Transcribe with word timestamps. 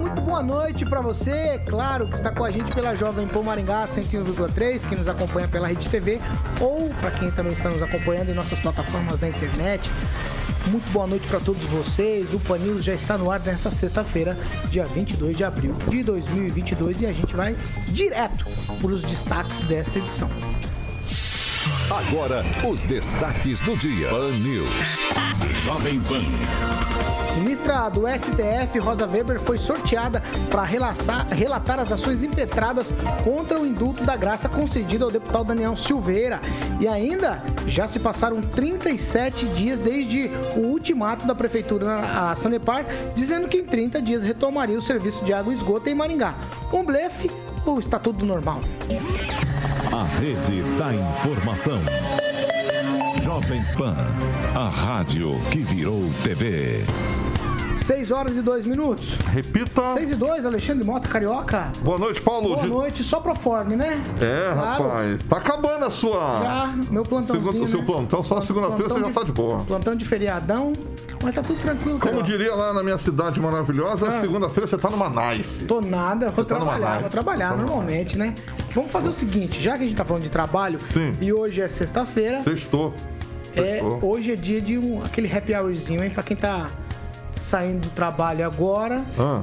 Muito 0.00 0.22
boa 0.22 0.42
noite 0.42 0.86
para 0.86 1.00
você. 1.02 1.60
Claro 1.66 2.08
que 2.08 2.14
está 2.14 2.32
com 2.32 2.42
a 2.42 2.50
gente 2.50 2.72
pela 2.72 2.94
Jovem 2.94 3.26
Pan 3.26 3.42
Maringá 3.42 3.86
101,3, 3.86 4.88
que 4.88 4.96
nos 4.96 5.06
acompanha 5.06 5.46
pela 5.46 5.68
Rede 5.68 5.88
TV 5.88 6.18
ou 6.58 6.88
para 7.00 7.10
quem 7.10 7.30
também 7.30 7.52
está 7.52 7.68
nos 7.68 7.82
acompanhando 7.82 8.30
em 8.30 8.34
nossas 8.34 8.58
plataformas 8.58 9.20
da 9.20 9.28
internet. 9.28 9.90
Muito 10.66 10.90
boa 10.90 11.06
noite 11.06 11.26
para 11.28 11.40
todos 11.40 11.62
vocês. 11.64 12.32
O 12.32 12.40
Panil 12.40 12.80
já 12.80 12.94
está 12.94 13.18
no 13.18 13.30
ar 13.30 13.40
nesta 13.40 13.70
sexta-feira, 13.70 14.36
dia 14.70 14.86
22 14.86 15.36
de 15.36 15.44
abril 15.44 15.74
de 15.88 16.02
2022 16.02 17.02
e 17.02 17.06
a 17.06 17.12
gente 17.12 17.34
vai 17.34 17.54
direto 17.88 18.46
para 18.80 18.90
os 18.90 19.02
destaques 19.02 19.60
desta 19.62 19.98
edição. 19.98 20.28
Agora, 21.90 22.44
os 22.64 22.84
destaques 22.84 23.60
do 23.62 23.76
dia. 23.76 24.10
Pan 24.10 24.30
News. 24.30 24.96
Jovem 25.56 26.00
Pan. 26.02 26.22
Ministra 27.40 27.88
do 27.88 28.02
STF, 28.02 28.78
Rosa 28.78 29.08
Weber, 29.08 29.40
foi 29.40 29.58
sorteada 29.58 30.22
para 30.48 30.62
relatar 30.62 31.80
as 31.80 31.90
ações 31.90 32.22
impetradas 32.22 32.94
contra 33.24 33.58
o 33.58 33.66
indulto 33.66 34.04
da 34.04 34.16
graça 34.16 34.48
concedido 34.48 35.06
ao 35.06 35.10
deputado 35.10 35.46
Daniel 35.46 35.74
Silveira. 35.74 36.40
E 36.80 36.86
ainda 36.86 37.42
já 37.66 37.88
se 37.88 37.98
passaram 37.98 38.40
37 38.40 39.46
dias 39.46 39.80
desde 39.80 40.30
o 40.56 40.68
ultimato 40.68 41.26
da 41.26 41.34
Prefeitura 41.34 42.30
a 42.30 42.36
Sanepar, 42.36 42.84
dizendo 43.16 43.48
que 43.48 43.58
em 43.58 43.64
30 43.64 44.00
dias 44.00 44.22
retomaria 44.22 44.78
o 44.78 44.82
serviço 44.82 45.24
de 45.24 45.32
água 45.32 45.52
e 45.52 45.56
esgoto 45.56 45.88
em 45.88 45.94
Maringá. 45.96 46.36
Um 46.72 46.84
blefe 46.84 47.28
ou 47.66 47.80
está 47.80 47.98
tudo 47.98 48.24
normal? 48.24 48.60
A 49.92 50.04
rede 50.04 50.62
da 50.78 50.94
informação. 50.94 51.80
Jovem 53.24 53.60
Pan, 53.76 53.96
a 54.54 54.68
rádio 54.68 55.32
que 55.50 55.58
virou 55.58 56.08
TV. 56.22 56.84
6 57.74 58.10
horas 58.10 58.36
e 58.36 58.42
2 58.42 58.66
minutos. 58.66 59.16
Repita. 59.32 59.94
6 59.94 60.10
e 60.10 60.14
2, 60.14 60.46
Alexandre 60.46 60.84
Mota, 60.84 61.08
Carioca. 61.08 61.70
Boa 61.82 61.98
noite, 61.98 62.20
Paulo. 62.20 62.56
Boa 62.56 62.66
noite, 62.66 63.02
só 63.02 63.20
pro 63.20 63.34
forne, 63.34 63.76
né? 63.76 64.02
É, 64.20 64.52
claro. 64.52 64.82
rapaz. 64.84 65.24
Tá 65.24 65.36
acabando 65.36 65.84
a 65.84 65.90
sua. 65.90 66.40
Já, 66.42 66.74
meu 66.90 67.04
plantãozinho. 67.04 67.44
Segundo, 67.44 67.64
né? 67.64 67.70
seu 67.70 67.82
plantão, 67.82 68.22
só 68.22 68.40
segunda-feira 68.40 68.94
você 68.94 69.00
já 69.00 69.10
tá 69.10 69.22
de 69.22 69.32
boa. 69.32 69.60
Plantão 69.60 69.94
de 69.94 70.04
feriadão, 70.04 70.72
mas 71.22 71.34
tá 71.34 71.42
tudo 71.42 71.60
tranquilo, 71.60 71.98
Como 71.98 72.12
Carioca. 72.12 72.26
diria 72.26 72.54
lá 72.54 72.72
na 72.72 72.82
minha 72.82 72.98
cidade 72.98 73.40
maravilhosa, 73.40 74.08
ah. 74.08 74.20
segunda-feira 74.20 74.66
você 74.66 74.78
tá 74.78 74.90
numa 74.90 75.32
nice. 75.32 75.64
Tô 75.64 75.80
nada, 75.80 76.30
vou 76.30 76.44
tá 76.44 76.56
trabalhar, 76.56 76.94
tá 76.94 77.00
vou 77.00 77.10
trabalhar 77.10 77.56
normalmente, 77.56 78.16
né? 78.16 78.34
Vamos 78.74 78.90
fazer 78.90 79.08
o 79.08 79.12
seguinte, 79.12 79.60
já 79.60 79.76
que 79.76 79.84
a 79.84 79.86
gente 79.86 79.96
tá 79.96 80.04
falando 80.04 80.22
de 80.22 80.30
trabalho, 80.30 80.78
Sim. 80.92 81.12
e 81.20 81.32
hoje 81.32 81.60
é 81.60 81.68
sexta-feira. 81.68 82.42
Sextou. 82.42 82.94
É, 83.56 83.80
hoje 84.00 84.32
é 84.32 84.36
dia 84.36 84.60
de 84.60 84.78
um, 84.78 85.02
aquele 85.04 85.32
happy 85.32 85.54
hourzinho, 85.54 86.04
hein? 86.04 86.10
Pra 86.10 86.22
quem 86.22 86.36
tá 86.36 86.66
saindo 87.50 87.80
do 87.88 87.90
trabalho 87.90 88.46
agora. 88.46 89.04
Ah 89.18 89.42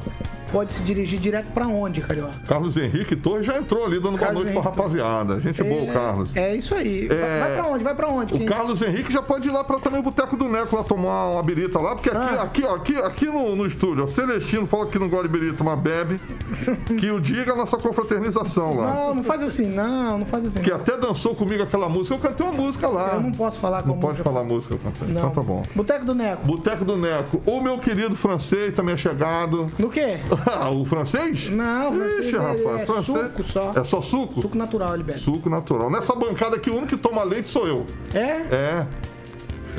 pode 0.52 0.74
se 0.74 0.84
dirigir 0.84 1.20
direto 1.20 1.48
para 1.54 1.68
onde, 1.68 2.02
Carioca? 2.02 2.34
Carlos 2.48 2.78
Henrique 2.78 3.16
Torres 3.16 3.46
já 3.46 3.58
entrou 3.58 3.86
ali 3.86 4.00
dando 4.00 4.18
Carlos 4.18 4.44
boa 4.44 4.54
noite 4.54 4.54
para 4.54 4.72
rapaziada. 4.72 5.40
Gente 5.40 5.62
é, 5.62 5.64
boa, 5.64 5.94
Carlos. 5.94 6.36
É 6.36 6.56
isso 6.56 6.76
aí. 6.76 7.08
É... 7.10 7.40
Vai 7.40 7.56
para 7.56 7.68
onde? 7.68 7.84
Vai 7.84 7.96
para 7.96 8.08
onde? 8.08 8.34
O 8.34 8.38
Quem... 8.38 8.48
Carlos 8.48 8.82
Henrique 8.82 9.12
já 9.12 9.22
pode 9.22 9.48
ir 9.48 9.52
lá 9.52 9.64
para 9.64 9.80
também 9.80 10.00
o 10.00 10.04
Boteco 10.04 10.36
do 10.36 10.48
Neco 10.48 10.76
lá 10.76 10.84
tomar 10.84 11.30
uma 11.30 11.44
birita 11.44 11.80
lá, 11.80 11.96
porque 11.96 12.10
aqui, 12.10 12.18
ah. 12.18 12.42
aqui, 12.42 12.64
ó, 12.64 12.76
aqui, 12.76 12.96
aqui 12.98 13.26
no, 13.26 13.56
no 13.56 13.66
estúdio, 13.66 14.08
Celestino 14.08 14.68
fala 14.68 14.88
que 14.88 14.98
não 14.98 15.10
gosta 15.10 15.28
de 15.28 15.38
birita, 15.38 15.64
mas 15.64 15.80
bebe. 15.80 16.20
que 17.00 17.12
o 17.12 17.20
diga 17.20 17.54
a 17.54 17.56
nossa 17.56 17.78
confraternização 17.78 18.78
lá. 18.78 18.94
Não, 18.94 19.16
não 19.16 19.24
faz 19.24 19.44
assim, 19.44 19.68
não, 19.68 20.20
não 20.20 20.26
faz 20.26 20.46
assim. 20.46 20.62
Que 20.62 20.72
até 20.72 20.98
dançou 20.98 21.36
comigo 21.36 21.64
aquela 21.64 21.90
música. 21.90 22.16
Eu 22.16 22.20
cantei 22.20 22.46
uma 22.46 22.54
música 22.54 22.88
lá. 22.88 23.14
Eu 23.16 23.22
não 23.22 23.32
posso 23.32 23.60
falar 23.60 23.84
com 23.84 23.90
Não 23.90 23.98
pode 24.00 24.22
falar 24.22 24.44
música, 24.44 24.74
eu 24.74 24.80
cantei. 24.80 25.10
Então 25.10 25.30
tá 25.30 25.42
bom. 25.42 25.64
Boteco 25.76 26.06
do 26.06 26.16
Neco. 26.16 26.46
Boteco 26.46 26.86
do 26.86 26.98
Neco. 26.98 27.42
O 27.46 27.62
meu 27.62 27.78
querido 27.78 28.16
francês 28.16 28.74
também 28.74 28.96
é 28.96 28.98
chegado. 28.98 29.72
No 29.78 29.90
quê? 29.90 30.20
O 30.72 30.86
francês? 30.86 31.50
Não, 31.50 32.20
Ixi, 32.20 32.36
é, 32.36 32.40
rapaz, 32.40 32.82
é 32.82 32.86
francês. 32.86 33.28
suco 33.28 33.44
só. 33.44 33.72
É 33.76 33.84
só 33.84 34.02
suco? 34.02 34.42
Suco 34.42 34.58
natural, 34.58 34.94
ele 34.94 35.04
bebe. 35.04 35.20
Suco 35.20 35.50
natural. 35.50 35.90
Nessa 35.90 36.16
bancada 36.16 36.56
aqui, 36.56 36.70
o 36.70 36.74
único 36.74 36.96
que 36.96 36.98
toma 36.98 37.24
leite 37.24 37.50
sou 37.50 37.68
eu. 37.68 37.86
É? 38.14 38.42
É. 38.52 38.86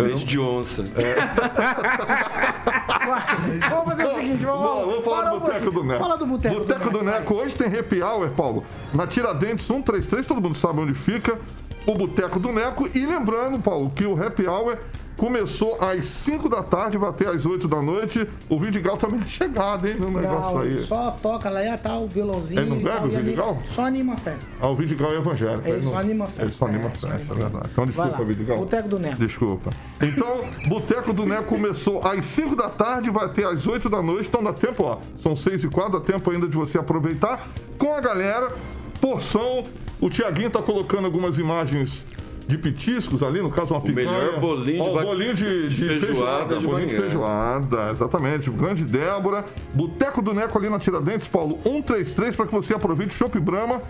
Leite 0.02 0.24
de 0.24 0.38
onça. 0.38 0.84
É. 0.96 1.16
vamos 3.68 3.84
fazer 3.84 4.04
o 4.04 4.14
seguinte, 4.14 4.44
vamos, 4.44 4.60
Bom, 4.60 4.86
vamos 4.86 5.04
falar 5.04 5.30
do 5.30 5.40
Boteco 5.40 5.70
do 5.70 5.84
Neco. 5.84 6.02
Fala 6.02 6.16
do 6.16 6.26
Boteco, 6.26 6.54
Boteco 6.54 6.90
do, 6.90 6.98
do 6.98 7.04
Neco. 7.04 7.34
Hoje 7.34 7.54
tem 7.54 7.66
happy 7.66 8.02
hour, 8.02 8.30
Paulo. 8.30 8.64
Na 8.94 9.06
Tiradentes 9.06 9.66
133, 9.66 10.26
todo 10.26 10.40
mundo 10.40 10.56
sabe 10.56 10.80
onde 10.80 10.94
fica. 10.94 11.38
O 11.86 11.94
Boteco 11.94 12.38
do 12.38 12.52
Neco. 12.52 12.88
E 12.94 13.04
lembrando, 13.04 13.58
Paulo, 13.58 13.90
que 13.90 14.04
o 14.04 14.22
happy 14.22 14.46
hour 14.46 14.78
Começou 15.18 15.76
às 15.80 16.06
5 16.06 16.48
da 16.48 16.62
tarde, 16.62 16.96
vai 16.96 17.10
até 17.10 17.26
às 17.26 17.44
8 17.44 17.66
da 17.66 17.82
noite. 17.82 18.24
O 18.48 18.56
Vidigal 18.56 18.96
também 18.96 19.20
é 19.20 19.24
chegado, 19.24 19.88
hein, 19.88 19.96
no 19.98 20.12
negócio 20.12 20.54
não, 20.54 20.60
aí. 20.60 20.80
Só 20.80 21.10
toca 21.10 21.50
lá 21.50 21.64
e 21.64 21.76
tá 21.76 21.98
o 21.98 22.06
violãozinho. 22.06 22.60
Ele 22.60 22.70
não 22.70 22.78
bebe 22.78 23.08
o 23.08 23.10
Vidigal? 23.10 23.58
Só 23.66 23.84
anima 23.84 24.14
a 24.14 24.16
festa. 24.16 24.48
Ah, 24.60 24.68
o 24.68 24.76
Vidigal 24.76 25.12
é 25.12 25.16
evangélico. 25.16 25.66
Ele, 25.66 25.78
ele 25.78 25.82
só 25.82 25.98
anima 25.98 26.24
a 26.24 26.26
festa. 26.28 26.42
Ele 26.42 26.52
só 26.52 26.66
anima 26.66 26.84
a 26.84 26.86
é, 26.86 26.90
festa, 26.90 27.32
é 27.32 27.36
verdade. 27.36 27.68
Então 27.72 27.84
desculpa, 27.84 28.24
Vidigal. 28.24 28.58
Boteco 28.58 28.88
do 28.88 28.98
Neco. 29.00 29.16
Desculpa. 29.16 29.70
Então, 30.00 30.44
Boteco 30.68 31.12
do 31.12 31.26
Neco 31.26 31.44
começou 31.46 32.00
às 32.06 32.24
5 32.24 32.54
da 32.54 32.68
tarde, 32.68 33.10
vai 33.10 33.24
até 33.24 33.42
às 33.42 33.66
8 33.66 33.90
da 33.90 34.00
noite. 34.00 34.28
Então 34.28 34.40
dá 34.40 34.52
tempo, 34.52 34.84
ó. 34.84 34.98
São 35.20 35.34
6 35.34 35.64
e 35.64 35.68
4, 35.68 35.98
dá 35.98 36.00
tempo 36.00 36.30
ainda 36.30 36.46
de 36.46 36.56
você 36.56 36.78
aproveitar 36.78 37.44
com 37.76 37.92
a 37.92 38.00
galera. 38.00 38.52
Porção. 39.00 39.64
O 40.00 40.08
Tiaguinho 40.08 40.48
tá 40.48 40.62
colocando 40.62 41.06
algumas 41.06 41.38
imagens 41.38 42.04
de 42.48 42.56
petiscos 42.56 43.22
ali, 43.22 43.42
no 43.42 43.50
caso 43.50 43.74
uma 43.74 43.80
picanha. 43.80 44.08
O 44.08 44.12
melhor 44.12 44.40
bolinho 44.40 44.82
de, 44.82 44.90
ó, 44.90 45.02
bolinho 45.02 45.34
de, 45.34 45.68
de, 45.68 45.74
de 45.74 45.76
feijoada. 45.76 46.06
feijoada 46.06 46.56
de 46.56 46.66
bolinho 46.66 46.88
de 46.88 46.96
feijoada, 46.96 47.90
exatamente. 47.90 48.50
Grande 48.50 48.84
Débora. 48.84 49.44
Boteco 49.74 50.22
do 50.22 50.32
Neco 50.32 50.58
ali 50.58 50.70
na 50.70 50.78
Tiradentes, 50.78 51.28
Paulo, 51.28 51.58
133 51.62 52.34
para 52.34 52.46
que 52.46 52.52
você 52.52 52.74
aproveite 52.74 53.14
Chopp 53.14 53.38
Brahma 53.38 53.82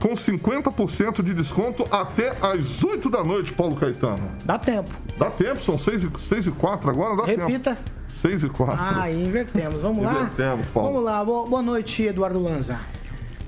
com 0.00 0.10
50% 0.12 1.22
de 1.22 1.32
desconto 1.34 1.86
até 1.90 2.30
às 2.42 2.82
8 2.82 3.08
da 3.08 3.22
noite, 3.22 3.52
Paulo 3.52 3.76
Caetano. 3.76 4.28
Dá 4.44 4.58
tempo. 4.58 4.90
Dá 5.18 5.30
tempo, 5.30 5.62
são 5.62 5.78
6 5.78 6.04
e, 6.04 6.10
6 6.18 6.46
e 6.46 6.50
4 6.50 6.90
agora, 6.90 7.16
dá 7.16 7.24
Repita. 7.24 7.46
tempo. 7.46 7.52
Repita. 7.52 8.04
6 8.08 8.44
e 8.44 8.48
4. 8.48 8.76
Ah, 8.78 9.10
invertemos. 9.10 9.82
Vamos 9.82 10.02
lá? 10.02 10.12
Invertemos, 10.12 10.68
Paulo. 10.70 10.88
Vamos 10.88 11.04
lá. 11.04 11.24
Boa 11.24 11.62
noite, 11.62 12.02
Eduardo 12.02 12.42
Lanza. 12.42 12.80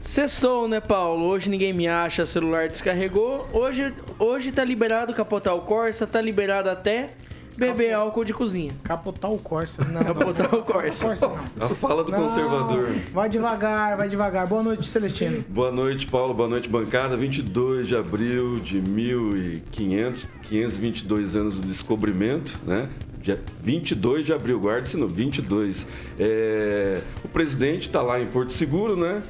Sextou, 0.06 0.68
né, 0.68 0.80
Paulo? 0.80 1.26
Hoje 1.26 1.50
ninguém 1.50 1.72
me 1.72 1.88
acha, 1.88 2.24
celular 2.24 2.68
descarregou. 2.68 3.48
Hoje, 3.52 3.92
hoje 4.20 4.52
tá 4.52 4.62
liberado 4.62 5.12
capotar 5.12 5.54
o 5.54 5.62
Corsa, 5.62 6.06
tá 6.06 6.20
liberado 6.20 6.70
até 6.70 7.10
beber 7.56 7.90
Capo... 7.90 8.02
álcool 8.02 8.24
de 8.24 8.32
cozinha. 8.32 8.70
Capotar 8.84 9.32
o 9.32 9.38
Corsa. 9.38 9.84
Não, 9.84 10.04
Capotar 10.04 10.54
o 10.54 10.62
Corsa. 10.62 11.06
Corsa 11.08 11.28
não. 11.56 11.66
A 11.66 11.68
fala 11.70 12.04
do 12.04 12.12
não. 12.12 12.28
conservador. 12.28 12.94
Vai 13.12 13.28
devagar, 13.28 13.96
vai 13.96 14.08
devagar. 14.08 14.46
Boa 14.46 14.62
noite, 14.62 14.86
Celestino. 14.86 15.44
Boa 15.48 15.72
noite, 15.72 16.06
Paulo. 16.06 16.32
Boa 16.32 16.48
noite, 16.48 16.68
bancada. 16.68 17.16
22 17.16 17.88
de 17.88 17.96
abril 17.96 18.60
de 18.60 18.80
1500, 18.80 20.28
522 20.44 21.34
anos 21.34 21.56
do 21.58 21.66
descobrimento, 21.66 22.56
né? 22.64 22.88
Dia 23.20 23.40
22 23.60 24.24
de 24.24 24.32
abril, 24.32 24.60
guarde-se 24.60 24.96
no 24.96 25.08
22. 25.08 25.84
É... 26.16 27.00
O 27.24 27.28
presidente 27.28 27.88
está 27.88 28.00
lá 28.00 28.20
em 28.20 28.26
Porto 28.26 28.52
Seguro, 28.52 28.96
né? 28.96 29.20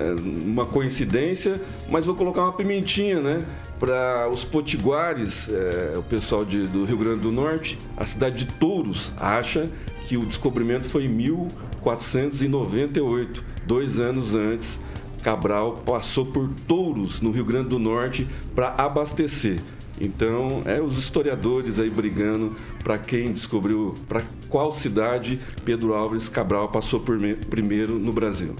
É, 0.00 0.12
uma 0.20 0.66
coincidência, 0.66 1.60
mas 1.88 2.04
vou 2.06 2.14
colocar 2.14 2.42
uma 2.42 2.52
pimentinha, 2.52 3.20
né? 3.20 3.44
Para 3.78 4.28
os 4.30 4.44
potiguares, 4.44 5.48
é, 5.48 5.94
o 5.96 6.02
pessoal 6.02 6.44
de, 6.44 6.66
do 6.66 6.84
Rio 6.84 6.98
Grande 6.98 7.20
do 7.20 7.30
Norte, 7.30 7.78
a 7.96 8.04
cidade 8.06 8.44
de 8.44 8.52
Touros 8.54 9.12
acha 9.18 9.70
que 10.06 10.16
o 10.16 10.26
descobrimento 10.26 10.88
foi 10.88 11.04
em 11.04 11.08
1498, 11.08 13.44
dois 13.66 14.00
anos 14.00 14.34
antes 14.34 14.80
Cabral 15.22 15.82
passou 15.84 16.26
por 16.26 16.48
touros 16.66 17.20
no 17.20 17.30
Rio 17.30 17.44
Grande 17.44 17.68
do 17.68 17.78
Norte 17.78 18.26
para 18.54 18.74
abastecer. 18.76 19.60
Então, 20.00 20.62
é 20.64 20.80
os 20.80 20.98
historiadores 20.98 21.78
aí 21.78 21.90
brigando 21.90 22.56
para 22.82 22.96
quem 22.96 23.32
descobriu, 23.32 23.94
para 24.08 24.22
qual 24.48 24.72
cidade 24.72 25.38
Pedro 25.62 25.92
Álvares 25.92 26.28
Cabral 26.28 26.68
passou 26.68 27.00
por 27.00 27.18
primeiro 27.50 27.98
no 27.98 28.12
Brasil. 28.12 28.56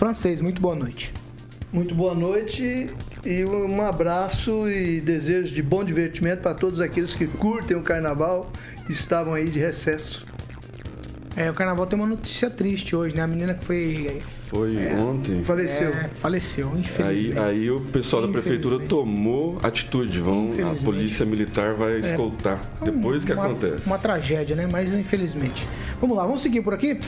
Francês, 0.00 0.40
muito 0.40 0.62
boa 0.62 0.74
noite. 0.74 1.12
Muito 1.70 1.94
boa 1.94 2.14
noite 2.14 2.88
e 3.22 3.44
um 3.44 3.82
abraço 3.82 4.66
e 4.66 4.98
desejo 4.98 5.52
de 5.52 5.62
bom 5.62 5.84
divertimento 5.84 6.40
para 6.40 6.54
todos 6.54 6.80
aqueles 6.80 7.12
que 7.12 7.26
curtem 7.26 7.76
o 7.76 7.82
carnaval 7.82 8.50
e 8.88 8.92
estavam 8.92 9.34
aí 9.34 9.50
de 9.50 9.58
recesso. 9.58 10.26
É, 11.36 11.50
o 11.50 11.52
carnaval 11.52 11.86
tem 11.86 11.98
uma 11.98 12.08
notícia 12.08 12.48
triste 12.48 12.96
hoje, 12.96 13.14
né? 13.14 13.20
A 13.20 13.26
menina 13.26 13.52
que 13.52 13.62
foi. 13.62 14.22
Foi 14.46 14.74
é, 14.82 14.94
ontem. 14.94 15.44
Faleceu. 15.44 15.90
É, 15.90 16.08
faleceu, 16.14 16.72
infelizmente. 16.78 17.38
Aí, 17.38 17.60
aí 17.60 17.70
o 17.70 17.82
pessoal 17.82 18.22
da 18.22 18.28
prefeitura 18.28 18.78
tomou 18.78 19.58
atitude. 19.62 20.18
Vão, 20.18 20.48
a 20.72 20.82
polícia 20.82 21.26
militar 21.26 21.74
vai 21.74 21.96
é. 21.96 21.98
escoltar. 21.98 22.58
É, 22.80 22.86
depois 22.86 23.22
que 23.22 23.34
uma, 23.34 23.44
acontece. 23.44 23.86
Uma 23.86 23.98
tragédia, 23.98 24.56
né? 24.56 24.66
Mas 24.66 24.94
infelizmente. 24.94 25.68
Vamos 26.00 26.16
lá, 26.16 26.24
vamos 26.24 26.40
seguir 26.40 26.62
por 26.62 26.72
aqui. 26.72 26.98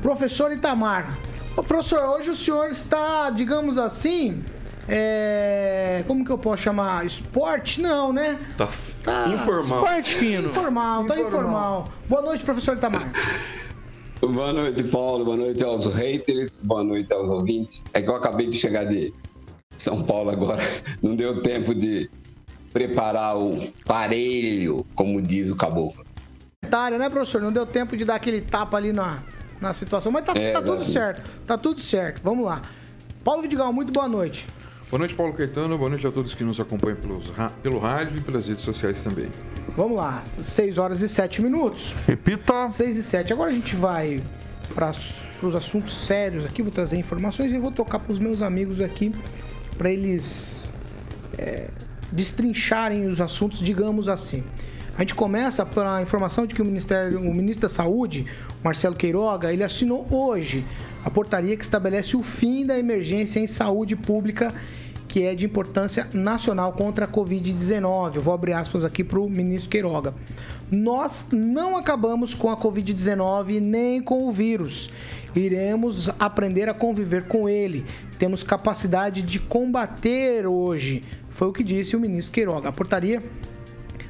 Professor 0.00 0.52
Itamar. 0.52 1.18
Ô, 1.58 1.62
professor, 1.64 2.00
hoje 2.10 2.30
o 2.30 2.36
senhor 2.36 2.70
está, 2.70 3.30
digamos 3.30 3.78
assim, 3.78 4.44
é, 4.88 6.04
como 6.06 6.24
que 6.24 6.30
eu 6.30 6.38
posso 6.38 6.62
chamar? 6.62 7.04
Esporte? 7.04 7.80
Não, 7.80 8.12
né? 8.12 8.38
Tá, 8.56 8.68
tá 9.02 9.26
informal. 9.30 9.62
Esporte 9.82 10.14
fino. 10.14 10.50
Informal, 10.50 11.04
tá 11.04 11.18
informal. 11.18 11.88
Boa 12.08 12.22
noite, 12.22 12.44
professor 12.44 12.76
Itamar. 12.76 13.10
Boa 14.20 14.52
noite, 14.52 14.84
Paulo. 14.84 15.24
Boa 15.24 15.36
noite 15.36 15.64
aos 15.64 15.88
haters. 15.88 16.62
Boa 16.62 16.84
noite 16.84 17.12
aos 17.12 17.28
ouvintes. 17.28 17.84
É 17.92 18.00
que 18.00 18.08
eu 18.08 18.14
acabei 18.14 18.46
de 18.48 18.56
chegar 18.56 18.84
de 18.84 19.12
São 19.76 20.04
Paulo 20.04 20.30
agora. 20.30 20.62
Não 21.02 21.16
deu 21.16 21.42
tempo 21.42 21.74
de 21.74 22.08
preparar 22.72 23.36
o 23.36 23.68
parelho, 23.84 24.86
como 24.94 25.20
diz 25.20 25.50
o 25.50 25.56
caboclo. 25.56 26.06
Né, 26.62 27.10
professor? 27.10 27.42
Não 27.42 27.50
deu 27.50 27.66
tempo 27.66 27.96
de 27.96 28.04
dar 28.04 28.14
aquele 28.14 28.42
tapa 28.42 28.76
ali 28.76 28.92
na, 28.92 29.22
na 29.60 29.72
situação. 29.72 30.10
Mas 30.12 30.24
tá, 30.24 30.32
é, 30.34 30.52
tá 30.52 30.62
tudo 30.62 30.84
certo. 30.84 31.30
Tá 31.46 31.58
tudo 31.58 31.80
certo. 31.80 32.20
Vamos 32.22 32.44
lá. 32.44 32.62
Paulo 33.24 33.42
Vidigal, 33.42 33.72
muito 33.72 33.92
boa 33.92 34.08
noite. 34.08 34.46
Boa 34.90 34.98
noite, 34.98 35.14
Paulo 35.14 35.34
Caetano. 35.34 35.76
Boa 35.76 35.90
noite 35.90 36.06
a 36.06 36.10
todos 36.10 36.32
que 36.34 36.42
nos 36.42 36.58
acompanham 36.58 36.96
pelos, 36.96 37.30
pelo 37.62 37.78
rádio 37.78 38.16
e 38.16 38.20
pelas 38.22 38.48
redes 38.48 38.64
sociais 38.64 39.02
também. 39.02 39.28
Vamos 39.76 39.98
lá, 39.98 40.24
6 40.40 40.78
horas 40.78 41.02
e 41.02 41.08
7 41.08 41.42
minutos. 41.42 41.94
Repita. 42.06 42.70
6 42.70 42.96
e 42.96 43.02
7. 43.02 43.32
Agora 43.34 43.50
a 43.50 43.54
gente 43.54 43.76
vai 43.76 44.22
para 44.74 44.92
os 45.42 45.54
assuntos 45.54 45.94
sérios 45.94 46.46
aqui. 46.46 46.62
Vou 46.62 46.72
trazer 46.72 46.96
informações 46.96 47.52
e 47.52 47.58
vou 47.58 47.70
tocar 47.70 47.98
para 47.98 48.12
os 48.12 48.18
meus 48.18 48.40
amigos 48.40 48.80
aqui 48.80 49.14
para 49.76 49.90
eles 49.90 50.72
é, 51.36 51.68
destrincharem 52.10 53.06
os 53.06 53.20
assuntos, 53.20 53.60
digamos 53.60 54.08
assim. 54.08 54.42
A 54.98 55.02
gente 55.02 55.14
começa 55.14 55.64
pela 55.64 56.02
informação 56.02 56.44
de 56.44 56.56
que 56.56 56.60
o, 56.60 56.64
Ministério, 56.64 57.20
o 57.20 57.32
ministro 57.32 57.68
da 57.68 57.72
Saúde, 57.72 58.26
Marcelo 58.64 58.96
Queiroga, 58.96 59.52
ele 59.52 59.62
assinou 59.62 60.04
hoje 60.10 60.66
a 61.04 61.08
portaria 61.08 61.56
que 61.56 61.62
estabelece 61.62 62.16
o 62.16 62.22
fim 62.22 62.66
da 62.66 62.76
emergência 62.76 63.38
em 63.38 63.46
saúde 63.46 63.94
pública 63.94 64.52
que 65.06 65.22
é 65.22 65.36
de 65.36 65.46
importância 65.46 66.08
nacional 66.12 66.72
contra 66.72 67.04
a 67.04 67.08
Covid-19. 67.08 68.16
Eu 68.16 68.20
vou 68.20 68.34
abrir 68.34 68.54
aspas 68.54 68.84
aqui 68.84 69.04
para 69.04 69.20
o 69.20 69.30
ministro 69.30 69.70
Queiroga. 69.70 70.12
Nós 70.70 71.28
não 71.30 71.76
acabamos 71.76 72.34
com 72.34 72.50
a 72.50 72.56
Covid-19 72.56 73.60
nem 73.60 74.02
com 74.02 74.28
o 74.28 74.32
vírus. 74.32 74.90
Iremos 75.34 76.10
aprender 76.18 76.68
a 76.68 76.74
conviver 76.74 77.28
com 77.28 77.48
ele. 77.48 77.86
Temos 78.18 78.42
capacidade 78.42 79.22
de 79.22 79.38
combater 79.38 80.44
hoje. 80.44 81.02
Foi 81.30 81.46
o 81.46 81.52
que 81.52 81.62
disse 81.62 81.96
o 81.96 82.00
ministro 82.00 82.32
Queiroga. 82.32 82.68
A 82.68 82.72
portaria 82.72 83.22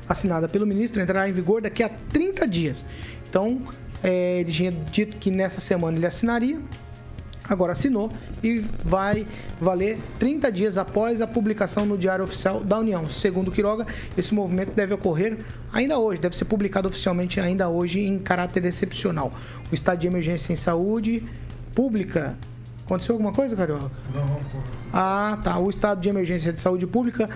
assinada 0.08 0.48
pelo 0.48 0.66
ministro 0.66 1.00
entrará 1.02 1.28
em 1.28 1.32
vigor 1.32 1.60
daqui 1.62 1.82
a 1.82 1.88
30 1.88 2.46
dias. 2.48 2.84
Então, 3.28 3.60
é, 4.02 4.40
ele 4.40 4.52
tinha 4.52 4.72
dito 4.72 5.16
que 5.16 5.30
nessa 5.30 5.60
semana 5.60 5.96
ele 5.96 6.06
assinaria, 6.06 6.58
agora 7.48 7.72
assinou 7.72 8.10
e 8.42 8.58
vai 8.84 9.26
valer 9.60 9.98
30 10.18 10.52
dias 10.52 10.78
após 10.78 11.20
a 11.20 11.26
publicação 11.26 11.84
no 11.86 11.96
Diário 11.96 12.24
Oficial 12.24 12.60
da 12.60 12.78
União. 12.78 13.08
Segundo 13.10 13.50
Quiroga, 13.50 13.86
esse 14.16 14.34
movimento 14.34 14.72
deve 14.74 14.94
ocorrer 14.94 15.38
ainda 15.72 15.98
hoje, 15.98 16.20
deve 16.20 16.36
ser 16.36 16.44
publicado 16.44 16.88
oficialmente 16.88 17.40
ainda 17.40 17.68
hoje 17.68 18.00
em 18.00 18.18
caráter 18.18 18.64
excepcional. 18.64 19.32
O 19.70 19.74
estado 19.74 19.98
de 19.98 20.06
emergência 20.06 20.52
em 20.52 20.56
saúde 20.56 21.22
pública 21.74 22.36
Aconteceu 22.88 23.16
alguma 23.16 23.32
coisa, 23.34 23.54
Carioca? 23.54 23.90
Não. 24.14 24.40
Ah, 24.94 25.38
tá. 25.44 25.58
O 25.58 25.68
estado 25.68 26.00
de 26.00 26.08
emergência 26.08 26.50
de 26.54 26.58
saúde 26.58 26.86
pública, 26.86 27.28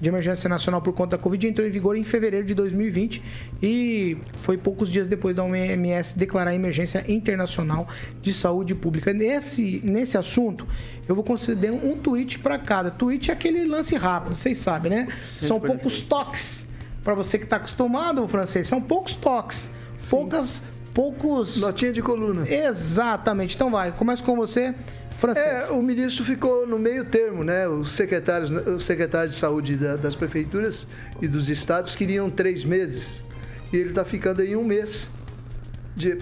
de 0.00 0.08
emergência 0.08 0.48
nacional 0.48 0.80
por 0.80 0.92
conta 0.92 1.16
da 1.16 1.22
Covid, 1.22 1.46
entrou 1.46 1.66
em 1.66 1.70
vigor 1.70 1.96
em 1.96 2.04
fevereiro 2.04 2.46
de 2.46 2.54
2020 2.54 3.22
e 3.62 4.16
foi 4.38 4.56
poucos 4.56 4.88
dias 4.88 5.06
depois 5.06 5.36
da 5.36 5.44
OMS 5.44 6.18
declarar 6.18 6.54
emergência 6.54 7.04
internacional 7.06 7.88
de 8.22 8.32
saúde 8.32 8.74
pública. 8.74 9.12
Nesse, 9.12 9.80
nesse 9.84 10.16
assunto, 10.16 10.66
eu 11.08 11.14
vou 11.14 11.24
conceder 11.24 11.70
um 11.70 11.96
tweet 11.96 12.38
para 12.38 12.58
cada. 12.58 12.90
Tweet 12.90 13.30
é 13.30 13.34
aquele 13.34 13.64
lance 13.66 13.96
rápido, 13.96 14.34
vocês 14.34 14.58
sabem, 14.58 14.90
né? 14.90 15.08
São 15.24 15.60
poucos 15.60 16.00
toques. 16.02 16.68
Para 17.04 17.14
você 17.14 17.38
que 17.38 17.44
está 17.44 17.56
acostumado, 17.56 18.26
francês, 18.28 18.66
são 18.66 18.80
poucos 18.80 19.14
toques. 19.14 19.70
Sim. 19.96 20.10
Poucas 20.10 20.62
poucos. 20.94 21.56
Notinha 21.56 21.92
de 21.92 22.02
coluna. 22.02 22.48
Exatamente. 22.48 23.54
Então 23.54 23.70
vai, 23.70 23.92
começa 23.92 24.22
com 24.22 24.36
você. 24.36 24.74
Francês. 25.20 25.68
É, 25.68 25.72
o 25.72 25.82
ministro 25.82 26.24
ficou 26.24 26.66
no 26.66 26.78
meio 26.78 27.04
termo, 27.04 27.44
né? 27.44 27.68
Os 27.68 27.92
secretários, 27.92 28.50
o 28.50 28.80
secretário 28.80 29.28
de 29.28 29.36
saúde 29.36 29.76
da, 29.76 29.96
das 29.96 30.16
prefeituras 30.16 30.86
e 31.20 31.28
dos 31.28 31.50
estados 31.50 31.94
queriam 31.94 32.30
três 32.30 32.64
meses. 32.64 33.22
E 33.70 33.76
ele 33.76 33.90
está 33.90 34.02
ficando 34.02 34.40
aí 34.40 34.56
um 34.56 34.64
mês 34.64 35.10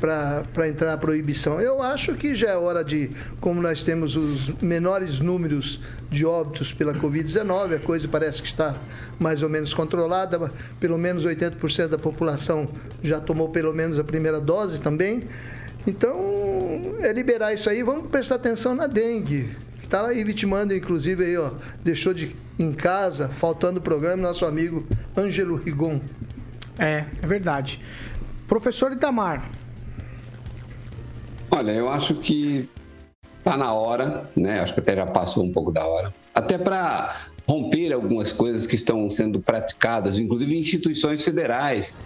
para 0.00 0.66
entrar 0.66 0.94
a 0.94 0.96
proibição. 0.96 1.60
Eu 1.60 1.80
acho 1.80 2.14
que 2.14 2.34
já 2.34 2.50
é 2.50 2.56
hora 2.56 2.82
de, 2.82 3.10
como 3.40 3.62
nós 3.62 3.84
temos 3.84 4.16
os 4.16 4.48
menores 4.60 5.20
números 5.20 5.80
de 6.10 6.26
óbitos 6.26 6.72
pela 6.72 6.92
Covid-19, 6.94 7.76
a 7.76 7.78
coisa 7.78 8.08
parece 8.08 8.42
que 8.42 8.48
está 8.48 8.74
mais 9.20 9.42
ou 9.44 9.48
menos 9.48 9.72
controlada, 9.72 10.50
pelo 10.80 10.98
menos 10.98 11.24
80% 11.24 11.86
da 11.86 11.98
população 11.98 12.68
já 13.02 13.20
tomou 13.20 13.50
pelo 13.50 13.72
menos 13.72 13.96
a 13.96 14.04
primeira 14.04 14.40
dose 14.40 14.80
também. 14.80 15.28
Então, 15.86 16.16
é 17.00 17.12
liberar 17.12 17.54
isso 17.54 17.68
aí. 17.70 17.82
Vamos 17.82 18.10
prestar 18.10 18.36
atenção 18.36 18.74
na 18.74 18.86
dengue. 18.86 19.56
Está 19.82 20.06
aí 20.06 20.22
vitimando, 20.22 20.74
inclusive, 20.74 21.24
aí, 21.24 21.36
ó, 21.36 21.52
deixou 21.82 22.12
de 22.12 22.36
em 22.58 22.72
casa, 22.72 23.28
faltando 23.28 23.78
o 23.78 23.82
programa, 23.82 24.22
nosso 24.22 24.44
amigo 24.44 24.86
Ângelo 25.16 25.56
Rigon. 25.56 26.00
É, 26.78 27.04
é 27.22 27.26
verdade. 27.26 27.80
Professor 28.46 28.92
Itamar. 28.92 29.48
Olha, 31.50 31.70
eu 31.70 31.88
acho 31.88 32.16
que 32.16 32.68
está 33.38 33.56
na 33.56 33.72
hora, 33.72 34.28
né? 34.36 34.60
Acho 34.60 34.74
que 34.74 34.80
até 34.80 34.94
já 34.94 35.06
passou 35.06 35.44
um 35.44 35.52
pouco 35.52 35.70
da 35.70 35.86
hora. 35.86 36.12
Até 36.34 36.58
para 36.58 37.28
romper 37.48 37.92
algumas 37.92 38.30
coisas 38.30 38.66
que 38.66 38.74
estão 38.74 39.10
sendo 39.10 39.40
praticadas, 39.40 40.18
inclusive 40.18 40.54
em 40.54 40.60
instituições 40.60 41.24
federais, 41.24 42.00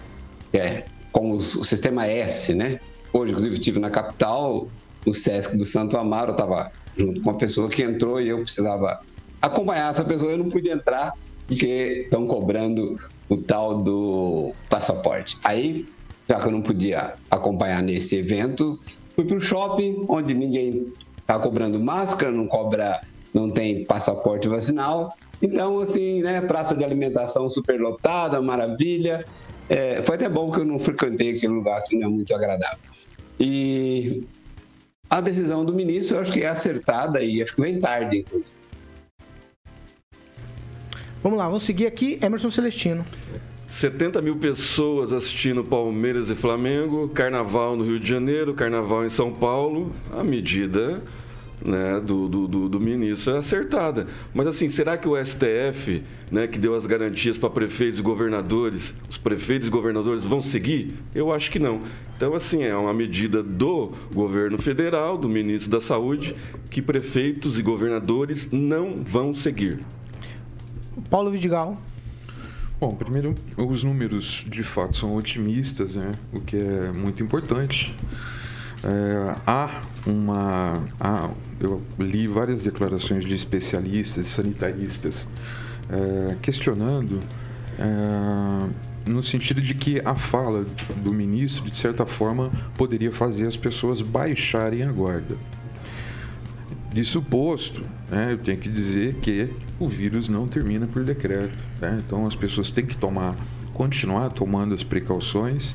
é, 0.53 0.85
como 1.11 1.35
o 1.35 1.65
sistema 1.65 2.07
S, 2.07 2.55
né? 2.55 2.79
Hoje, 3.13 3.33
inclusive, 3.33 3.55
estive 3.55 3.79
na 3.79 3.91
capital, 3.91 4.69
no 5.05 5.13
Sesc 5.13 5.57
do 5.57 5.67
Santo 5.67 5.97
Amaro, 5.97 6.31
eu 6.31 6.35
estava 6.35 6.73
junto 6.97 7.21
com 7.21 7.31
uma 7.31 7.39
pessoa 7.39 7.69
que 7.69 7.83
entrou 7.83 8.21
e 8.21 8.29
eu 8.29 8.39
precisava 8.39 9.01
acompanhar 9.41 9.91
essa 9.91 10.05
pessoa, 10.05 10.33
eu 10.33 10.39
não 10.39 10.49
pude 10.49 10.71
entrar 10.71 11.13
porque 11.47 12.05
estão 12.05 12.27
cobrando 12.27 12.97
o 13.29 13.37
tal 13.37 13.83
do 13.83 14.53
passaporte. 14.69 15.37
Aí, 15.45 15.87
já 16.29 16.39
que 16.39 16.47
eu 16.47 16.53
não 16.53 16.63
podia 16.63 17.15
acompanhar 17.31 17.83
nesse 17.83 18.17
evento, 18.17 18.81
fui 19.15 19.25
para 19.25 19.37
o 19.37 19.41
shopping, 19.41 20.07
onde 20.09 20.33
ninguém 20.33 20.93
está 21.19 21.39
cobrando 21.39 21.79
máscara, 21.81 22.33
não 22.33 22.47
cobra, 22.47 23.03
não 23.35 23.51
tem 23.51 23.85
passaporte 23.85 24.49
vacinal. 24.49 25.15
Então, 25.43 25.81
assim, 25.81 26.23
né, 26.23 26.41
praça 26.41 26.75
de 26.75 26.85
alimentação 26.85 27.51
super 27.51 27.81
lotada, 27.81 28.41
maravilha. 28.41 29.27
É, 29.69 30.03
foi 30.03 30.17
até 30.17 30.29
bom 30.29 30.51
que 30.51 30.61
eu 30.61 30.65
não 30.65 30.79
frequentei 30.79 31.31
aquele 31.31 31.53
lugar 31.53 31.83
que 31.85 31.97
não 31.97 32.09
é 32.09 32.11
muito 32.11 32.35
agradável. 32.35 32.79
E 33.39 34.25
a 35.09 35.21
decisão 35.21 35.65
do 35.65 35.73
ministro 35.73 36.17
eu 36.17 36.23
acho 36.23 36.33
que 36.33 36.43
é 36.43 36.49
acertada 36.49 37.23
e 37.23 37.43
acho 37.43 37.55
que 37.55 37.61
vem 37.61 37.81
tarde, 37.81 38.19
inclusive. 38.19 38.51
Vamos 41.23 41.39
lá, 41.39 41.47
vamos 41.47 41.63
seguir 41.65 41.87
aqui. 41.87 42.19
Emerson 42.21 42.51
Celestino. 42.51 43.05
70 43.69 44.21
mil 44.21 44.37
pessoas 44.37 45.13
assistindo 45.13 45.65
Palmeiras 45.65 46.29
e 46.29 46.35
Flamengo, 46.35 47.09
Carnaval 47.09 47.75
no 47.75 47.85
Rio 47.85 47.99
de 47.99 48.07
Janeiro, 48.07 48.53
Carnaval 48.53 49.07
em 49.07 49.11
São 49.11 49.33
Paulo. 49.33 49.95
A 50.13 50.23
medida 50.23 51.03
né, 51.65 52.01
do, 52.01 52.29
do, 52.29 52.49
do, 52.49 52.69
do, 52.69 52.81
ministro 52.81 53.35
é 53.35 53.39
acertada. 53.39 54.07
Mas 54.35 54.47
assim, 54.47 54.69
será 54.69 54.97
que 54.97 55.09
o 55.09 55.17
STF, 55.17 56.03
né, 56.31 56.47
que 56.47 56.59
deu 56.59 56.75
as 56.75 56.87
garantias 56.87 57.39
para 57.39 57.51
prefeitos 57.51 58.01
e 58.01 58.03
governadores, 58.03 58.95
os 59.09 59.19
prefeitos 59.19 59.69
e 59.69 59.71
governadores 59.71 60.25
vão 60.25 60.43
seguir? 60.43 60.95
Eu 61.15 61.33
acho 61.33 61.51
que 61.51 61.59
não. 61.59 61.83
Então, 62.17 62.35
assim, 62.35 62.63
é 62.63 62.77
uma 62.77 62.93
medida 62.93 63.43
do 63.43 63.93
governo 64.13 64.59
federal, 64.59 65.17
do 65.17 65.29
ministro 65.29 65.71
da 65.71 65.81
Saúde, 65.81 66.35
que 66.71 66.83
prefeitos 66.83 67.59
e 67.59 67.63
governadores 67.63 68.49
não 68.51 69.03
vão 69.03 69.35
seguir. 69.35 69.81
Paulo 71.11 71.31
Vidigal. 71.31 71.81
Bom, 72.79 72.97
primeiro, 72.97 73.35
os 73.57 73.85
números 73.85 74.45
de 74.49 74.65
fato 74.65 74.97
são 74.97 75.15
otimistas, 75.15 75.95
né? 75.95 76.13
o 76.33 76.41
que 76.41 76.57
é 76.57 76.91
muito 76.91 77.23
importante. 77.23 77.95
É, 78.85 79.37
há 79.47 79.83
uma. 80.07 80.83
Há, 80.99 81.31
eu 81.61 81.83
li 81.99 82.27
várias 82.27 82.65
declarações 82.65 83.25
de 83.25 83.35
especialistas, 83.35 84.27
sanitaristas, 84.27 85.29
é, 85.89 86.37
questionando, 86.43 87.21
é, 87.79 88.69
no 89.07 89.23
sentido 89.23 89.61
de 89.61 89.75
que 89.75 90.01
a 90.05 90.15
fala 90.15 90.67
do 90.97 91.13
ministro, 91.13 91.71
de 91.71 91.77
certa 91.77 92.05
forma, 92.05 92.51
poderia 92.77 93.13
fazer 93.13 93.47
as 93.47 93.57
pessoas 93.57 94.03
baixarem 94.03 94.83
a 94.83 94.91
guarda. 94.91 95.37
Isso 96.95 97.23
posto, 97.23 97.83
né, 98.11 98.33
eu 98.33 98.39
tenho 98.39 98.59
que 98.59 98.69
dizer 98.69 99.15
que 99.15 99.49
o 99.81 99.89
vírus 99.89 100.29
não 100.29 100.47
termina 100.47 100.87
por 100.87 101.03
decreto. 101.05 101.57
Né? 101.81 102.03
Então 102.05 102.27
as 102.27 102.37
pessoas 102.37 102.71
têm 102.71 102.85
que 102.85 102.97
tomar, 102.97 103.35
continuar 103.73 104.31
tomando 104.31 104.75
as 104.75 104.83
precauções. 104.83 105.75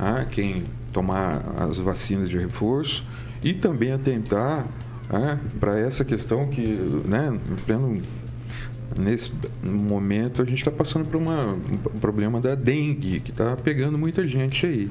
Tá? 0.00 0.24
Quem 0.24 0.64
tomar 0.94 1.44
as 1.58 1.76
vacinas 1.76 2.30
de 2.30 2.38
reforço 2.38 3.04
e 3.42 3.52
também 3.52 3.92
atentar 3.92 4.66
né, 5.12 5.38
para 5.60 5.78
essa 5.78 6.06
questão 6.06 6.48
que, 6.48 6.66
né, 7.04 7.38
nesse 8.96 9.30
momento 9.62 10.40
a 10.40 10.44
gente 10.46 10.60
está 10.60 10.70
passando 10.70 11.04
por 11.04 11.18
uma, 11.18 11.52
um 11.52 11.98
problema 12.00 12.40
da 12.40 12.54
dengue, 12.54 13.20
que 13.20 13.30
está 13.30 13.54
pegando 13.58 13.98
muita 13.98 14.26
gente 14.26 14.64
aí. 14.64 14.90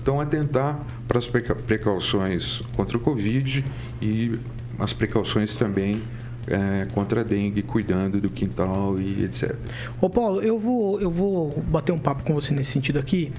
Então, 0.00 0.20
atentar 0.20 0.78
para 1.08 1.18
as 1.18 1.26
precauções 1.26 2.62
contra 2.76 2.96
o 2.96 3.00
Covid 3.00 3.64
e 4.00 4.38
as 4.78 4.92
precauções 4.92 5.52
também 5.54 6.00
é, 6.46 6.86
contra 6.94 7.22
a 7.22 7.24
dengue, 7.24 7.60
cuidando 7.60 8.20
do 8.20 8.30
quintal 8.30 9.00
e 9.00 9.24
etc. 9.24 9.56
Ô 10.00 10.08
Paulo, 10.08 10.40
eu 10.40 10.60
vou, 10.60 11.00
eu 11.00 11.10
vou 11.10 11.60
bater 11.68 11.90
um 11.90 11.98
papo 11.98 12.22
com 12.22 12.34
você 12.34 12.54
nesse 12.54 12.70
sentido 12.70 13.00
aqui 13.00 13.32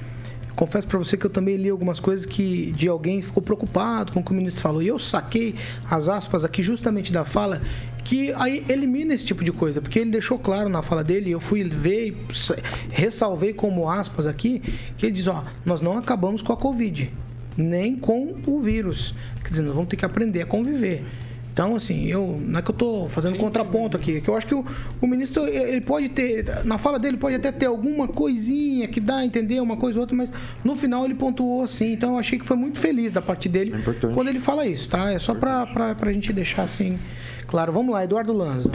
confesso 0.55 0.87
para 0.87 0.97
você 0.97 1.17
que 1.17 1.25
eu 1.25 1.29
também 1.29 1.55
li 1.57 1.69
algumas 1.69 1.99
coisas 1.99 2.25
que 2.25 2.71
de 2.71 2.87
alguém 2.87 3.21
ficou 3.21 3.43
preocupado 3.43 4.11
com 4.11 4.19
o 4.19 4.23
que 4.23 4.31
o 4.31 4.33
ministro 4.33 4.61
falou. 4.61 4.81
E 4.81 4.87
eu 4.87 4.97
saquei 4.97 5.55
as 5.89 6.09
aspas 6.09 6.45
aqui 6.45 6.63
justamente 6.63 7.11
da 7.11 7.25
fala 7.25 7.61
que 8.05 8.31
aí 8.33 8.63
elimina 8.69 9.15
esse 9.15 9.25
tipo 9.25 9.43
de 9.43 9.51
coisa, 9.51 9.81
porque 9.81 9.97
ele 9.97 10.11
deixou 10.11 10.37
claro 10.37 10.69
na 10.69 10.83
fala 10.83 11.03
dele, 11.03 11.31
eu 11.31 11.39
fui 11.39 11.63
ver 11.63 12.09
e 12.09 12.17
ressalvei 12.91 13.51
como 13.51 13.89
aspas 13.89 14.27
aqui, 14.27 14.61
que 14.95 15.07
ele 15.07 15.13
diz, 15.13 15.25
ó, 15.25 15.43
nós 15.65 15.81
não 15.81 15.97
acabamos 15.97 16.43
com 16.43 16.53
a 16.53 16.57
Covid, 16.57 17.11
nem 17.57 17.95
com 17.95 18.35
o 18.45 18.61
vírus. 18.61 19.15
Quer 19.43 19.49
dizer, 19.49 19.63
nós 19.63 19.73
vamos 19.73 19.89
ter 19.89 19.97
que 19.97 20.05
aprender 20.05 20.43
a 20.43 20.45
conviver. 20.45 21.03
Então, 21.55 21.73
assim, 21.73 22.05
eu 22.07 22.35
não 22.37 22.59
é 22.59 22.61
que 22.61 22.69
eu 22.69 22.73
estou 22.73 23.07
fazendo 23.07 23.35
sim, 23.35 23.39
contraponto 23.39 23.95
aqui, 23.95 24.17
é 24.17 24.19
que 24.19 24.27
eu 24.27 24.35
acho 24.35 24.45
que 24.45 24.53
o, 24.53 24.65
o, 25.01 25.07
ministro, 25.07 25.47
ele 25.47 25.79
pode 25.79 26.09
ter, 26.09 26.65
na 26.65 26.77
fala 26.77 26.99
dele, 26.99 27.15
pode 27.15 27.33
até 27.33 27.49
ter 27.49 27.67
alguma 27.67 28.09
coisinha 28.09 28.89
que 28.89 28.99
dá 28.99 29.19
a 29.19 29.25
entender 29.25 29.61
uma 29.61 29.77
coisa 29.77 29.97
ou 29.97 30.01
outra, 30.01 30.17
mas 30.17 30.29
no 30.65 30.75
final 30.75 31.05
ele 31.05 31.15
pontuou 31.15 31.63
assim. 31.63 31.93
Então, 31.93 32.11
eu 32.11 32.19
achei 32.19 32.37
que 32.37 32.45
foi 32.45 32.57
muito 32.57 32.77
feliz 32.77 33.13
da 33.13 33.21
parte 33.21 33.47
dele 33.47 33.73
é 33.73 34.07
quando 34.13 34.27
ele 34.27 34.41
fala 34.41 34.67
isso, 34.67 34.89
tá? 34.89 35.13
É 35.13 35.17
só 35.17 35.33
para 35.33 35.95
a 35.97 36.11
gente 36.11 36.33
deixar 36.33 36.63
assim 36.63 36.99
claro. 37.47 37.71
Vamos 37.71 37.93
lá, 37.93 38.03
Eduardo 38.03 38.33
Lanza. 38.33 38.69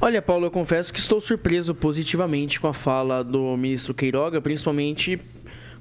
Olha, 0.00 0.22
Paulo, 0.22 0.46
eu 0.46 0.50
confesso 0.50 0.90
que 0.90 0.98
estou 0.98 1.20
surpreso 1.20 1.74
positivamente 1.74 2.58
com 2.58 2.66
a 2.66 2.72
fala 2.72 3.22
do 3.22 3.54
ministro 3.58 3.92
Queiroga, 3.92 4.40
principalmente 4.40 5.20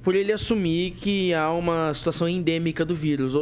por 0.03 0.15
ele 0.15 0.33
assumir 0.33 0.91
que 0.91 1.33
há 1.33 1.49
uma 1.49 1.93
situação 1.93 2.27
endêmica 2.27 2.83
do 2.83 2.93
vírus. 2.93 3.35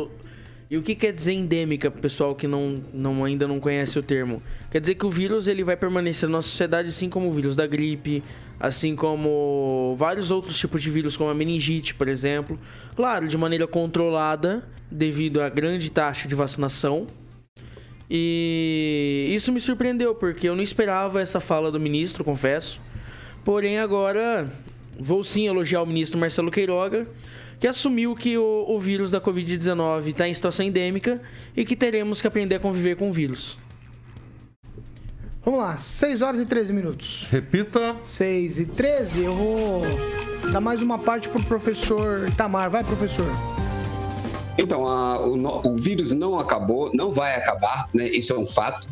E 0.70 0.78
o 0.78 0.84
que 0.84 0.94
quer 0.94 1.12
dizer 1.12 1.34
endêmica, 1.34 1.90
pessoal 1.90 2.36
que 2.36 2.46
não, 2.46 2.84
não, 2.94 3.26
ainda 3.26 3.48
não 3.48 3.60
conhece 3.60 3.98
o 3.98 4.04
termo? 4.04 4.40
Quer 4.70 4.80
dizer 4.80 4.94
que 4.94 5.06
o 5.06 5.10
vírus 5.10 5.48
ele 5.48 5.64
vai 5.64 5.76
permanecer 5.76 6.30
na 6.30 6.44
sociedade 6.44 6.90
assim 6.90 7.10
como 7.10 7.28
o 7.28 7.32
vírus 7.32 7.56
da 7.56 7.66
gripe, 7.66 8.24
assim 8.60 8.96
como 8.96 9.96
vários 9.98 10.30
outros 10.30 10.60
tipos 10.60 10.84
de 10.84 10.92
vírus, 10.92 11.18
como 11.18 11.32
a 11.32 11.34
meningite, 11.34 11.96
por 11.96 12.08
exemplo. 12.08 12.60
Claro, 12.96 13.28
de 13.28 13.36
maneira 13.36 13.66
controlada, 13.66 14.64
devido 14.92 15.42
à 15.42 15.50
grande 15.50 15.90
taxa 15.90 16.28
de 16.28 16.36
vacinação. 16.36 17.08
E 18.08 19.32
isso 19.32 19.52
me 19.52 19.60
surpreendeu, 19.60 20.14
porque 20.14 20.50
eu 20.50 20.56
não 20.56 20.62
esperava 20.62 21.20
essa 21.20 21.40
fala 21.40 21.72
do 21.72 21.80
ministro, 21.80 22.24
confesso. 22.24 22.80
Porém, 23.44 23.80
agora 23.80 24.48
vou 25.00 25.24
sim 25.24 25.48
elogiar 25.48 25.82
o 25.82 25.86
ministro 25.88 26.20
Marcelo 26.20 26.52
Queiroga 26.52 27.08
que 27.60 27.68
assumiu 27.68 28.16
que 28.16 28.38
o, 28.38 28.66
o 28.68 28.80
vírus 28.80 29.12
da 29.12 29.20
Covid-19 29.20 30.08
está 30.08 30.28
em 30.28 30.34
situação 30.34 30.66
endêmica 30.66 31.22
e 31.56 31.66
que 31.66 31.76
teremos 31.76 32.22
que 32.22 32.28
aprender 32.28 32.56
a 32.56 32.60
conviver 32.60 32.96
com 32.96 33.10
o 33.10 33.14
vírus. 33.14 33.58
Vamos 35.44 35.60
lá, 35.60 35.78
6 35.78 36.22
horas 36.22 36.40
e 36.40 36.46
13 36.46 36.74
minutos. 36.74 37.28
Repita. 37.32 37.96
6 38.04 38.60
e 38.60 38.66
13, 38.68 39.24
eu 39.24 39.34
vou 39.34 39.82
dar 40.52 40.62
mais 40.62 40.82
uma 40.82 41.00
parte 41.00 41.28
para 41.28 41.42
o 41.42 41.46
professor 41.46 42.28
Itamar. 42.30 42.70
Vai, 42.70 42.84
professor. 42.84 43.26
Então, 44.58 44.88
a, 44.88 45.20
o, 45.26 45.68
o, 45.68 45.78
vírus 45.78 46.12
não 46.12 46.38
acabou, 46.38 46.92
não 46.94 47.14
vai 47.14 47.36
acabar, 47.36 47.90
né? 47.94 48.10
Isso 48.10 48.34
é 48.34 48.38
um 48.38 48.46
fato. 48.46 48.88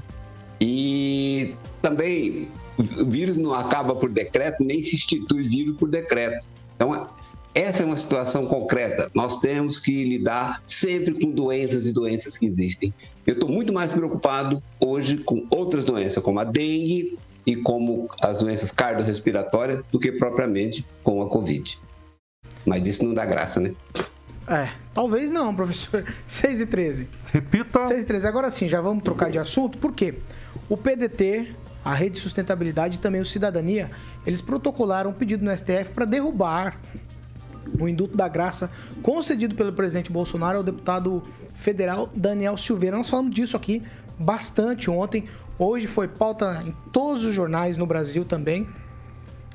E 0.60 1.54
também 1.82 2.48
o 2.78 3.06
vírus 3.06 3.38
não 3.38 3.54
acaba 3.54 3.94
por 3.94 4.10
decreto, 4.10 4.64
nem 4.64 4.82
se 4.82 4.96
institui 4.96 5.48
vírus 5.48 5.78
por 5.78 5.90
decreto. 5.90 6.48
Então, 6.76 7.10
essa 7.58 7.82
é 7.82 7.86
uma 7.86 7.98
situação 7.98 8.46
concreta. 8.46 9.10
Nós 9.16 9.40
temos 9.40 9.80
que 9.80 10.04
lidar 10.04 10.62
sempre 10.66 11.14
com 11.14 11.32
doenças 11.32 11.88
e 11.88 11.92
doenças 11.92 12.38
que 12.38 12.46
existem. 12.46 12.94
Eu 13.26 13.34
estou 13.34 13.50
muito 13.50 13.74
mais 13.74 13.92
preocupado 13.92 14.62
hoje 14.80 15.18
com 15.18 15.46
outras 15.50 15.84
doenças, 15.84 16.22
como 16.24 16.40
a 16.40 16.44
dengue 16.44 17.18
e 17.46 17.56
como 17.56 18.08
as 18.22 18.38
doenças 18.38 18.72
cardiorrespiratórias, 18.72 19.84
do 19.92 19.98
que 19.98 20.12
propriamente 20.12 20.86
com 21.04 21.20
a 21.22 21.28
Covid. 21.28 21.80
Mas 22.64 22.88
isso 22.88 23.04
não 23.04 23.14
dá 23.14 23.26
graça, 23.26 23.60
né? 23.60 23.74
É, 24.48 24.70
talvez 24.94 25.32
não, 25.32 25.54
professor. 25.56 26.06
6 26.28 26.62
e 26.62 26.66
13. 26.68 27.08
Repita. 27.34 27.88
6 27.88 28.04
e 28.04 28.06
13. 28.06 28.28
Agora 28.28 28.52
sim, 28.52 28.70
já 28.70 28.80
vamos 28.82 29.04
trocar 29.04 29.32
de 29.32 29.40
assunto. 29.40 29.80
Por 29.80 29.94
quê? 29.94 30.14
O 30.70 30.78
PDT, 30.78 31.56
a 31.84 31.96
Rede 31.96 32.16
de 32.16 32.22
Sustentabilidade 32.22 32.98
e 32.98 33.00
também 33.00 33.20
o 33.20 33.26
Cidadania, 33.26 33.90
eles 34.28 34.42
protocolaram 34.42 35.10
um 35.10 35.14
pedido 35.14 35.44
no 35.44 35.58
STF 35.58 35.92
para 35.94 36.06
derrubar 36.06 36.80
o 37.80 37.88
indulto 37.88 38.16
da 38.16 38.28
graça 38.28 38.70
concedido 39.02 39.56
pelo 39.56 39.74
presidente 39.74 40.12
Bolsonaro 40.12 40.58
ao 40.58 40.64
deputado 40.64 41.24
federal 41.54 42.10
Daniel 42.16 42.58
Silveira. 42.58 42.98
Nós 42.98 43.10
falamos 43.10 43.34
disso 43.34 43.58
aqui 43.58 43.84
bastante 44.18 44.90
ontem. 44.90 45.26
Hoje 45.60 45.88
foi 45.88 46.08
pauta 46.08 46.64
em 46.66 46.74
todos 46.92 47.24
os 47.24 47.34
jornais 47.34 47.78
no 47.78 47.86
Brasil 47.86 48.24
também. 48.26 48.68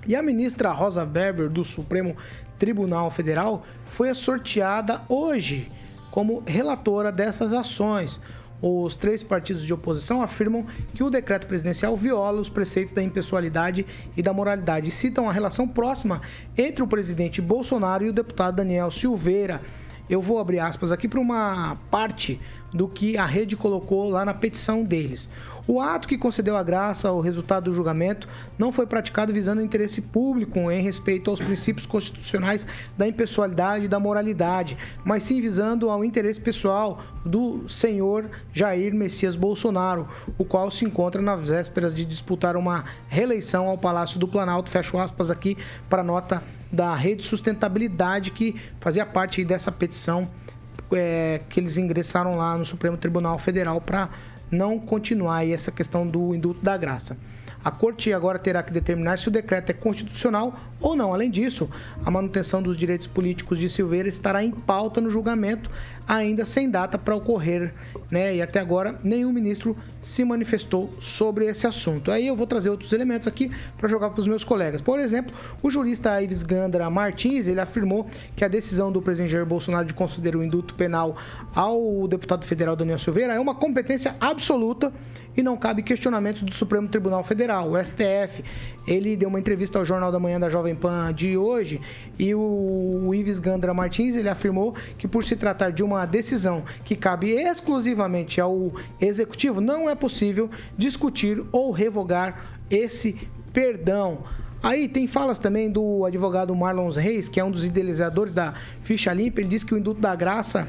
E 0.06 0.16
a 0.16 0.22
ministra 0.22 0.72
Rosa 0.72 1.04
Weber, 1.04 1.48
do 1.48 1.62
Supremo 1.62 2.16
Tribunal 2.58 3.08
Federal, 3.10 3.64
foi 3.84 4.12
sorteada 4.14 5.00
hoje 5.08 5.70
como 6.10 6.42
relatora 6.46 7.12
dessas 7.12 7.54
ações 7.54 8.20
os 8.62 8.94
três 8.94 9.24
partidos 9.24 9.64
de 9.64 9.74
oposição 9.74 10.22
afirmam 10.22 10.64
que 10.94 11.02
o 11.02 11.10
decreto 11.10 11.48
presidencial 11.48 11.96
viola 11.96 12.40
os 12.40 12.48
preceitos 12.48 12.94
da 12.94 13.02
impessoalidade 13.02 13.84
e 14.16 14.22
da 14.22 14.32
moralidade 14.32 14.88
citam 14.92 15.28
a 15.28 15.32
relação 15.32 15.66
próxima 15.66 16.22
entre 16.56 16.80
o 16.82 16.86
presidente 16.86 17.42
Bolsonaro 17.42 18.04
e 18.04 18.08
o 18.08 18.12
deputado 18.12 18.56
Daniel 18.56 18.90
Silveira. 18.92 19.60
Eu 20.12 20.20
vou 20.20 20.38
abrir 20.38 20.58
aspas 20.58 20.92
aqui 20.92 21.08
para 21.08 21.18
uma 21.18 21.78
parte 21.90 22.38
do 22.70 22.86
que 22.86 23.16
a 23.16 23.24
rede 23.24 23.56
colocou 23.56 24.10
lá 24.10 24.26
na 24.26 24.34
petição 24.34 24.84
deles. 24.84 25.26
O 25.66 25.80
ato 25.80 26.06
que 26.06 26.18
concedeu 26.18 26.54
a 26.54 26.62
graça 26.62 27.08
ao 27.08 27.18
resultado 27.18 27.64
do 27.64 27.72
julgamento 27.72 28.28
não 28.58 28.70
foi 28.70 28.84
praticado 28.84 29.32
visando 29.32 29.62
o 29.62 29.64
interesse 29.64 30.02
público 30.02 30.70
em 30.70 30.82
respeito 30.82 31.30
aos 31.30 31.40
princípios 31.40 31.86
constitucionais 31.86 32.66
da 32.94 33.08
impessoalidade 33.08 33.86
e 33.86 33.88
da 33.88 33.98
moralidade, 33.98 34.76
mas 35.02 35.22
sim 35.22 35.40
visando 35.40 35.88
ao 35.88 36.04
interesse 36.04 36.42
pessoal 36.42 37.00
do 37.24 37.66
senhor 37.66 38.28
Jair 38.52 38.94
Messias 38.94 39.34
Bolsonaro, 39.34 40.06
o 40.36 40.44
qual 40.44 40.70
se 40.70 40.84
encontra 40.84 41.22
nas 41.22 41.40
vésperas 41.48 41.94
de 41.94 42.04
disputar 42.04 42.54
uma 42.54 42.84
reeleição 43.08 43.66
ao 43.66 43.78
Palácio 43.78 44.20
do 44.20 44.28
Planalto. 44.28 44.68
Fecho 44.68 44.98
aspas 44.98 45.30
aqui 45.30 45.56
para 45.88 46.02
a 46.02 46.04
nota 46.04 46.42
da 46.72 46.94
Rede 46.94 47.22
Sustentabilidade 47.22 48.30
que 48.30 48.56
fazia 48.80 49.04
parte 49.04 49.44
dessa 49.44 49.70
petição 49.70 50.28
é, 50.92 51.40
que 51.48 51.60
eles 51.60 51.76
ingressaram 51.76 52.36
lá 52.36 52.56
no 52.56 52.64
Supremo 52.64 52.96
Tribunal 52.96 53.38
Federal 53.38 53.80
para 53.80 54.08
não 54.50 54.78
continuar 54.78 55.46
essa 55.46 55.70
questão 55.70 56.06
do 56.06 56.34
indulto 56.34 56.62
da 56.62 56.76
graça. 56.76 57.16
A 57.64 57.70
corte 57.70 58.12
agora 58.12 58.40
terá 58.40 58.60
que 58.62 58.72
determinar 58.72 59.18
se 59.18 59.28
o 59.28 59.30
decreto 59.30 59.70
é 59.70 59.72
constitucional 59.72 60.58
ou 60.80 60.96
não. 60.96 61.14
Além 61.14 61.30
disso, 61.30 61.70
a 62.04 62.10
manutenção 62.10 62.60
dos 62.60 62.76
direitos 62.76 63.06
políticos 63.06 63.58
de 63.58 63.68
Silveira 63.68 64.08
estará 64.08 64.42
em 64.42 64.50
pauta 64.50 65.00
no 65.00 65.08
julgamento, 65.08 65.70
ainda 66.06 66.44
sem 66.44 66.70
data 66.70 66.98
para 66.98 67.14
ocorrer, 67.14 67.72
né? 68.10 68.36
E 68.36 68.42
até 68.42 68.60
agora 68.60 68.98
nenhum 69.02 69.32
ministro 69.32 69.76
se 70.00 70.24
manifestou 70.24 70.92
sobre 70.98 71.46
esse 71.46 71.66
assunto. 71.66 72.10
Aí 72.10 72.26
eu 72.26 72.34
vou 72.34 72.46
trazer 72.46 72.70
outros 72.70 72.92
elementos 72.92 73.28
aqui 73.28 73.50
para 73.78 73.88
jogar 73.88 74.10
para 74.10 74.20
os 74.20 74.26
meus 74.26 74.42
colegas. 74.42 74.80
Por 74.80 74.98
exemplo, 74.98 75.34
o 75.62 75.70
jurista 75.70 76.20
Ives 76.20 76.42
Gandra 76.42 76.90
Martins, 76.90 77.46
ele 77.46 77.60
afirmou 77.60 78.06
que 78.34 78.44
a 78.44 78.48
decisão 78.48 78.90
do 78.90 79.00
presidente 79.00 79.30
Jair 79.30 79.46
Bolsonaro 79.46 79.86
de 79.86 79.94
conceder 79.94 80.34
o 80.34 80.42
induto 80.42 80.74
penal 80.74 81.16
ao 81.54 82.08
deputado 82.08 82.44
federal 82.44 82.74
Daniel 82.74 82.98
Silveira 82.98 83.34
é 83.34 83.40
uma 83.40 83.54
competência 83.54 84.16
absoluta 84.20 84.92
e 85.36 85.42
não 85.42 85.56
cabe 85.56 85.82
questionamentos 85.82 86.42
do 86.42 86.52
Supremo 86.52 86.88
Tribunal 86.88 87.22
Federal, 87.22 87.70
o 87.70 87.82
STF. 87.82 88.44
Ele 88.86 89.16
deu 89.16 89.28
uma 89.28 89.38
entrevista 89.38 89.78
ao 89.78 89.84
Jornal 89.84 90.10
da 90.10 90.18
Manhã 90.18 90.38
da 90.38 90.48
Jovem 90.48 90.74
Pan 90.74 91.12
de 91.14 91.36
hoje 91.36 91.80
e 92.18 92.34
o 92.34 93.12
Ives 93.14 93.38
Gandra 93.38 93.72
Martins 93.72 94.14
ele 94.14 94.28
afirmou 94.28 94.74
que 94.98 95.06
por 95.06 95.24
se 95.24 95.36
tratar 95.36 95.70
de 95.70 95.82
uma 95.82 95.91
decisão 96.06 96.64
que 96.84 96.96
cabe 96.96 97.30
exclusivamente 97.30 98.40
ao 98.40 98.72
executivo, 99.00 99.60
não 99.60 99.88
é 99.88 99.94
possível 99.94 100.50
discutir 100.76 101.42
ou 101.52 101.70
revogar 101.70 102.58
esse 102.70 103.16
perdão. 103.52 104.24
Aí 104.62 104.88
tem 104.88 105.06
falas 105.06 105.38
também 105.38 105.70
do 105.70 106.04
advogado 106.04 106.54
Marlon 106.54 106.88
Reis, 106.90 107.28
que 107.28 107.40
é 107.40 107.44
um 107.44 107.50
dos 107.50 107.64
idealizadores 107.64 108.32
da 108.32 108.54
ficha 108.80 109.12
limpa. 109.12 109.40
Ele 109.40 109.48
diz 109.48 109.64
que 109.64 109.74
o 109.74 109.78
induto 109.78 110.00
da 110.00 110.14
graça 110.14 110.68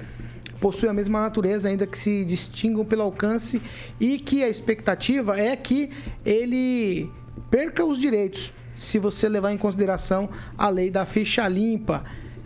possui 0.59 0.89
a 0.89 0.93
mesma 0.93 1.21
natureza, 1.21 1.69
ainda 1.69 1.85
que 1.85 1.97
se 1.97 2.25
distingam 2.25 2.83
pelo 2.85 3.03
alcance, 3.03 3.61
e 3.99 4.17
que 4.17 4.43
a 4.43 4.49
expectativa 4.49 5.37
é 5.37 5.55
que 5.55 5.91
ele 6.25 7.11
perca 7.51 7.85
os 7.85 7.99
direitos, 7.99 8.53
se 8.73 8.97
você 8.97 9.29
levar 9.29 9.51
em 9.51 9.57
consideração 9.57 10.29
a 10.57 10.69
lei 10.69 10.89
da 10.89 11.05
ficha 11.05 11.47
limpa. 11.47 12.03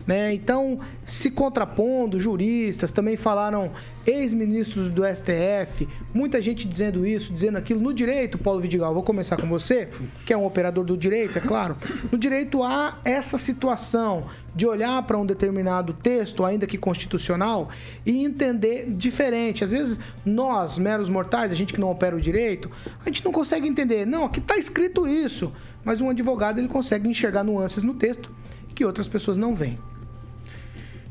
Né? 0.08 0.34
Então, 0.34 0.80
se 1.06 1.30
contrapondo, 1.30 2.18
juristas 2.18 2.94
também 2.94 3.18
falaram, 3.18 3.74
ex-ministros 4.06 4.90
do 4.90 5.04
STF, 5.06 5.86
muita 6.14 6.42
gente 6.42 6.66
dizendo 6.66 7.06
isso, 7.06 7.34
dizendo 7.34 7.58
aquilo. 7.58 7.82
No 7.82 7.94
direito, 7.94 8.38
Paulo 8.38 8.62
Vidigal, 8.62 8.94
vou 8.94 9.04
começar 9.04 9.36
com 9.36 9.48
você, 9.48 9.90
que 10.26 10.32
é 10.32 10.38
um 10.38 10.46
operador 10.46 10.86
do 10.86 10.96
direito, 10.96 11.38
é 11.38 11.42
claro. 11.42 11.76
No 12.10 12.18
direito 12.18 12.64
há 12.64 13.00
essa 13.04 13.38
situação 13.38 14.28
de 14.56 14.66
olhar 14.66 15.04
para 15.04 15.18
um 15.18 15.26
determinado 15.26 15.92
texto, 15.92 16.46
ainda 16.46 16.66
que 16.66 16.78
constitucional, 16.78 17.70
e 18.06 18.24
entender 18.24 18.90
diferente. 18.90 19.66
Às 19.66 19.72
vezes, 19.72 20.00
nós, 20.26 20.78
meros 20.78 21.10
mortais, 21.10 21.52
a 21.52 21.56
gente 21.56 21.74
que 21.74 21.82
não 21.82 21.92
opera 21.92 22.16
o 22.16 22.22
direito, 22.22 22.72
a 23.06 23.10
gente 23.10 23.26
não 23.26 23.34
consegue 23.34 23.68
entender. 23.68 24.06
Não, 24.06 24.24
aqui 24.24 24.40
está 24.40 24.56
escrito 24.56 25.06
isso. 25.06 25.52
Mas 25.84 26.00
um 26.00 26.10
advogado 26.10 26.60
ele 26.60 26.70
consegue 26.70 27.10
enxergar 27.10 27.44
nuances 27.44 27.84
no 27.84 27.94
texto 27.94 28.32
que 28.74 28.86
outras 28.86 29.08
pessoas 29.08 29.38
não 29.38 29.56
veem. 29.56 29.80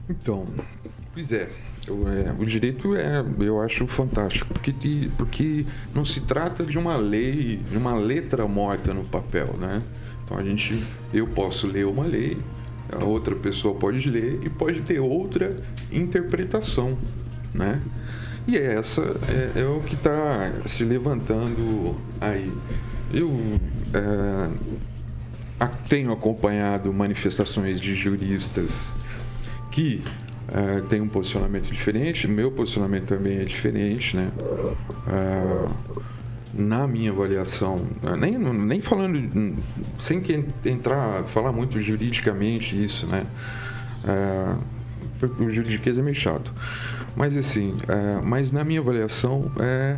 Então, 0.08 0.46
pois 1.12 1.32
é. 1.32 1.48
Eu, 1.86 2.08
é, 2.08 2.34
o 2.36 2.44
direito 2.44 2.96
é, 2.96 3.24
eu 3.38 3.60
acho 3.60 3.86
fantástico, 3.86 4.52
porque, 4.52 4.72
te, 4.72 5.10
porque 5.16 5.64
não 5.94 6.04
se 6.04 6.20
trata 6.20 6.64
de 6.64 6.76
uma 6.76 6.96
lei, 6.96 7.60
de 7.70 7.76
uma 7.76 7.94
letra 7.94 8.46
morta 8.48 8.92
no 8.92 9.04
papel, 9.04 9.54
né? 9.56 9.82
Então 10.24 10.36
a 10.36 10.42
gente, 10.42 10.82
eu 11.14 11.28
posso 11.28 11.68
ler 11.68 11.86
uma 11.86 12.04
lei, 12.04 12.36
a 12.92 13.04
outra 13.04 13.36
pessoa 13.36 13.74
pode 13.74 14.10
ler 14.10 14.40
e 14.42 14.50
pode 14.50 14.80
ter 14.82 14.98
outra 14.98 15.56
interpretação, 15.92 16.98
né? 17.54 17.80
E 18.48 18.56
essa 18.56 19.02
é, 19.56 19.60
é 19.60 19.66
o 19.66 19.80
que 19.80 19.94
está 19.94 20.52
se 20.66 20.84
levantando 20.84 21.96
aí. 22.20 22.52
Eu 23.12 23.60
é, 23.94 25.66
tenho 25.88 26.12
acompanhado 26.12 26.92
manifestações 26.92 27.80
de 27.80 27.94
juristas 27.94 28.94
que 29.76 30.02
uh, 30.48 30.86
tem 30.86 31.02
um 31.02 31.08
posicionamento 31.08 31.70
diferente, 31.70 32.26
meu 32.26 32.50
posicionamento 32.50 33.04
também 33.04 33.40
é 33.40 33.44
diferente, 33.44 34.16
né? 34.16 34.30
Uh, 35.06 35.70
na 36.54 36.86
minha 36.86 37.10
avaliação, 37.10 37.86
uh, 38.02 38.16
nem, 38.16 38.38
nem 38.38 38.80
falando, 38.80 39.54
sem 39.98 40.22
que 40.22 40.42
entrar, 40.64 41.24
falar 41.24 41.52
muito 41.52 41.82
juridicamente 41.82 42.82
isso, 42.82 43.06
né? 43.06 43.26
o 45.40 45.50
juridiquês 45.50 45.98
é 45.98 46.02
meio 46.02 46.14
chato. 46.14 46.54
Mas 47.14 47.36
assim, 47.36 47.74
mas 48.22 48.52
na 48.52 48.62
minha 48.62 48.78
avaliação, 48.78 49.50
é, 49.58 49.96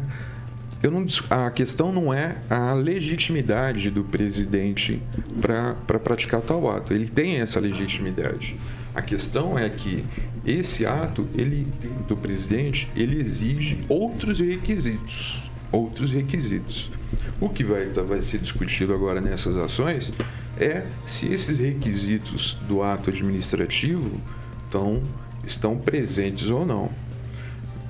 eu 0.82 0.90
não, 0.90 1.04
a 1.28 1.50
questão 1.50 1.92
não 1.92 2.14
é 2.14 2.36
a 2.48 2.72
legitimidade 2.72 3.90
do 3.90 4.02
presidente 4.02 5.02
para 5.40 5.74
pra 5.86 5.98
praticar 5.98 6.40
tal 6.40 6.70
ato. 6.70 6.94
Ele 6.94 7.06
tem 7.06 7.40
essa 7.40 7.60
legitimidade. 7.60 8.56
A 8.98 9.02
questão 9.02 9.56
é 9.56 9.70
que 9.70 10.04
esse 10.44 10.84
ato 10.84 11.24
ele, 11.36 11.68
do 12.08 12.16
presidente 12.16 12.88
ele 12.96 13.20
exige 13.20 13.84
outros 13.88 14.40
requisitos. 14.40 15.48
Outros 15.70 16.10
requisitos. 16.10 16.90
O 17.40 17.48
que 17.48 17.62
vai, 17.62 17.86
tá, 17.90 18.02
vai 18.02 18.20
ser 18.22 18.38
discutido 18.38 18.92
agora 18.92 19.20
nessas 19.20 19.56
ações 19.56 20.12
é 20.58 20.84
se 21.06 21.32
esses 21.32 21.60
requisitos 21.60 22.58
do 22.66 22.82
ato 22.82 23.10
administrativo 23.10 24.20
estão, 24.64 25.00
estão 25.44 25.78
presentes 25.78 26.50
ou 26.50 26.66
não. 26.66 26.90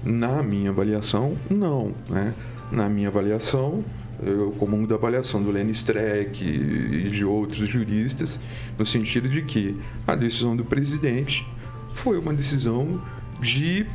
Na 0.04 0.42
minha 0.42 0.68
avaliação, 0.68 1.38
não. 1.48 1.94
Né? 2.06 2.34
Na 2.70 2.86
minha 2.86 3.08
avaliação, 3.08 3.82
eu 4.22 4.52
comum 4.58 4.84
da 4.84 4.96
avaliação 4.96 5.42
do 5.42 5.50
Lenny 5.50 5.72
Streck 5.72 6.44
e 6.44 7.10
de 7.10 7.24
outros 7.24 7.68
juristas, 7.68 8.38
no 8.76 8.84
sentido 8.84 9.28
de 9.28 9.42
que 9.42 9.78
a 10.06 10.14
decisão 10.14 10.56
do 10.56 10.64
presidente 10.64 11.46
foi 11.92 12.18
uma 12.18 12.32
decisão 12.32 13.02
de 13.40 13.86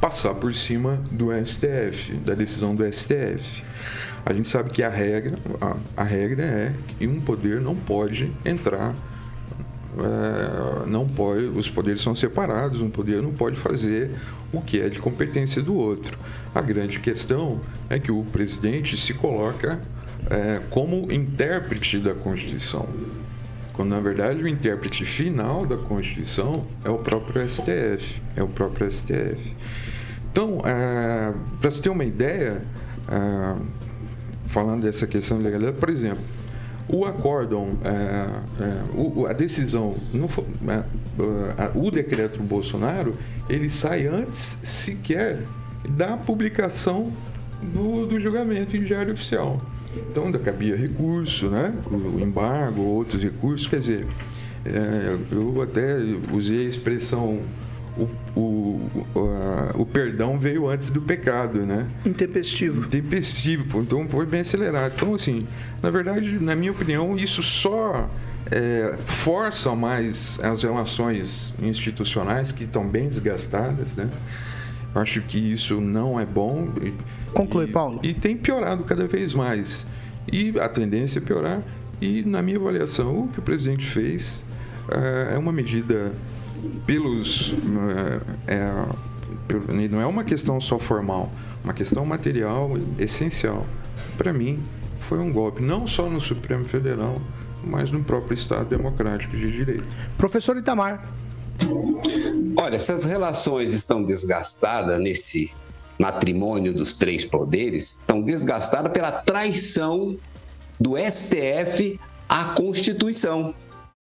passar 0.00 0.34
por 0.34 0.54
cima 0.54 1.00
do 1.10 1.28
STF, 1.44 2.14
da 2.24 2.34
decisão 2.34 2.74
do 2.74 2.84
STF. 2.92 3.62
A 4.24 4.32
gente 4.32 4.48
sabe 4.48 4.70
que 4.70 4.82
a 4.82 4.88
regra, 4.88 5.38
a, 5.60 5.76
a 6.02 6.04
regra 6.04 6.42
é 6.42 6.74
que 6.88 7.06
um 7.06 7.20
poder 7.20 7.60
não 7.60 7.74
pode 7.74 8.30
entrar 8.44 8.94
é, 9.98 10.86
não 10.86 11.08
pode, 11.08 11.44
os 11.46 11.68
poderes 11.68 12.00
são 12.00 12.14
separados, 12.14 12.80
um 12.80 12.90
poder 12.90 13.20
não 13.22 13.32
pode 13.32 13.56
fazer 13.56 14.10
o 14.52 14.60
que 14.60 14.80
é 14.80 14.88
de 14.88 14.98
competência 14.98 15.62
do 15.62 15.74
outro. 15.74 16.18
A 16.54 16.60
grande 16.60 17.00
questão 17.00 17.60
é 17.88 17.98
que 17.98 18.12
o 18.12 18.24
presidente 18.24 18.96
se 18.96 19.14
coloca 19.14 19.80
é, 20.28 20.60
como 20.70 21.10
intérprete 21.10 21.98
da 21.98 22.14
Constituição, 22.14 22.88
quando 23.72 23.90
na 23.90 24.00
verdade 24.00 24.42
o 24.42 24.48
intérprete 24.48 25.04
final 25.04 25.64
da 25.66 25.76
Constituição 25.76 26.66
é 26.84 26.90
o 26.90 26.98
próprio 26.98 27.48
STF, 27.48 28.20
é 28.36 28.42
o 28.42 28.48
próprio 28.48 28.90
STF. 28.90 29.56
Então, 30.30 30.58
é, 30.64 31.32
para 31.60 31.70
você 31.70 31.82
ter 31.82 31.88
uma 31.88 32.04
ideia, 32.04 32.62
é, 33.08 33.56
falando 34.46 34.82
dessa 34.82 35.06
questão 35.06 35.38
de 35.38 35.44
legalidade, 35.44 35.78
por 35.78 35.88
exemplo, 35.88 36.22
o 36.92 37.04
acórdão, 37.04 37.78
é, 37.84 38.64
é, 38.64 39.30
a 39.30 39.32
decisão, 39.32 39.94
não 40.12 40.26
foi, 40.26 40.44
é, 40.68 41.70
o 41.74 41.90
decreto 41.90 42.38
do 42.38 42.42
Bolsonaro, 42.42 43.14
ele 43.48 43.70
sai 43.70 44.06
antes 44.06 44.58
sequer 44.64 45.40
da 45.88 46.16
publicação 46.16 47.12
do, 47.62 48.06
do 48.06 48.20
julgamento 48.20 48.76
em 48.76 48.82
diário 48.82 49.12
oficial. 49.12 49.60
Então, 50.10 50.26
ainda 50.26 50.38
cabia 50.38 50.76
recurso, 50.76 51.48
né? 51.48 51.74
o 51.90 52.20
embargo, 52.20 52.82
outros 52.82 53.22
recursos. 53.22 53.66
Quer 53.66 53.80
dizer, 53.80 54.06
é, 54.64 55.16
eu 55.32 55.60
até 55.62 55.96
usei 56.32 56.66
a 56.66 56.68
expressão 56.68 57.40
o, 57.96 58.08
o, 58.38 58.90
o, 59.74 59.86
perdão 59.86 60.38
veio 60.38 60.68
antes 60.68 60.90
do 60.90 61.00
pecado, 61.00 61.60
né? 61.66 61.86
Intempestivo. 62.04 62.86
Intempestivo, 62.86 63.80
então 63.80 64.08
foi 64.08 64.26
bem 64.26 64.40
acelerado. 64.40 64.92
Então, 64.96 65.14
assim, 65.14 65.46
na 65.82 65.90
verdade, 65.90 66.38
na 66.40 66.54
minha 66.54 66.72
opinião, 66.72 67.16
isso 67.16 67.42
só 67.42 68.08
é, 68.50 68.94
força 68.98 69.74
mais 69.74 70.38
as 70.42 70.62
relações 70.62 71.52
institucionais 71.60 72.52
que 72.52 72.64
estão 72.64 72.86
bem 72.86 73.08
desgastadas, 73.08 73.96
né? 73.96 74.08
Acho 74.94 75.20
que 75.22 75.38
isso 75.38 75.80
não 75.80 76.18
é 76.18 76.26
bom. 76.26 76.68
Conclui, 77.32 77.66
e, 77.66 77.72
Paulo. 77.72 78.00
E 78.02 78.14
tem 78.14 78.36
piorado 78.36 78.82
cada 78.84 79.06
vez 79.06 79.34
mais. 79.34 79.86
E 80.30 80.52
a 80.58 80.68
tendência 80.68 81.18
é 81.18 81.22
piorar. 81.22 81.62
E, 82.00 82.22
na 82.22 82.42
minha 82.42 82.56
avaliação, 82.56 83.24
o 83.24 83.28
que 83.28 83.38
o 83.38 83.42
presidente 83.42 83.86
fez 83.86 84.42
é, 84.90 85.34
é 85.34 85.38
uma 85.38 85.52
medida 85.52 86.12
pelos. 86.86 87.54
É, 88.46 88.54
é, 88.54 89.88
não 89.88 90.00
é 90.00 90.06
uma 90.06 90.24
questão 90.24 90.60
só 90.60 90.78
formal, 90.78 91.30
uma 91.64 91.72
questão 91.72 92.04
material 92.04 92.72
essencial. 92.98 93.66
Para 94.16 94.32
mim, 94.32 94.62
foi 95.00 95.18
um 95.18 95.32
golpe, 95.32 95.62
não 95.62 95.86
só 95.86 96.08
no 96.08 96.20
Supremo 96.20 96.64
Federal, 96.66 97.20
mas 97.64 97.90
no 97.90 98.02
próprio 98.02 98.34
Estado 98.34 98.66
Democrático 98.66 99.36
de 99.36 99.50
Direito. 99.50 99.84
Professor 100.16 100.56
Itamar. 100.56 101.02
Olha, 102.56 102.76
essas 102.76 103.04
relações 103.04 103.74
estão 103.74 104.02
desgastadas 104.02 104.98
nesse 105.00 105.52
matrimônio 105.98 106.72
dos 106.72 106.94
três 106.94 107.24
poderes, 107.24 107.98
estão 108.00 108.22
desgastadas 108.22 108.90
pela 108.92 109.12
traição 109.12 110.16
do 110.78 110.94
STF 110.96 112.00
à 112.28 112.54
Constituição. 112.54 113.54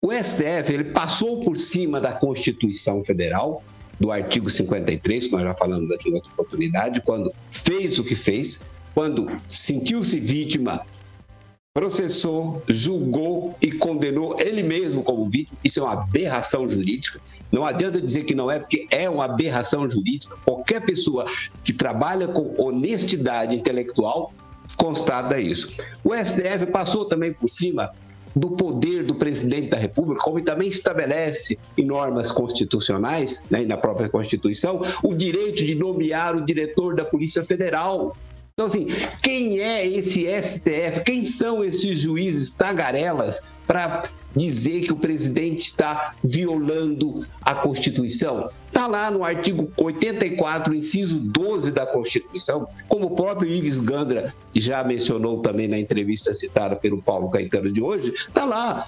O 0.05 0.11
STF 0.11 0.73
ele 0.73 0.85
passou 0.87 1.45
por 1.45 1.57
cima 1.57 2.01
da 2.01 2.11
Constituição 2.11 3.05
Federal, 3.05 3.63
do 4.01 4.11
artigo 4.11 4.51
53, 4.51 5.27
que 5.27 5.31
nós 5.33 5.43
já 5.43 5.55
falamos 5.55 5.95
aqui 5.95 6.11
em 6.11 6.15
outra 6.15 6.29
oportunidade, 6.33 7.01
quando 7.03 7.33
fez 7.53 8.01
o 8.01 8.05
que 8.05 8.17
fez, 8.17 8.61
quando 8.93 9.31
sentiu-se 9.47 10.19
vítima, 10.19 10.85
processou, 11.73 12.65
julgou 12.67 13.57
e 13.63 13.71
condenou 13.71 14.35
ele 14.41 14.65
mesmo 14.65 15.05
como 15.05 15.31
vítima. 15.31 15.57
Isso 15.63 15.79
é 15.79 15.85
uma 15.85 15.93
aberração 15.93 16.69
jurídica. 16.69 17.21
Não 17.53 17.65
adianta 17.65 18.01
dizer 18.01 18.25
que 18.25 18.35
não 18.35 18.51
é, 18.51 18.59
porque 18.59 18.89
é 18.91 19.09
uma 19.09 19.27
aberração 19.27 19.89
jurídica. 19.89 20.37
Qualquer 20.45 20.85
pessoa 20.85 21.27
que 21.63 21.73
trabalha 21.73 22.27
com 22.27 22.61
honestidade 22.61 23.55
intelectual 23.55 24.33
constata 24.77 25.41
isso. 25.41 25.73
O 26.03 26.13
STF 26.13 26.67
passou 26.73 27.05
também 27.05 27.33
por 27.33 27.49
cima 27.49 27.93
do 28.35 28.51
poder 28.51 29.05
do 29.05 29.15
presidente 29.15 29.69
da 29.69 29.77
República, 29.77 30.23
como 30.23 30.43
também 30.43 30.69
estabelece 30.69 31.59
em 31.77 31.85
normas 31.85 32.33
constitucionais, 32.33 33.45
né, 33.51 33.63
na 33.65 33.77
própria 33.77 34.09
Constituição, 34.09 34.83
o 35.03 35.15
direito 35.15 35.65
de 35.65 35.75
nomear 35.75 36.37
o 36.37 36.45
diretor 36.45 36.95
da 36.95 37.05
Polícia 37.05 37.45
Federal. 37.45 38.17
Então, 38.55 38.67
assim, 38.67 38.87
quem 39.23 39.61
é 39.61 39.87
esse 39.87 40.27
STF? 40.27 41.03
Quem 41.07 41.25
são 41.25 41.65
esses 41.65 41.99
juízes 41.99 42.55
tagarelas 42.55 43.41
para 43.67 44.11
dizer 44.37 44.83
que 44.83 44.93
o 44.93 44.97
presidente 44.97 45.61
está 45.63 46.15
violando 46.23 47.27
a 47.41 47.55
Constituição? 47.55 48.51
Está 48.67 48.87
lá 48.87 49.11
no 49.11 49.25
artigo 49.25 49.73
84, 49.75 50.75
inciso 50.75 51.19
12 51.19 51.71
da 51.71 51.87
Constituição, 51.87 52.69
como 52.89 53.07
o 53.07 53.17
próprio 53.17 53.49
Ives 53.49 53.81
Gandra 53.81 54.35
já 54.55 54.85
mencionou 54.85 55.41
também 55.41 55.67
na 55.67 55.79
entrevista 55.79 56.35
citada 56.35 56.77
pelo 56.77 57.01
Paulo 57.01 57.31
Caetano 57.31 57.73
de 57.73 57.81
hoje, 57.81 58.13
está 58.13 58.45
lá. 58.45 58.87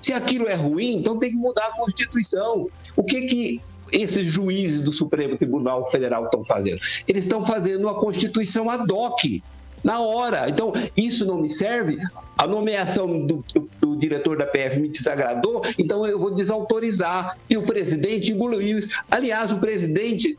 Se 0.00 0.12
aquilo 0.12 0.48
é 0.48 0.54
ruim, 0.54 0.96
então 0.96 1.20
tem 1.20 1.30
que 1.30 1.36
mudar 1.36 1.66
a 1.66 1.76
Constituição. 1.76 2.68
O 2.96 3.04
que 3.04 3.22
que 3.22 3.62
esses 3.94 4.26
juízes 4.26 4.82
do 4.82 4.92
Supremo 4.92 5.36
Tribunal 5.36 5.90
Federal 5.90 6.24
estão 6.24 6.44
fazendo? 6.44 6.80
Eles 7.06 7.24
estão 7.24 7.44
fazendo 7.44 7.82
uma 7.82 7.94
Constituição 7.94 8.68
ad 8.68 8.92
hoc, 8.92 9.42
na 9.84 10.00
hora. 10.00 10.48
Então, 10.48 10.72
isso 10.96 11.26
não 11.26 11.36
me 11.36 11.50
serve. 11.50 11.98
A 12.36 12.46
nomeação 12.46 13.26
do, 13.26 13.44
do, 13.54 13.70
do, 13.80 13.96
diretor 13.96 14.36
da 14.36 14.46
PF 14.46 14.80
me 14.80 14.88
desagradou, 14.88 15.62
então 15.78 16.04
eu 16.06 16.18
vou 16.18 16.34
desautorizar. 16.34 17.38
E 17.48 17.56
o 17.56 17.62
presidente 17.62 18.32
engoliu 18.32 18.60
isso. 18.60 18.88
Aliás, 19.10 19.52
o 19.52 19.58
presidente, 19.58 20.36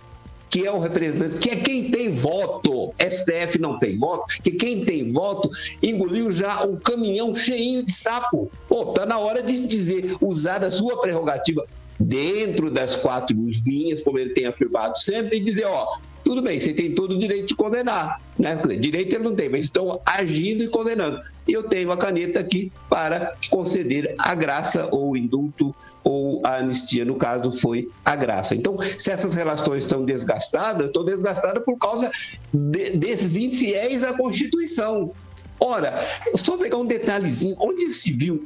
que 0.49 0.65
é 0.65 0.71
o 0.71 0.79
representante, 0.79 1.37
que 1.37 1.51
é 1.51 1.55
quem 1.55 1.89
tem 1.91 2.11
voto, 2.11 2.93
STF 2.99 3.59
não 3.59 3.79
tem 3.79 3.97
voto, 3.97 4.25
que 4.41 4.51
quem 4.51 4.83
tem 4.83 5.11
voto 5.11 5.49
engoliu 5.81 6.31
já 6.31 6.65
um 6.65 6.75
caminhão 6.75 7.33
cheinho 7.35 7.83
de 7.83 7.91
sapo. 7.91 8.51
Pô, 8.67 8.85
tá 8.87 9.05
na 9.05 9.19
hora 9.19 9.41
de 9.41 9.67
dizer, 9.67 10.17
usar 10.19 10.63
a 10.63 10.71
sua 10.71 10.99
prerrogativa 10.99 11.65
dentro 11.99 12.69
das 12.69 12.95
quatro 12.95 13.35
linhas, 13.65 14.01
como 14.01 14.19
ele 14.19 14.31
tem 14.31 14.45
afirmado 14.45 14.99
sempre, 14.99 15.37
e 15.37 15.39
dizer, 15.39 15.65
ó, 15.65 15.97
tudo 16.23 16.41
bem, 16.41 16.59
você 16.59 16.73
tem 16.73 16.93
todo 16.93 17.15
o 17.15 17.19
direito 17.19 17.49
de 17.49 17.55
condenar, 17.55 18.19
né? 18.37 18.59
Direito 18.79 19.15
ele 19.15 19.23
não 19.23 19.35
tem, 19.35 19.47
mas 19.47 19.65
estão 19.65 20.01
agindo 20.05 20.63
e 20.63 20.67
condenando. 20.67 21.21
E 21.47 21.53
eu 21.53 21.61
tenho 21.63 21.91
a 21.91 21.97
caneta 21.97 22.39
aqui 22.39 22.71
para 22.89 23.35
conceder 23.51 24.15
a 24.17 24.33
graça 24.33 24.89
ou 24.91 25.15
indulto 25.15 25.73
ou 26.03 26.41
a 26.45 26.57
anistia, 26.57 27.05
no 27.05 27.15
caso 27.15 27.51
foi 27.51 27.89
a 28.03 28.15
graça. 28.15 28.55
Então, 28.55 28.77
se 28.97 29.11
essas 29.11 29.35
relações 29.35 29.83
estão 29.83 30.03
desgastadas, 30.03 30.87
estão 30.87 31.05
desgastadas 31.05 31.63
por 31.63 31.77
causa 31.77 32.11
de, 32.51 32.91
desses 32.91 33.35
infiéis 33.35 34.03
à 34.03 34.13
Constituição. 34.13 35.11
Ora, 35.59 36.05
só 36.35 36.57
pegar 36.57 36.77
um 36.77 36.85
detalhezinho, 36.85 37.55
onde 37.59 37.91
se 37.93 38.11
viu 38.11 38.45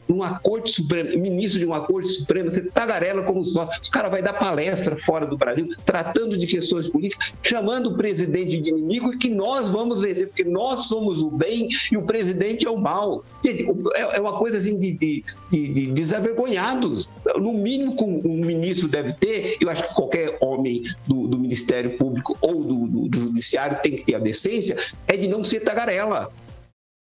Suprema, 0.72 1.10
ministro 1.18 1.60
de 1.60 1.66
uma 1.66 1.82
Corte 1.82 2.10
Suprema, 2.10 2.50
você 2.50 2.62
tagarela 2.62 3.24
como 3.24 3.44
só, 3.44 3.70
os 3.82 3.90
caras 3.90 4.12
vai 4.12 4.22
dar 4.22 4.34
palestra 4.34 4.96
fora 4.96 5.26
do 5.26 5.38
Brasil, 5.38 5.70
tratando 5.86 6.38
de 6.38 6.48
questões 6.48 6.88
políticas, 6.88 7.32
chamando 7.42 7.90
o 7.90 7.98
presidente 7.98 8.62
de 8.62 8.70
inimigo 8.70 9.14
e 9.14 9.18
que 9.18 9.30
nós 9.30 9.70
vamos 9.70 10.02
vencer, 10.02 10.28
porque 10.28 10.44
nós 10.44 10.82
somos 10.88 11.22
o 11.22 11.30
bem 11.30 11.68
e 11.92 11.98
o 11.98 12.04
presidente 12.04 12.66
é 12.66 12.70
o 12.70 12.78
mal. 12.78 13.24
É, 13.46 14.18
é 14.18 14.22
uma 14.22 14.38
coisa 14.38 14.58
assim 14.58 14.78
de, 14.78 14.94
de, 14.94 15.24
de, 15.52 15.68
de 15.74 15.88
desavergonhados. 15.88 17.10
No 17.38 17.54
mínimo 17.54 17.96
que 17.96 18.04
um 18.04 18.46
ministro 18.46 18.88
deve 18.88 19.14
ter, 19.14 19.58
eu 19.60 19.70
acho 19.70 19.88
que 19.88 19.94
qualquer 19.94 20.38
homem 20.40 20.84
do, 21.08 21.28
do 21.28 21.40
Ministério 21.40 21.98
Público 21.98 22.38
ou 22.42 22.64
do, 22.64 22.88
do, 22.88 23.08
do 23.10 23.22
Judiciário 23.22 23.80
tem 23.82 23.94
que 23.94 24.04
ter 24.04 24.16
a 24.16 24.20
decência, 24.20 24.78
é 25.08 25.18
de 25.18 25.28
não 25.28 25.44
ser 25.44 25.62
tagarela. 25.62 26.32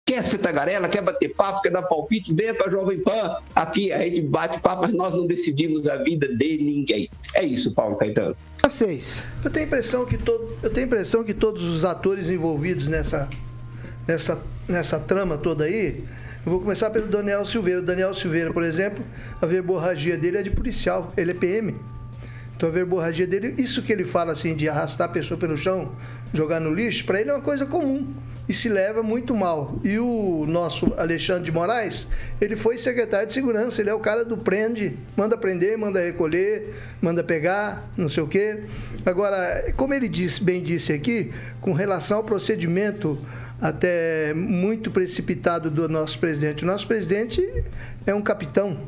Quer 0.07 0.23
ser 0.23 0.37
tagarela, 0.37 0.87
quer 0.87 1.01
bater 1.01 1.35
papo, 1.35 1.61
quer 1.61 1.69
dar 1.69 1.81
palpite, 1.81 2.33
venha 2.33 2.53
para 2.53 2.67
a 2.67 2.71
Jovem 2.71 2.97
Pan. 2.97 3.35
Aqui 3.53 3.91
a 3.91 3.99
gente 3.99 4.21
bate 4.21 4.57
papo, 4.61 4.83
mas 4.83 4.93
nós 4.93 5.13
não 5.13 5.27
decidimos 5.27 5.85
a 5.85 5.97
vida 5.97 6.33
de 6.33 6.59
ninguém. 6.59 7.09
É 7.35 7.43
isso, 7.43 7.73
Paulo 7.73 7.97
Caetano. 7.97 8.33
Vocês. 8.63 9.27
Eu 9.43 9.51
tenho 9.51 9.65
a 9.65 9.67
impressão 9.67 10.05
que, 10.05 10.17
todo, 10.17 10.57
eu 10.63 10.69
tenho 10.69 10.85
impressão 10.85 11.25
que 11.25 11.33
todos 11.33 11.61
os 11.63 11.83
atores 11.83 12.29
envolvidos 12.29 12.87
nessa, 12.87 13.27
nessa, 14.07 14.41
nessa 14.65 14.97
trama 14.97 15.37
toda 15.37 15.65
aí, 15.65 16.05
eu 16.45 16.51
vou 16.53 16.61
começar 16.61 16.89
pelo 16.89 17.07
Daniel 17.07 17.43
Silveira. 17.43 17.81
O 17.81 17.83
Daniel 17.83 18.13
Silveira, 18.13 18.53
por 18.53 18.63
exemplo, 18.63 19.03
a 19.41 19.45
verborragia 19.45 20.17
dele 20.17 20.37
é 20.37 20.41
de 20.41 20.51
policial, 20.51 21.11
ele 21.17 21.31
é 21.31 21.33
PM. 21.33 21.75
Então 22.55 22.69
a 22.69 22.71
verborragia 22.71 23.27
dele, 23.27 23.55
isso 23.57 23.83
que 23.83 23.91
ele 23.91 24.05
fala 24.05 24.31
assim 24.31 24.55
de 24.55 24.69
arrastar 24.69 25.09
a 25.09 25.11
pessoa 25.11 25.37
pelo 25.37 25.57
chão, 25.57 25.91
jogar 26.33 26.61
no 26.61 26.73
lixo, 26.73 27.03
para 27.03 27.19
ele 27.19 27.29
é 27.29 27.33
uma 27.33 27.41
coisa 27.41 27.65
comum 27.65 28.07
e 28.47 28.53
se 28.53 28.69
leva 28.69 29.03
muito 29.03 29.35
mal. 29.35 29.79
E 29.83 29.99
o 29.99 30.45
nosso 30.47 30.93
Alexandre 30.97 31.43
de 31.43 31.51
Moraes, 31.51 32.07
ele 32.39 32.55
foi 32.55 32.77
secretário 32.77 33.27
de 33.27 33.33
segurança, 33.33 33.81
ele 33.81 33.89
é 33.89 33.93
o 33.93 33.99
cara 33.99 34.23
do 34.23 34.37
prende, 34.37 34.97
manda 35.15 35.37
prender, 35.37 35.77
manda 35.77 35.99
recolher, 35.99 36.73
manda 37.01 37.23
pegar, 37.23 37.89
não 37.97 38.07
sei 38.07 38.23
o 38.23 38.27
quê. 38.27 38.63
Agora, 39.05 39.73
como 39.75 39.93
ele 39.93 40.07
disse, 40.07 40.41
bem 40.41 40.63
disse 40.63 40.93
aqui, 40.93 41.31
com 41.59 41.73
relação 41.73 42.17
ao 42.17 42.23
procedimento 42.23 43.17
até 43.59 44.33
muito 44.33 44.91
precipitado 44.91 45.69
do 45.69 45.89
nosso 45.89 46.19
presidente, 46.19 46.63
o 46.63 46.67
nosso 46.67 46.87
presidente 46.87 47.63
é 48.05 48.13
um 48.13 48.21
capitão. 48.21 48.79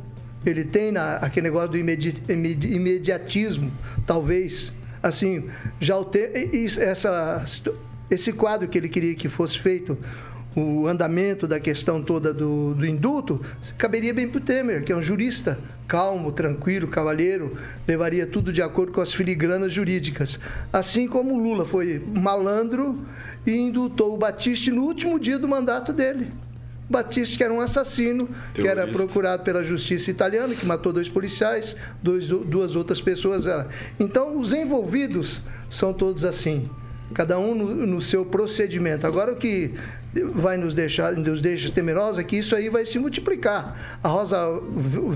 Ele 0.45 0.63
tem 0.63 0.91
na, 0.91 1.15
aquele 1.15 1.47
negócio 1.47 1.69
do 1.69 1.77
imedi, 1.77 2.13
imediatismo, 2.29 3.71
talvez. 4.05 4.71
Assim, 5.01 5.49
já 5.79 5.97
o 5.97 6.05
te, 6.05 6.31
essa 6.79 7.43
esse 8.09 8.33
quadro 8.33 8.67
que 8.67 8.77
ele 8.77 8.89
queria 8.89 9.15
que 9.15 9.29
fosse 9.29 9.57
feito, 9.57 9.97
o 10.55 10.87
andamento 10.87 11.47
da 11.47 11.59
questão 11.59 12.01
toda 12.01 12.33
do, 12.33 12.73
do 12.73 12.85
indulto, 12.85 13.39
caberia 13.77 14.13
bem 14.13 14.27
para 14.27 14.39
o 14.39 14.41
Temer, 14.41 14.83
que 14.83 14.91
é 14.91 14.95
um 14.95 15.01
jurista 15.01 15.59
calmo, 15.87 16.31
tranquilo, 16.31 16.87
cavalheiro, 16.87 17.57
levaria 17.87 18.25
tudo 18.25 18.53
de 18.53 18.61
acordo 18.61 18.91
com 18.91 19.01
as 19.01 19.13
filigranas 19.13 19.71
jurídicas. 19.73 20.39
Assim 20.71 21.07
como 21.07 21.33
o 21.33 21.39
Lula 21.39 21.65
foi 21.65 22.03
malandro 22.13 22.99
e 23.45 23.51
indultou 23.55 24.13
o 24.13 24.17
Batiste 24.17 24.71
no 24.71 24.83
último 24.83 25.19
dia 25.19 25.39
do 25.39 25.47
mandato 25.47 25.93
dele. 25.93 26.31
Batista, 26.89 27.37
que 27.37 27.43
era 27.43 27.53
um 27.53 27.61
assassino, 27.61 28.27
que 28.53 28.67
era 28.67 28.87
procurado 28.87 29.43
pela 29.43 29.63
justiça 29.63 30.09
italiana, 30.09 30.55
que 30.55 30.65
matou 30.65 30.91
dois 30.91 31.07
policiais, 31.07 31.75
dois, 32.01 32.27
duas 32.27 32.75
outras 32.75 32.99
pessoas. 32.99 33.45
Então, 33.99 34.39
os 34.39 34.53
envolvidos 34.53 35.43
são 35.69 35.93
todos 35.93 36.25
assim 36.25 36.67
cada 37.13 37.39
um 37.39 37.55
no, 37.55 37.85
no, 37.85 38.01
seu 38.01 38.25
procedimento. 38.25 39.05
Agora 39.05 39.31
o 39.31 39.35
que 39.35 39.73
vai 40.33 40.57
nos 40.57 40.73
deixar, 40.73 41.13
nos 41.13 41.41
deixa 41.41 41.71
temerosos 41.71 42.19
é 42.19 42.23
que 42.23 42.37
isso 42.37 42.55
aí 42.55 42.69
vai 42.69 42.85
se 42.85 42.97
multiplicar. 42.97 43.99
A 44.03 44.07
Rosa 44.07 44.37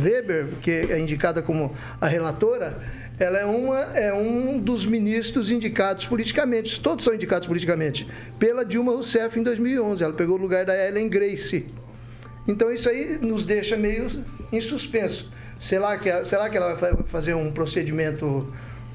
Weber, 0.01 0.47
que 0.62 0.71
é 0.71 0.99
indicada 0.99 1.41
como 1.41 1.73
a 1.99 2.08
relatora, 2.08 2.79
ela 3.19 3.39
é, 3.39 3.45
uma, 3.45 3.79
é 3.79 4.13
um 4.13 4.60
dos 4.60 4.86
ministros 4.86 5.51
indicados 5.51 6.06
politicamente, 6.06 6.79
todos 6.82 7.06
são 7.06 7.13
indicados 7.13 7.47
politicamente, 7.47 8.08
pela 8.39 8.65
Dilma 8.65 8.91
Rousseff 8.91 9.39
em 9.39 9.43
2011. 9.43 10.03
Ela 10.03 10.13
pegou 10.13 10.38
o 10.38 10.41
lugar 10.41 10.65
da 10.65 10.75
Ellen 10.88 11.10
Grace. 11.10 11.67
Então 12.47 12.71
isso 12.71 12.89
aí 12.89 13.17
nos 13.21 13.45
deixa 13.45 13.77
meio 13.77 14.08
em 14.51 14.60
suspenso. 14.60 15.32
Será 15.58 15.97
que, 15.97 16.23
será 16.25 16.49
que 16.49 16.58
ela 16.58 16.73
vai 16.73 16.93
fazer 17.06 17.34
um 17.34 17.51
procedimento 17.51 18.51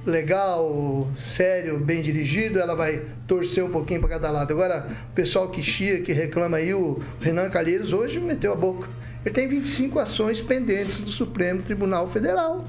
legal, 0.07 1.09
sério, 1.17 1.79
bem 1.79 2.03
dirigido, 2.03 2.59
ela 2.59 2.75
vai 2.75 3.03
torcer 3.27 3.63
um 3.63 3.71
pouquinho 3.71 4.01
para 4.01 4.11
cada 4.11 4.31
lado. 4.31 4.53
Agora, 4.53 4.89
o 5.11 5.15
pessoal 5.15 5.49
que 5.51 5.63
chia, 5.63 6.01
que 6.03 6.13
reclama 6.13 6.57
aí, 6.57 6.73
o 6.73 7.03
Renan 7.21 7.51
Calheiros 7.51 7.93
hoje 7.93 8.19
meteu 8.19 8.53
a 8.53 8.57
boca. 8.57 8.89
Ele 9.25 9.35
tem 9.35 9.49
25 9.49 9.99
ações 9.99 10.41
pendentes 10.41 11.01
do 11.01 11.11
Supremo 11.11 11.63
Tribunal 11.63 12.09
Federal. 12.09 12.65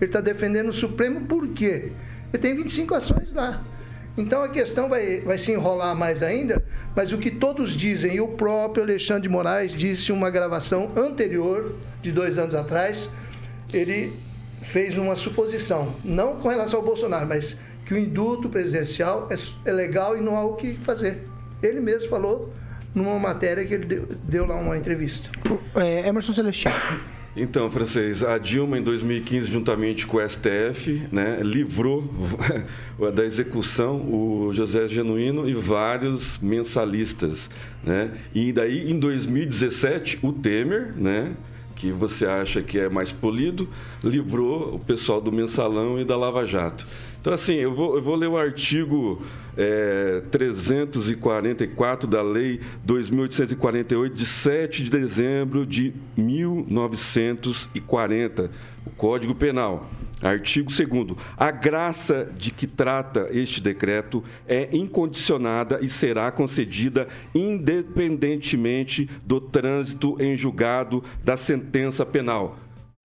Ele 0.00 0.08
está 0.08 0.20
defendendo 0.20 0.68
o 0.68 0.72
Supremo 0.72 1.22
por 1.22 1.48
quê? 1.48 1.92
Ele 2.32 2.42
tem 2.42 2.54
25 2.54 2.94
ações 2.94 3.32
lá. 3.32 3.64
Então 4.16 4.42
a 4.42 4.48
questão 4.48 4.88
vai, 4.88 5.20
vai 5.20 5.38
se 5.38 5.52
enrolar 5.52 5.94
mais 5.94 6.24
ainda, 6.24 6.62
mas 6.94 7.12
o 7.12 7.18
que 7.18 7.30
todos 7.30 7.70
dizem, 7.70 8.16
e 8.16 8.20
o 8.20 8.28
próprio 8.28 8.82
Alexandre 8.82 9.22
de 9.22 9.28
Moraes 9.28 9.72
disse 9.72 10.10
em 10.10 10.14
uma 10.14 10.28
gravação 10.28 10.90
anterior, 10.96 11.76
de 12.02 12.10
dois 12.10 12.36
anos 12.36 12.54
atrás, 12.54 13.08
ele 13.72 14.12
fez 14.68 14.98
uma 14.98 15.16
suposição, 15.16 15.96
não 16.04 16.36
com 16.36 16.48
relação 16.48 16.80
ao 16.80 16.84
Bolsonaro, 16.84 17.26
mas 17.26 17.58
que 17.86 17.94
o 17.94 17.98
indulto 17.98 18.50
presidencial 18.50 19.28
é, 19.30 19.68
é 19.68 19.72
legal 19.72 20.16
e 20.16 20.20
não 20.20 20.36
há 20.36 20.44
o 20.44 20.56
que 20.56 20.74
fazer. 20.82 21.26
Ele 21.62 21.80
mesmo 21.80 22.08
falou 22.08 22.52
numa 22.94 23.18
matéria 23.18 23.64
que 23.64 23.72
ele 23.72 23.86
deu, 23.86 24.06
deu 24.24 24.46
lá 24.46 24.56
uma 24.56 24.76
entrevista. 24.76 25.30
É, 25.74 26.06
Emerson 26.06 26.34
Celestiano. 26.34 26.76
Então, 27.34 27.70
francês, 27.70 28.22
a 28.22 28.36
Dilma 28.36 28.78
em 28.78 28.82
2015, 28.82 29.50
juntamente 29.50 30.06
com 30.06 30.16
o 30.16 30.28
STF, 30.28 31.06
né, 31.10 31.38
livrou 31.40 32.12
da 33.14 33.24
execução 33.24 33.96
o 33.96 34.52
José 34.52 34.86
Genuíno 34.86 35.48
e 35.48 35.54
vários 35.54 36.38
mensalistas, 36.40 37.48
né? 37.84 38.10
E 38.34 38.52
daí 38.52 38.90
em 38.90 38.98
2017 38.98 40.18
o 40.20 40.32
Temer, 40.32 40.94
né, 40.96 41.32
que 41.78 41.90
você 41.92 42.26
acha 42.26 42.60
que 42.60 42.76
é 42.76 42.88
mais 42.88 43.12
polido, 43.12 43.68
livrou 44.02 44.74
o 44.74 44.80
pessoal 44.80 45.20
do 45.20 45.30
Mensalão 45.30 46.00
e 46.00 46.04
da 46.04 46.16
Lava 46.16 46.44
Jato. 46.44 46.84
Então, 47.20 47.32
assim, 47.32 47.54
eu 47.54 47.72
vou, 47.72 47.94
eu 47.94 48.02
vou 48.02 48.16
ler 48.16 48.26
o 48.26 48.36
artigo 48.36 49.22
é, 49.56 50.20
344 50.30 52.08
da 52.08 52.20
Lei 52.20 52.60
2.848, 52.86 54.12
de 54.12 54.26
7 54.26 54.84
de 54.84 54.90
dezembro 54.90 55.64
de 55.64 55.94
1940, 56.16 58.50
o 58.84 58.90
Código 58.90 59.36
Penal. 59.36 59.88
Artigo 60.22 60.70
2. 60.70 61.16
A 61.36 61.50
graça 61.50 62.30
de 62.36 62.50
que 62.50 62.66
trata 62.66 63.28
este 63.30 63.60
decreto 63.60 64.22
é 64.46 64.68
incondicionada 64.72 65.78
e 65.80 65.88
será 65.88 66.30
concedida 66.30 67.08
independentemente 67.34 69.08
do 69.24 69.40
trânsito 69.40 70.16
em 70.20 70.36
julgado 70.36 71.04
da 71.22 71.36
sentença 71.36 72.04
penal 72.04 72.58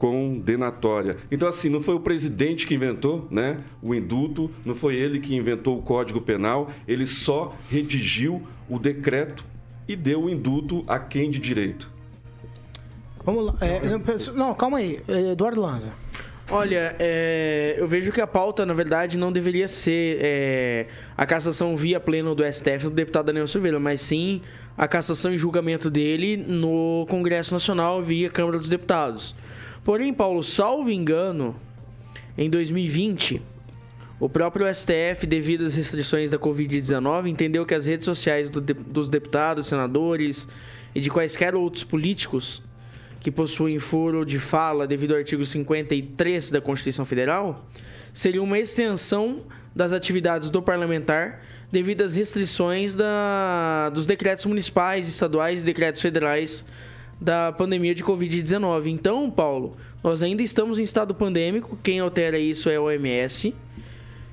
condenatória. 0.04 1.16
Então, 1.32 1.48
assim, 1.48 1.70
não 1.70 1.82
foi 1.82 1.96
o 1.96 2.00
presidente 2.00 2.68
que 2.68 2.76
inventou 2.76 3.26
né, 3.32 3.62
o 3.82 3.96
indulto, 3.96 4.52
não 4.66 4.76
foi 4.76 4.96
ele 4.96 5.18
que 5.18 5.34
inventou 5.34 5.78
o 5.78 5.82
Código 5.82 6.20
Penal, 6.20 6.70
ele 6.86 7.08
só 7.08 7.56
redigiu 7.70 8.42
o 8.70 8.78
decreto 8.78 9.46
e 9.88 9.96
deu 9.96 10.24
o 10.24 10.30
indulto 10.30 10.84
a 10.88 11.00
quem 11.00 11.32
de 11.32 11.40
direito. 11.40 11.90
Vamos 13.24 13.46
lá. 13.46 13.56
É, 13.62 13.80
não, 14.36 14.54
calma 14.54 14.80
aí, 14.80 15.02
Eduardo 15.08 15.62
Lanza. 15.62 15.94
Olha, 16.50 16.96
é, 17.00 17.76
eu 17.78 17.88
vejo 17.88 18.12
que 18.12 18.20
a 18.20 18.28
pauta, 18.28 18.66
na 18.66 18.74
verdade, 18.74 19.18
não 19.18 19.32
deveria 19.32 19.68
ser 19.68 20.18
é, 20.22 20.88
a 21.16 21.26
cassação 21.26 21.76
via 21.78 22.00
pleno 22.00 22.36
do 22.36 22.44
STF 22.44 22.84
do 22.86 22.90
deputado 22.92 23.28
Daniel 23.28 23.48
Silveira, 23.48 23.80
mas 23.80 24.02
sim 24.02 24.42
a 24.78 24.88
cassação 24.88 25.34
e 25.34 25.38
julgamento 25.38 25.90
dele 25.90 26.36
no 26.36 27.06
Congresso 27.10 27.54
Nacional 27.54 28.02
via 28.02 28.30
Câmara 28.30 28.58
dos 28.58 28.70
Deputados. 28.70 29.34
Porém, 29.86 30.14
Paulo, 30.14 30.44
salvo 30.44 30.90
engano, 30.90 31.56
em 32.38 32.50
2020, 32.50 33.42
o 34.20 34.28
próprio 34.28 34.74
STF, 34.74 35.26
devido 35.26 35.66
às 35.66 35.76
restrições 35.76 36.32
da 36.32 36.40
Covid-19, 36.40 37.28
entendeu 37.28 37.66
que 37.66 37.74
as 37.74 37.86
redes 37.86 38.06
sociais 38.06 38.50
do 38.50 38.60
dos 38.60 39.10
deputados, 39.10 39.68
senadores 39.68 40.48
e 40.94 41.00
de 41.00 41.10
quaisquer 41.10 41.56
outros 41.56 41.84
políticos 41.84 42.62
que 43.24 43.32
possuem 43.32 43.80
foro 43.80 44.26
de 44.26 44.38
fala 44.38 44.86
devido 44.86 45.14
ao 45.14 45.18
artigo 45.18 45.46
53 45.46 46.52
da 46.52 46.60
Constituição 46.60 47.06
Federal 47.06 47.66
seriam 48.12 48.44
uma 48.44 48.60
extensão 48.60 49.44
das 49.74 49.94
atividades 49.94 50.50
do 50.50 50.62
parlamentar 50.62 51.42
devido 51.72 52.02
às 52.02 52.14
restrições 52.14 52.94
da, 52.94 53.90
dos 53.92 54.06
decretos 54.06 54.46
municipais, 54.46 55.08
estaduais 55.08 55.64
e 55.64 55.66
decretos 55.66 56.02
federais 56.02 56.66
da 57.20 57.54
pandemia 57.54 57.96
de 57.96 58.04
Covid-19. 58.04 58.88
Então, 58.88 59.32
Paulo, 59.32 59.78
nós 60.04 60.22
ainda 60.22 60.44
estamos 60.44 60.78
em 60.78 60.84
estado 60.84 61.16
pandêmico, 61.16 61.80
quem 61.82 62.02
altera 62.02 62.38
isso 62.38 62.70
é 62.70 62.76
a 62.76 62.82
OMS. 62.82 63.56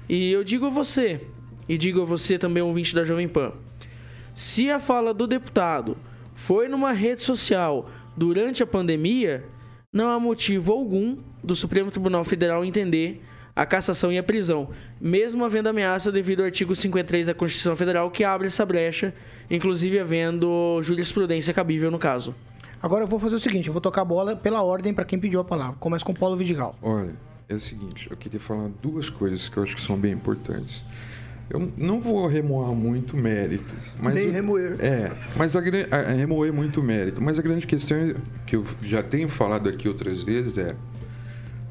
E 0.09 0.33
eu 0.33 0.43
digo 0.43 0.67
a 0.67 0.71
você, 0.71 1.21
e 1.69 1.79
digo 1.79 2.03
a 2.03 2.05
você 2.05 2.37
também, 2.37 2.61
ouvinte 2.61 2.93
da 2.93 3.05
Jovem 3.05 3.29
Pan, 3.29 3.53
se 4.35 4.69
a 4.69 4.81
fala 4.81 5.15
do 5.15 5.29
deputado 5.29 5.97
foi 6.35 6.67
numa 6.67 6.91
rede 6.91 7.23
social 7.23 7.89
durante 8.17 8.63
a 8.63 8.67
pandemia, 8.67 9.45
não 9.93 10.09
há 10.09 10.19
motivo 10.21 10.73
algum 10.73 11.17
do 11.43 11.55
Supremo 11.55 11.91
Tribunal 11.91 12.25
Federal 12.25 12.65
entender 12.65 13.23
a 13.55 13.67
cassação 13.67 14.13
e 14.13 14.19
a 14.19 14.23
prisão, 14.23 14.71
mesmo 15.01 15.45
havendo 15.45 15.69
ameaça 15.69 16.11
devido 16.13 16.41
ao 16.41 16.47
artigo 16.47 16.75
53 16.75 17.27
da 17.27 17.35
Constituição 17.35 17.75
Federal 17.75 18.11
que 18.11 18.25
abre 18.25 18.47
essa 18.47 18.65
brecha, 18.65 19.13
inclusive 19.51 19.99
havendo 19.99 20.81
jurisprudência 20.83 21.53
cabível 21.53 21.91
no 21.91 21.99
caso. 21.99 22.35
Agora 22.83 23.05
eu 23.05 23.09
vou 23.09 23.19
fazer 23.19 23.35
o 23.35 23.41
seguinte, 23.41 23.67
eu 23.67 23.73
vou 23.73 23.81
tocar 23.83 24.03
a 24.03 24.05
bola 24.05 24.35
pela 24.35 24.63
ordem 24.63 24.95
para 24.95 25.05
quem 25.05 25.19
pediu 25.19 25.41
a 25.41 25.45
palavra. 25.45 25.77
Começa 25.79 26.05
com 26.05 26.13
o 26.13 26.19
Paulo 26.19 26.37
Vidigal. 26.37 26.75
Olha, 26.81 27.15
é 27.49 27.55
o 27.55 27.61
seguinte, 27.61 28.09
eu 28.11 28.17
queria 28.17 28.41
falar 28.41 28.71
duas 28.81 29.11
coisas 29.11 29.49
que 29.49 29.57
eu 29.57 29.63
acho 29.63 29.75
que 29.75 29.83
são 29.83 29.99
bem 29.99 30.13
importantes. 30.13 30.85
Eu 31.51 31.71
não 31.77 32.01
vou 32.01 32.29
remoar 32.29 32.71
muito 32.73 33.17
mérito. 33.17 33.75
Mas 33.99 34.15
Nem 34.15 34.27
eu, 34.27 34.33
remoer. 34.33 34.77
É, 34.79 35.11
mas 35.37 35.57
a, 35.57 35.61
a, 35.61 36.13
remoer 36.13 36.53
muito 36.53 36.81
mérito. 36.81 37.21
Mas 37.21 37.41
a 37.41 37.43
grande 37.43 37.67
questão 37.67 37.97
é, 37.99 38.15
que 38.47 38.55
eu 38.55 38.65
já 38.81 39.03
tenho 39.03 39.29
falado 39.29 39.69
aqui 39.69 39.89
outras 39.89 40.23
vezes 40.23 40.57
é 40.57 40.77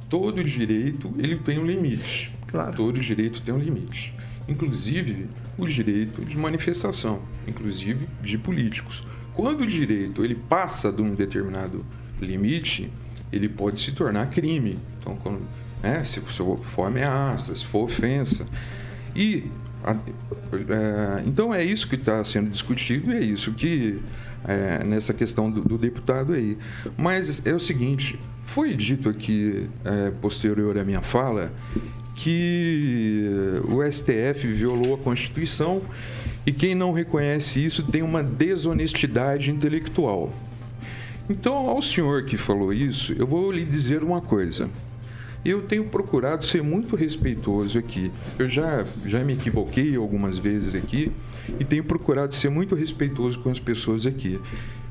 todo 0.09 0.43
direito 0.43 1.13
ele 1.17 1.37
tem 1.37 1.57
um 1.57 1.65
limite. 1.65 2.35
Claro. 2.47 2.75
Todo 2.75 2.99
direito 2.99 3.41
tem 3.41 3.53
um 3.53 3.57
limite. 3.57 4.13
Inclusive 4.49 5.27
o 5.57 5.65
direito 5.65 6.25
de 6.25 6.37
manifestação, 6.37 7.21
inclusive 7.47 8.09
de 8.21 8.37
políticos. 8.37 9.03
Quando 9.33 9.61
o 9.61 9.67
direito 9.67 10.25
ele 10.25 10.35
passa 10.35 10.91
de 10.91 11.01
um 11.01 11.15
determinado 11.15 11.85
limite, 12.19 12.91
ele 13.31 13.47
pode 13.47 13.79
se 13.79 13.93
tornar 13.93 14.29
crime. 14.29 14.77
Então, 14.97 15.15
quando, 15.15 15.41
né, 15.81 16.03
se 16.03 16.19
for 16.19 16.85
ameaça, 16.85 17.55
se 17.55 17.65
for 17.65 17.83
ofensa. 17.83 18.45
E 19.15 19.45
então 21.25 21.53
é 21.53 21.63
isso 21.63 21.87
que 21.87 21.95
está 21.95 22.23
sendo 22.23 22.49
discutido 22.49 23.11
e 23.11 23.15
é 23.15 23.21
isso 23.21 23.53
que 23.53 23.99
é, 24.47 24.83
nessa 24.83 25.13
questão 25.13 25.49
do, 25.49 25.61
do, 25.61 25.77
deputado 25.77 26.33
aí. 26.33 26.57
Mas 26.97 27.45
é 27.45 27.53
o 27.53 27.59
seguinte, 27.59 28.19
foi 28.43 28.75
dito 28.75 29.09
aqui 29.09 29.69
é, 29.83 30.11
posterior 30.11 30.77
à 30.77 30.83
minha 30.83 31.01
fala 31.01 31.51
que 32.15 33.29
o 33.65 33.81
STF 33.89 34.47
violou 34.47 34.95
a 34.95 34.97
Constituição 34.97 35.81
e 36.45 36.51
quem 36.51 36.75
não 36.75 36.91
reconhece 36.91 37.63
isso 37.63 37.83
tem 37.83 38.01
uma 38.01 38.21
desonestidade 38.21 39.51
intelectual. 39.51 40.33
Então, 41.29 41.69
ao 41.69 41.81
senhor 41.81 42.23
que 42.23 42.35
falou 42.35 42.73
isso, 42.73 43.13
eu 43.13 43.27
vou 43.27 43.51
lhe 43.51 43.63
dizer 43.63 44.03
uma 44.03 44.19
coisa. 44.19 44.69
Eu 45.43 45.61
tenho 45.61 45.85
procurado 45.85 46.43
ser 46.45 46.61
muito 46.61 46.95
respeitoso 46.95 47.79
aqui. 47.79 48.11
Eu 48.37 48.49
já, 48.49 48.85
já 49.05 49.23
me 49.23 49.33
equivoquei 49.33 49.95
algumas 49.95 50.37
vezes 50.37 50.75
aqui 50.75 51.11
e 51.59 51.63
tenho 51.63 51.83
procurado 51.83 52.35
ser 52.35 52.49
muito 52.49 52.75
respeitoso 52.75 53.39
com 53.39 53.49
as 53.49 53.59
pessoas 53.59 54.05
aqui. 54.05 54.39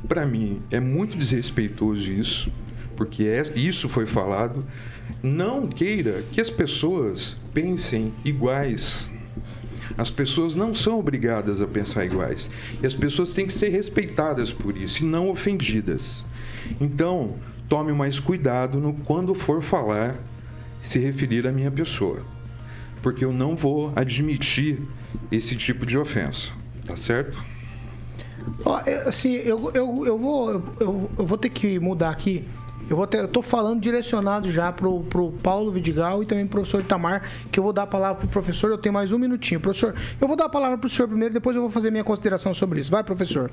Para 0.07 0.25
mim, 0.25 0.63
é 0.71 0.81
muito 0.81 1.19
desrespeitoso 1.19 2.11
isso, 2.11 2.51
porque 2.97 3.25
é, 3.25 3.53
isso 3.55 3.89
foi 3.89 4.07
falado 4.07 4.65
não 5.23 5.67
queira 5.67 6.23
que 6.33 6.41
as 6.41 6.51
pessoas 6.51 7.37
pensem 7.53 8.13
iguais. 8.25 9.11
As 9.97 10.11
pessoas 10.11 10.55
não 10.55 10.75
são 10.75 10.99
obrigadas 10.99 11.61
a 11.61 11.67
pensar 11.67 12.05
iguais. 12.05 12.51
E 12.81 12.87
as 12.87 12.95
pessoas 12.95 13.33
têm 13.33 13.47
que 13.47 13.53
ser 13.53 13.71
respeitadas 13.71 14.53
por 14.53 14.77
isso 14.77 15.03
e 15.03 15.07
não 15.07 15.29
ofendidas. 15.29 16.25
Então, 16.81 17.35
tome 17.69 17.93
mais 17.93 18.21
cuidado 18.21 18.79
no 18.79 18.93
quando 18.95 19.35
for 19.35 19.63
falar, 19.63 20.17
se 20.83 20.99
referir 20.99 21.47
à 21.47 21.53
minha 21.53 21.71
pessoa. 21.71 22.23
Porque 23.03 23.25
eu 23.25 23.33
não 23.33 23.57
vou 23.57 23.93
admitir 23.95 24.81
esse 25.31 25.57
tipo 25.57 25.87
de 25.87 25.97
ofensa. 25.97 26.51
Tá 26.87 26.97
certo? 26.97 27.39
assim, 29.07 29.35
eu, 29.35 29.71
eu, 29.75 30.07
eu, 30.07 30.19
vou, 30.19 30.51
eu, 30.81 31.11
eu 31.19 31.27
vou 31.27 31.37
ter 31.37 31.51
que 31.51 31.79
mudar 31.79 32.11
aqui 32.11 32.47
eu 32.89 32.97
vou 32.97 33.07
ter, 33.07 33.19
eu 33.19 33.29
tô 33.29 33.43
falando 33.43 33.81
direcionado 33.81 34.51
já 34.51 34.73
pro, 34.73 35.01
pro 35.05 35.31
Paulo 35.43 35.71
Vidigal 35.71 36.23
e 36.23 36.27
também 36.27 36.47
pro 36.47 36.61
professor 36.61 36.81
Itamar, 36.81 37.23
que 37.53 37.61
eu 37.61 37.65
vou 37.65 37.73
dar 37.73 37.83
a 37.83 37.87
palavra 37.87 38.17
pro 38.17 38.29
professor. 38.29 38.71
Eu 38.71 38.79
tenho 38.79 38.95
mais 38.95 39.13
um 39.13 39.19
minutinho. 39.19 39.61
Professor, 39.61 39.95
eu 40.19 40.27
vou 40.27 40.37
dar 40.37 40.47
a 40.47 40.49
palavra 40.49 40.79
pro 40.79 40.89
senhor 40.89 41.07
primeiro, 41.07 41.35
depois 41.35 41.55
eu 41.55 41.63
vou 41.63 41.71
fazer 41.71 41.91
minha 41.91 42.05
consideração 42.05 42.55
sobre 42.55 42.81
isso. 42.81 42.91
Vai, 42.91 43.05
professor. 43.05 43.51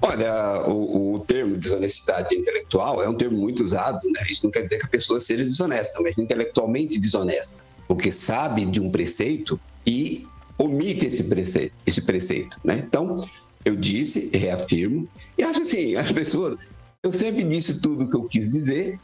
Olha, 0.00 0.62
o, 0.66 1.14
o, 1.14 1.20
termo 1.20 1.56
desonestidade 1.56 2.34
intelectual 2.34 3.02
é 3.02 3.08
um 3.08 3.14
termo 3.14 3.36
muito 3.36 3.62
usado, 3.62 4.00
né? 4.14 4.22
Isso 4.30 4.44
não 4.44 4.50
quer 4.50 4.62
dizer 4.62 4.78
que 4.78 4.86
a 4.86 4.88
pessoa 4.88 5.20
seja 5.20 5.44
desonesta, 5.44 6.00
mas 6.00 6.18
intelectualmente 6.18 6.98
desonesta, 7.00 7.58
porque 7.86 8.12
sabe 8.12 8.64
de 8.64 8.80
um 8.80 8.90
preceito 8.90 9.60
e 9.86 10.26
omite 10.56 11.06
esse 11.06 11.24
preceito, 11.24 11.74
esse 11.84 12.02
preceito, 12.02 12.60
né? 12.62 12.84
Então, 12.86 13.18
eu 13.64 13.74
disse, 13.74 14.30
reafirmo, 14.36 15.08
e 15.36 15.42
acho 15.42 15.62
assim, 15.62 15.94
as 15.96 16.12
pessoas 16.12 16.58
eu 17.04 17.12
sempre 17.12 17.44
disse 17.44 17.80
tudo 17.80 18.04
o 18.04 18.10
que 18.10 18.16
eu 18.16 18.24
quis 18.24 18.52
dizer 18.52 18.98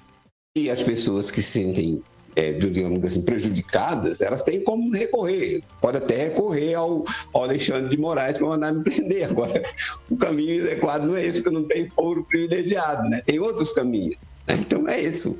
e 0.56 0.68
as 0.68 0.82
pessoas 0.82 1.30
que 1.30 1.40
se 1.40 1.52
sentem, 1.52 2.02
é, 2.36 2.52
digamos 2.52 3.04
assim, 3.04 3.22
prejudicadas, 3.22 4.20
elas 4.20 4.42
têm 4.42 4.62
como 4.62 4.90
recorrer. 4.92 5.62
Pode 5.80 5.98
até 5.98 6.28
recorrer 6.28 6.74
ao, 6.74 7.04
ao 7.32 7.44
Alexandre 7.44 7.88
de 7.90 7.96
Moraes 7.96 8.38
para 8.38 8.46
mandar 8.46 8.72
me 8.72 8.82
prender. 8.82 9.24
Agora, 9.30 9.62
o 10.10 10.16
caminho 10.16 10.64
adequado 10.64 11.04
não 11.04 11.16
é 11.16 11.24
esse, 11.24 11.42
porque 11.42 11.56
eu 11.56 11.60
não 11.60 11.68
tenho 11.68 11.90
ouro 11.96 12.24
privilegiado, 12.24 13.08
né? 13.08 13.22
Tem 13.24 13.38
outros 13.38 13.72
caminhos. 13.72 14.32
Né? 14.46 14.56
Então, 14.60 14.88
é 14.88 15.00
isso. 15.00 15.38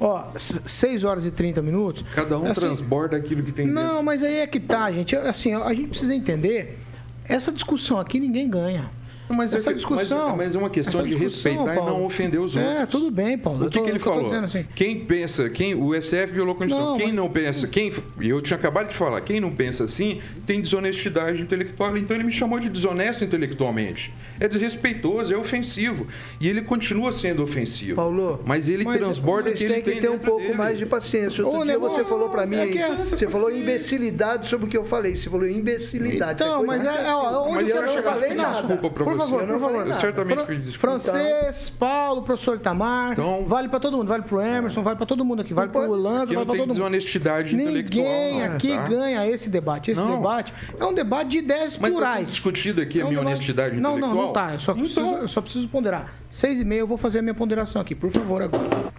Ó, 0.00 0.24
6 0.36 1.02
horas 1.02 1.24
e 1.24 1.30
30 1.30 1.60
minutos. 1.60 2.04
Cada 2.14 2.38
um 2.38 2.44
assim, 2.44 2.60
transborda 2.60 3.16
aquilo 3.16 3.42
que 3.42 3.50
tem 3.50 3.66
Não, 3.66 4.00
mas 4.02 4.22
aí 4.22 4.36
é 4.36 4.46
que 4.46 4.60
tá, 4.60 4.92
gente. 4.92 5.16
Assim, 5.16 5.54
a 5.54 5.74
gente 5.74 5.88
precisa 5.88 6.14
entender. 6.14 6.78
Essa 7.24 7.50
discussão 7.50 7.98
aqui 7.98 8.20
ninguém 8.20 8.48
ganha. 8.48 8.90
Mas 9.28 9.54
essa 9.54 9.70
é, 9.70 9.74
discussão. 9.74 10.30
Mas, 10.30 10.38
mas, 10.38 10.54
é 10.54 10.58
uma 10.58 10.70
questão 10.70 11.02
de 11.06 11.16
respeitar 11.16 11.74
Paulo. 11.74 11.80
e 11.80 11.92
não 11.92 12.04
ofender 12.04 12.40
os 12.40 12.56
outros. 12.56 12.74
É, 12.74 12.86
tudo 12.86 13.10
bem, 13.10 13.36
Paulo. 13.36 13.66
O 13.66 13.70
que, 13.70 13.78
tô, 13.78 13.84
que 13.84 13.90
ele 13.90 13.98
falou? 13.98 14.32
Assim. 14.34 14.66
Quem 14.74 15.04
pensa, 15.04 15.48
quem 15.50 15.74
o 15.74 15.94
SF 16.00 16.32
violou 16.32 16.54
a 16.54 16.58
Constituição. 16.58 16.96
Quem 16.96 17.08
mas... 17.08 17.16
não 17.16 17.30
pensa, 17.30 17.66
quem 17.66 17.92
e 18.20 18.28
eu 18.28 18.40
tinha 18.40 18.56
acabado 18.56 18.88
de 18.88 18.94
falar, 18.94 19.20
quem 19.20 19.40
não 19.40 19.50
pensa 19.50 19.84
assim 19.84 20.20
tem 20.46 20.60
desonestidade 20.60 21.40
intelectual. 21.40 21.96
Então 21.96 22.16
ele 22.16 22.24
me 22.24 22.32
chamou 22.32 22.58
de 22.58 22.68
desonesto 22.68 23.24
intelectualmente. 23.24 24.12
É 24.40 24.48
desrespeitoso, 24.48 25.34
é 25.34 25.36
ofensivo 25.36 26.06
e 26.40 26.48
ele 26.48 26.62
continua 26.62 27.12
sendo 27.12 27.42
ofensivo. 27.42 27.96
Paulo, 27.96 28.40
mas 28.44 28.68
ele 28.68 28.84
mas 28.84 28.98
transborda 28.98 29.50
que 29.52 29.64
ele 29.64 29.82
tem 29.82 29.94
que 29.94 30.00
ter 30.00 30.10
um 30.10 30.18
pouco 30.18 30.42
dele. 30.42 30.54
mais 30.54 30.78
de 30.78 30.86
paciência. 30.86 31.44
Outro 31.44 31.60
Ô, 31.60 31.64
dia 31.64 31.78
você 31.78 32.04
falou 32.04 32.28
para 32.28 32.46
mim, 32.46 32.56
é 32.56 32.66
que 32.68 32.78
é 32.78 32.94
você 32.94 33.26
falou 33.26 33.54
imbecilidade 33.54 34.46
sobre 34.46 34.66
o 34.66 34.68
que 34.68 34.76
eu 34.76 34.84
falei. 34.84 35.16
Você 35.16 35.28
falou 35.28 35.48
imbecilidade. 35.48 36.42
Então, 36.42 36.64
mas 36.64 36.84
é, 36.84 37.14
onde 37.14 37.70
eu 37.70 37.82
não 37.82 38.02
falei 38.02 38.34
nada. 38.34 38.52
Desculpa 38.52 38.90
para 38.90 39.04
favor, 39.18 39.46
por 39.46 39.60
favor. 39.60 39.86
Eu 39.86 39.94
certamente 39.94 40.46
pedi 40.46 40.62
desculpa. 40.62 40.98
Francês, 40.98 41.68
Paulo, 41.68 42.22
professor 42.22 42.58
Tamar. 42.58 43.12
Então, 43.12 43.44
vale 43.44 43.68
para 43.68 43.80
todo 43.80 43.96
mundo. 43.96 44.08
Vale 44.08 44.22
pro 44.22 44.40
Emerson, 44.40 44.82
vale 44.82 44.96
para 44.96 45.06
todo 45.06 45.24
mundo 45.24 45.42
aqui. 45.42 45.52
Vale 45.52 45.70
pro 45.70 45.94
Lanza, 45.94 46.32
vale 46.32 46.46
para 46.46 46.46
todo 46.46 46.58
mundo. 46.58 46.68
desonestidade 46.68 47.54
intelectual. 47.54 48.04
Ninguém 48.04 48.42
aqui 48.44 48.68
tá? 48.68 48.82
ganha 48.88 49.26
esse 49.26 49.50
debate. 49.50 49.90
Esse 49.90 50.02
debate 50.02 50.54
é 50.78 50.84
um 50.84 50.94
debate 50.94 51.28
de 51.28 51.38
ideias 51.38 51.78
mas 51.78 51.92
tá 51.92 51.96
plurais. 51.98 52.20
Mas 52.20 52.28
discutido 52.30 52.80
aqui 52.80 53.00
a 53.00 53.06
minha 53.06 53.20
honestidade 53.20 53.76
intelectual? 53.76 53.98
Não, 53.98 54.14
não, 54.14 54.26
não 54.26 54.32
tá. 54.32 54.54
Eu 54.54 54.58
só, 54.58 54.74
preciso, 54.74 55.00
então- 55.00 55.18
eu 55.18 55.28
só 55.28 55.40
preciso 55.40 55.68
ponderar. 55.68 56.12
Seis 56.30 56.60
e 56.60 56.64
meia 56.64 56.80
eu 56.80 56.86
vou 56.86 56.96
fazer 56.96 57.20
a 57.20 57.22
minha 57.22 57.34
ponderação 57.34 57.80
aqui, 57.80 57.94
por 57.94 58.10
favor, 58.10 58.42
agora. 58.42 58.92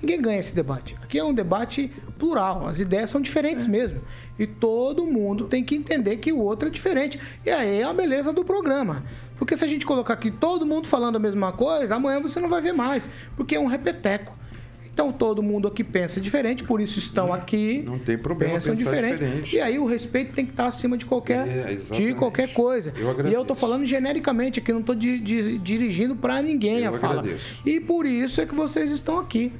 Ninguém 0.00 0.20
ganha 0.20 0.38
esse 0.38 0.54
debate. 0.54 0.96
Aqui 1.02 1.18
é 1.18 1.24
um 1.24 1.34
debate 1.34 1.92
plural, 2.18 2.66
as 2.66 2.80
ideias 2.80 3.10
são 3.10 3.20
diferentes 3.20 3.66
é. 3.66 3.68
mesmo. 3.68 4.00
E 4.38 4.46
todo 4.46 5.04
mundo 5.04 5.44
tem 5.44 5.62
que 5.62 5.74
entender 5.74 6.16
que 6.16 6.32
o 6.32 6.38
outro 6.38 6.68
é 6.68 6.70
diferente. 6.70 7.20
E 7.44 7.50
aí 7.50 7.80
é 7.80 7.84
a 7.84 7.92
beleza 7.92 8.32
do 8.32 8.42
programa. 8.42 9.04
Porque 9.40 9.56
se 9.56 9.64
a 9.64 9.66
gente 9.66 9.86
colocar 9.86 10.12
aqui 10.12 10.30
todo 10.30 10.66
mundo 10.66 10.86
falando 10.86 11.16
a 11.16 11.18
mesma 11.18 11.50
coisa, 11.50 11.96
amanhã 11.96 12.20
você 12.20 12.38
não 12.38 12.50
vai 12.50 12.60
ver 12.60 12.74
mais, 12.74 13.08
porque 13.34 13.54
é 13.54 13.58
um 13.58 13.64
repeteco. 13.66 14.38
Então 14.92 15.10
todo 15.10 15.42
mundo 15.42 15.66
aqui 15.66 15.82
pensa 15.82 16.20
diferente, 16.20 16.62
por 16.62 16.78
isso 16.78 16.98
estão 16.98 17.32
aqui. 17.32 17.82
Não 17.86 17.98
tem 17.98 18.18
problema 18.18 18.52
pensam 18.52 18.74
diferente. 18.74 19.14
diferente. 19.14 19.56
E 19.56 19.58
aí 19.58 19.78
o 19.78 19.86
respeito 19.86 20.34
tem 20.34 20.44
que 20.44 20.50
estar 20.50 20.66
acima 20.66 20.94
de 20.94 21.06
qualquer, 21.06 21.48
é, 21.48 21.74
de 21.74 22.12
qualquer 22.12 22.52
coisa. 22.52 22.92
Eu 22.94 23.26
e 23.26 23.32
eu 23.32 23.40
estou 23.40 23.56
falando 23.56 23.86
genericamente 23.86 24.60
aqui, 24.60 24.74
não 24.74 24.80
estou 24.80 24.94
di, 24.94 25.18
di, 25.18 25.56
dirigindo 25.56 26.14
para 26.14 26.42
ninguém 26.42 26.80
eu 26.80 26.94
a 26.94 26.98
fala. 26.98 27.20
Agradeço. 27.20 27.62
E 27.64 27.80
por 27.80 28.04
isso 28.04 28.42
é 28.42 28.46
que 28.46 28.54
vocês 28.54 28.90
estão 28.90 29.18
aqui. 29.18 29.50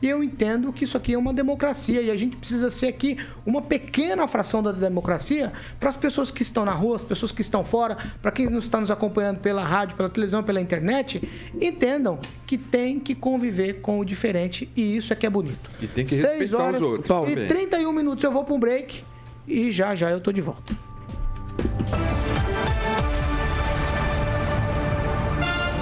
E 0.00 0.08
eu 0.08 0.22
entendo 0.22 0.72
que 0.72 0.84
isso 0.84 0.96
aqui 0.96 1.14
é 1.14 1.18
uma 1.18 1.32
democracia 1.32 2.00
e 2.00 2.10
a 2.10 2.16
gente 2.16 2.36
precisa 2.36 2.70
ser 2.70 2.86
aqui 2.86 3.18
uma 3.44 3.60
pequena 3.60 4.28
fração 4.28 4.62
da 4.62 4.72
democracia 4.72 5.52
para 5.78 5.88
as 5.88 5.96
pessoas 5.96 6.30
que 6.30 6.42
estão 6.42 6.64
na 6.64 6.72
rua, 6.72 6.96
as 6.96 7.04
pessoas 7.04 7.32
que 7.32 7.40
estão 7.40 7.64
fora, 7.64 7.96
para 8.22 8.30
quem 8.30 8.56
está 8.58 8.80
nos 8.80 8.90
acompanhando 8.90 9.38
pela 9.38 9.64
rádio, 9.64 9.96
pela 9.96 10.08
televisão, 10.08 10.42
pela 10.42 10.60
internet, 10.60 11.28
entendam 11.60 12.18
que 12.46 12.56
tem 12.56 13.00
que 13.00 13.14
conviver 13.14 13.80
com 13.80 13.98
o 13.98 14.04
diferente 14.04 14.70
e 14.76 14.96
isso 14.96 15.12
é 15.12 15.16
que 15.16 15.26
é 15.26 15.30
bonito. 15.30 15.70
E 15.80 15.86
tem 15.86 16.04
que 16.04 16.14
respeitar 16.14 16.38
6 16.38 16.54
horas 16.54 16.80
os 16.80 16.86
outros. 17.08 17.28
E 17.30 17.46
31 17.46 17.92
minutos 17.92 18.22
eu 18.24 18.30
vou 18.30 18.44
para 18.44 18.54
um 18.54 18.60
break 18.60 19.02
e 19.46 19.72
já 19.72 19.94
já 19.94 20.10
eu 20.10 20.20
tô 20.20 20.30
de 20.30 20.40
volta. 20.40 20.76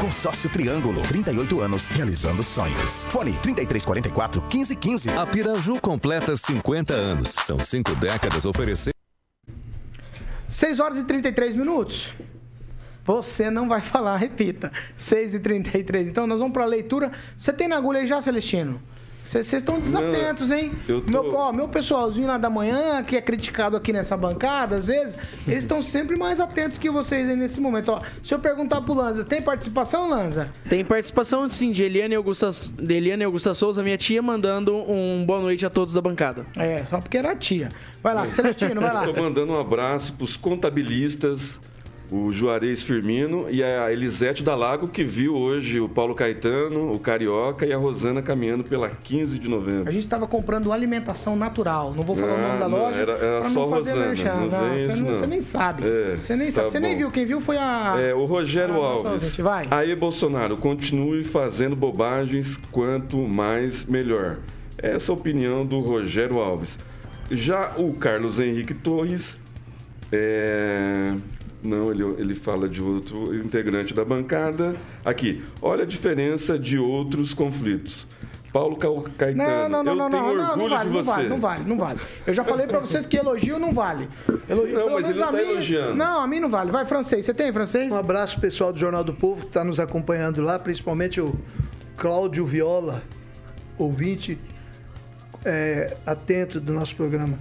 Consórcio 0.00 0.50
Triângulo, 0.50 1.02
38 1.02 1.60
anos, 1.60 1.88
realizando 1.88 2.42
sonhos. 2.42 3.04
Fone 3.06 3.32
3344 3.32 4.42
1515. 4.42 5.10
A 5.10 5.26
Piraju 5.26 5.80
completa 5.80 6.36
50 6.36 6.92
anos. 6.92 7.30
São 7.30 7.58
cinco 7.58 7.94
décadas 7.94 8.44
oferecendo. 8.44 8.94
6 10.48 10.80
horas 10.80 10.98
e 10.98 11.04
33 11.04 11.56
minutos. 11.56 12.12
Você 13.04 13.50
não 13.50 13.68
vai 13.68 13.80
falar, 13.82 14.16
repita. 14.16 14.70
6 14.96 15.34
e 15.34 15.40
33. 15.40 16.08
Então, 16.08 16.26
nós 16.26 16.40
vamos 16.40 16.52
para 16.52 16.64
a 16.64 16.66
leitura. 16.66 17.10
Você 17.36 17.52
tem 17.52 17.66
na 17.66 17.76
agulha 17.76 18.00
aí 18.00 18.06
já, 18.06 18.20
Celestino? 18.20 18.80
Vocês 19.26 19.52
estão 19.52 19.80
desatentos, 19.80 20.52
hein? 20.52 20.72
Eu 20.88 21.00
tô... 21.00 21.10
meu, 21.10 21.34
ó, 21.34 21.52
meu 21.52 21.68
pessoalzinho 21.68 22.28
lá 22.28 22.38
da 22.38 22.48
manhã, 22.48 23.02
que 23.02 23.16
é 23.16 23.20
criticado 23.20 23.76
aqui 23.76 23.92
nessa 23.92 24.16
bancada, 24.16 24.76
às 24.76 24.86
vezes, 24.86 25.18
eles 25.46 25.64
estão 25.64 25.82
sempre 25.82 26.16
mais 26.16 26.38
atentos 26.38 26.78
que 26.78 26.88
vocês 26.88 27.28
aí 27.28 27.34
nesse 27.34 27.60
momento. 27.60 27.90
Ó, 27.90 28.00
se 28.22 28.32
eu 28.32 28.38
perguntar 28.38 28.80
pro 28.82 28.94
Lanza, 28.94 29.24
tem 29.24 29.42
participação, 29.42 30.08
Lanza? 30.08 30.50
Tem 30.68 30.84
participação, 30.84 31.48
sim, 31.50 31.72
de 31.72 31.82
Eliane 31.82 32.14
Augusta, 32.14 32.50
de 32.50 32.94
Eliane 32.94 33.24
Augusta 33.24 33.52
Souza, 33.52 33.82
minha 33.82 33.98
tia, 33.98 34.22
mandando 34.22 34.76
um 34.76 35.24
boa 35.26 35.40
noite 35.40 35.66
a 35.66 35.70
todos 35.70 35.92
da 35.92 36.00
bancada. 36.00 36.46
É, 36.56 36.84
só 36.84 37.00
porque 37.00 37.18
era 37.18 37.32
a 37.32 37.36
tia. 37.36 37.68
Vai 38.02 38.14
lá, 38.14 38.26
Celestino, 38.26 38.80
vai 38.80 38.92
lá. 38.92 39.04
Eu 39.04 39.12
tô 39.14 39.20
mandando 39.20 39.52
um 39.52 39.60
abraço 39.60 40.12
pros 40.12 40.36
contabilistas 40.36 41.58
o 42.10 42.30
Juarez 42.30 42.82
Firmino 42.82 43.46
e 43.50 43.62
a 43.62 43.92
Elisete 43.92 44.42
Dalago, 44.42 44.88
que 44.88 45.02
viu 45.02 45.34
hoje 45.34 45.80
o 45.80 45.88
Paulo 45.88 46.14
Caetano, 46.14 46.92
o 46.92 46.98
Carioca 46.98 47.66
e 47.66 47.72
a 47.72 47.76
Rosana 47.76 48.22
caminhando 48.22 48.62
pela 48.62 48.88
15 48.88 49.38
de 49.38 49.48
novembro. 49.48 49.88
A 49.88 49.92
gente 49.92 50.04
estava 50.04 50.26
comprando 50.26 50.72
alimentação 50.72 51.34
natural. 51.34 51.92
Não 51.94 52.04
vou 52.04 52.16
falar 52.16 52.32
ah, 52.32 52.36
o 52.36 52.48
nome 52.48 52.58
da 52.58 52.68
não, 52.68 52.78
loja. 52.78 52.96
Era, 52.96 53.12
era 53.12 53.44
só 53.44 53.60
não 53.60 53.70
fazer 53.70 53.90
Rosana. 53.90 54.06
Merchan. 54.06 54.34
Não, 54.34 54.46
não, 54.46 54.78
você, 54.78 54.94
não, 54.94 55.08
você, 55.08 55.26
nem 55.26 55.40
sabe. 55.40 55.82
É, 55.84 56.16
você 56.16 56.36
nem 56.36 56.46
tá 56.46 56.52
sabe. 56.52 56.70
Você 56.70 56.80
bom. 56.80 56.86
nem 56.86 56.96
viu. 56.96 57.10
Quem 57.10 57.26
viu 57.26 57.40
foi 57.40 57.56
a. 57.56 57.96
É, 57.98 58.14
o 58.14 58.24
Rogério 58.24 58.82
ah, 58.82 58.86
Alves. 58.86 59.36
Vai. 59.36 59.66
Aí, 59.70 59.94
Bolsonaro, 59.96 60.56
continue 60.56 61.24
fazendo 61.24 61.74
bobagens 61.74 62.56
quanto 62.70 63.16
mais 63.18 63.84
melhor. 63.84 64.38
Essa 64.78 65.10
é 65.10 65.12
a 65.12 65.16
opinião 65.16 65.66
do 65.66 65.80
Rogério 65.80 66.38
Alves. 66.38 66.78
Já 67.30 67.72
o 67.76 67.92
Carlos 67.94 68.38
Henrique 68.38 68.74
Torres. 68.74 69.38
É 70.12 71.12
não, 71.62 71.90
ele, 71.90 72.04
ele 72.18 72.34
fala 72.34 72.68
de 72.68 72.82
outro 72.82 73.34
integrante 73.34 73.94
da 73.94 74.04
bancada. 74.04 74.76
Aqui, 75.04 75.42
olha 75.60 75.82
a 75.82 75.86
diferença 75.86 76.58
de 76.58 76.78
outros 76.78 77.34
conflitos. 77.34 78.06
Paulo 78.52 78.76
Caetano, 78.76 79.68
não, 79.68 79.84
não, 79.84 79.94
não, 79.94 80.04
eu 80.06 80.10
tenho 80.10 80.22
não, 80.22 80.28
orgulho 80.30 80.46
não, 80.46 80.56
não 80.56 80.68
vale, 80.70 80.88
de 80.88 80.96
você. 80.96 81.04
Não 81.04 81.04
vale, 81.04 81.28
não 81.28 81.38
vale, 81.38 81.64
não 81.68 81.78
vale. 81.78 82.00
Eu 82.26 82.32
já 82.32 82.42
falei 82.42 82.66
para 82.66 82.78
vocês 82.78 83.06
que 83.06 83.18
elogio 83.18 83.58
não 83.58 83.74
vale. 83.74 84.08
Elogio, 84.48 84.78
não, 84.78 84.90
mas 84.94 85.10
ele 85.10 85.18
não 85.18 85.26
tá 85.26 85.32
mim, 85.32 85.38
elogiando. 85.50 85.94
Não, 85.94 86.22
a 86.22 86.26
mim 86.26 86.40
não 86.40 86.48
vale. 86.48 86.70
Vai, 86.70 86.86
francês. 86.86 87.26
Você 87.26 87.34
tem 87.34 87.52
francês? 87.52 87.92
Um 87.92 87.98
abraço 87.98 88.40
pessoal 88.40 88.72
do 88.72 88.78
Jornal 88.78 89.04
do 89.04 89.12
Povo 89.12 89.42
que 89.42 89.48
está 89.48 89.62
nos 89.62 89.78
acompanhando 89.78 90.40
lá, 90.40 90.58
principalmente 90.58 91.20
o 91.20 91.38
Cláudio 91.98 92.46
Viola, 92.46 93.02
ouvinte 93.76 94.38
é, 95.44 95.94
atento 96.06 96.58
do 96.58 96.72
nosso 96.72 96.96
programa. 96.96 97.38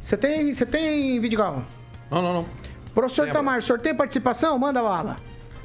Você 0.00 0.16
tem, 0.16 0.54
você 0.54 0.64
tem, 0.64 1.20
Vidigal? 1.20 1.62
Não, 2.10 2.22
não, 2.22 2.32
não. 2.32 2.46
Professor 2.94 3.24
Lembra. 3.26 3.38
Tamar, 3.38 3.62
sorteio 3.62 3.96
participação? 3.96 4.58
Manda 4.58 4.82
bala. 4.82 5.16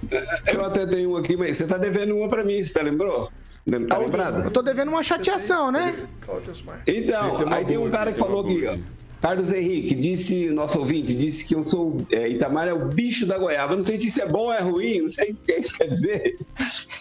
Eu 0.54 0.66
até 0.66 0.86
tenho 0.86 1.12
um 1.12 1.18
aqui, 1.18 1.36
mas 1.36 1.58
você 1.58 1.64
está 1.64 1.78
devendo 1.78 2.16
uma 2.16 2.30
para 2.30 2.44
mim, 2.44 2.64
você 2.64 2.74
tá 2.74 2.82
lembrou? 2.82 3.32
Tá 3.90 3.98
lembrado? 3.98 4.44
Eu 4.44 4.52
tô 4.52 4.62
devendo 4.62 4.90
uma 4.90 5.02
chateação, 5.02 5.72
né? 5.72 5.96
Então, 6.86 7.52
aí 7.52 7.66
tem 7.66 7.78
um 7.78 7.90
cara 7.90 8.14
que 8.14 8.20
falou 8.20 8.46
aqui, 8.46 8.64
ó. 8.68 8.78
Carlos 9.22 9.52
Henrique 9.52 9.96
disse, 9.96 10.50
nosso 10.52 10.78
ouvinte, 10.78 11.16
disse 11.16 11.46
que 11.46 11.56
eu 11.56 11.66
sou. 11.66 12.06
É, 12.12 12.30
Itamar 12.30 12.68
é 12.68 12.74
o 12.74 12.86
bicho 12.86 13.26
da 13.26 13.38
goiaba. 13.40 13.76
Não 13.76 13.84
sei 13.86 14.00
se 14.00 14.08
isso 14.10 14.22
é 14.22 14.28
bom 14.28 14.42
ou 14.46 14.54
é 14.54 14.60
ruim, 14.60 15.02
não 15.02 15.10
sei 15.10 15.32
o 15.32 15.36
que 15.36 15.54
isso 15.54 15.74
quer 15.76 15.88
dizer. 15.88 16.36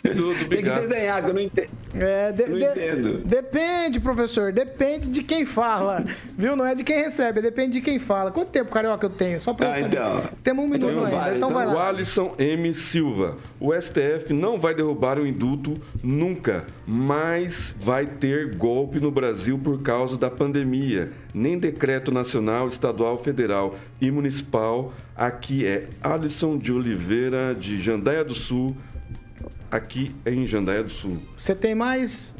Tudo 0.03 0.33
Tem 0.49 0.63
que 0.63 0.71
desenhar, 0.71 1.23
que 1.23 1.31
eu 1.31 1.35
não 1.35 1.43
entendo. 1.43 1.69
É, 1.95 2.33
de- 2.33 2.47
Não 2.47 2.59
de- 2.59 2.65
entendo. 2.65 3.19
Depende, 3.25 4.01
professor. 4.01 4.53
Depende 4.53 5.09
de 5.11 5.23
quem 5.23 5.45
fala. 5.45 6.05
Viu? 6.37 6.57
Não 6.57 6.65
é 6.67 6.75
de 6.75 6.83
quem 6.83 6.97
recebe, 7.05 7.43
depende 7.43 7.75
de 7.75 7.81
quem 7.83 7.99
fala. 7.99 8.31
Quanto 8.33 8.49
tempo, 8.49 8.71
carioca, 8.71 9.05
eu 9.07 9.11
tenho? 9.11 9.39
Só 9.39 9.53
pra 9.53 9.67
eu 9.69 9.73
Ah, 9.73 9.81
então. 9.81 10.23
Temos 10.43 10.65
um 10.65 10.69
minuto 10.69 10.91
Então 10.91 11.05
ainda. 11.05 11.17
vale, 11.19 11.37
então, 11.37 11.51
vai 11.53 11.67
O 11.67 11.75
lá. 11.75 11.89
Alisson 11.89 12.35
M. 12.39 12.73
Silva. 12.73 13.37
O 13.61 13.73
STF 13.75 14.33
não 14.33 14.59
vai 14.59 14.75
derrubar 14.75 15.19
o 15.19 15.27
indulto 15.27 15.81
nunca, 16.03 16.65
mas 16.87 17.75
vai 17.79 18.07
ter 18.07 18.55
golpe 18.57 18.99
no 18.99 19.11
Brasil 19.11 19.59
por 19.59 19.83
causa 19.83 20.17
da 20.17 20.31
pandemia. 20.31 21.13
Nem 21.35 21.59
decreto 21.59 22.13
nacional, 22.13 22.69
estadual, 22.69 23.19
federal 23.19 23.75
e 24.01 24.09
municipal. 24.11 24.95
Aqui 25.17 25.67
é 25.67 25.89
Alisson 26.01 26.57
de 26.57 26.71
Oliveira, 26.73 27.55
de 27.55 27.81
Jandaia 27.81 28.25
do 28.25 28.35
Sul. 28.35 28.77
Aqui 29.71 30.15
em 30.25 30.47
Jandaia 30.47 30.85
do 30.85 30.91
Sul. 30.91 31.19
Você 31.37 31.53
tem 31.55 31.75
mais. 31.75 32.35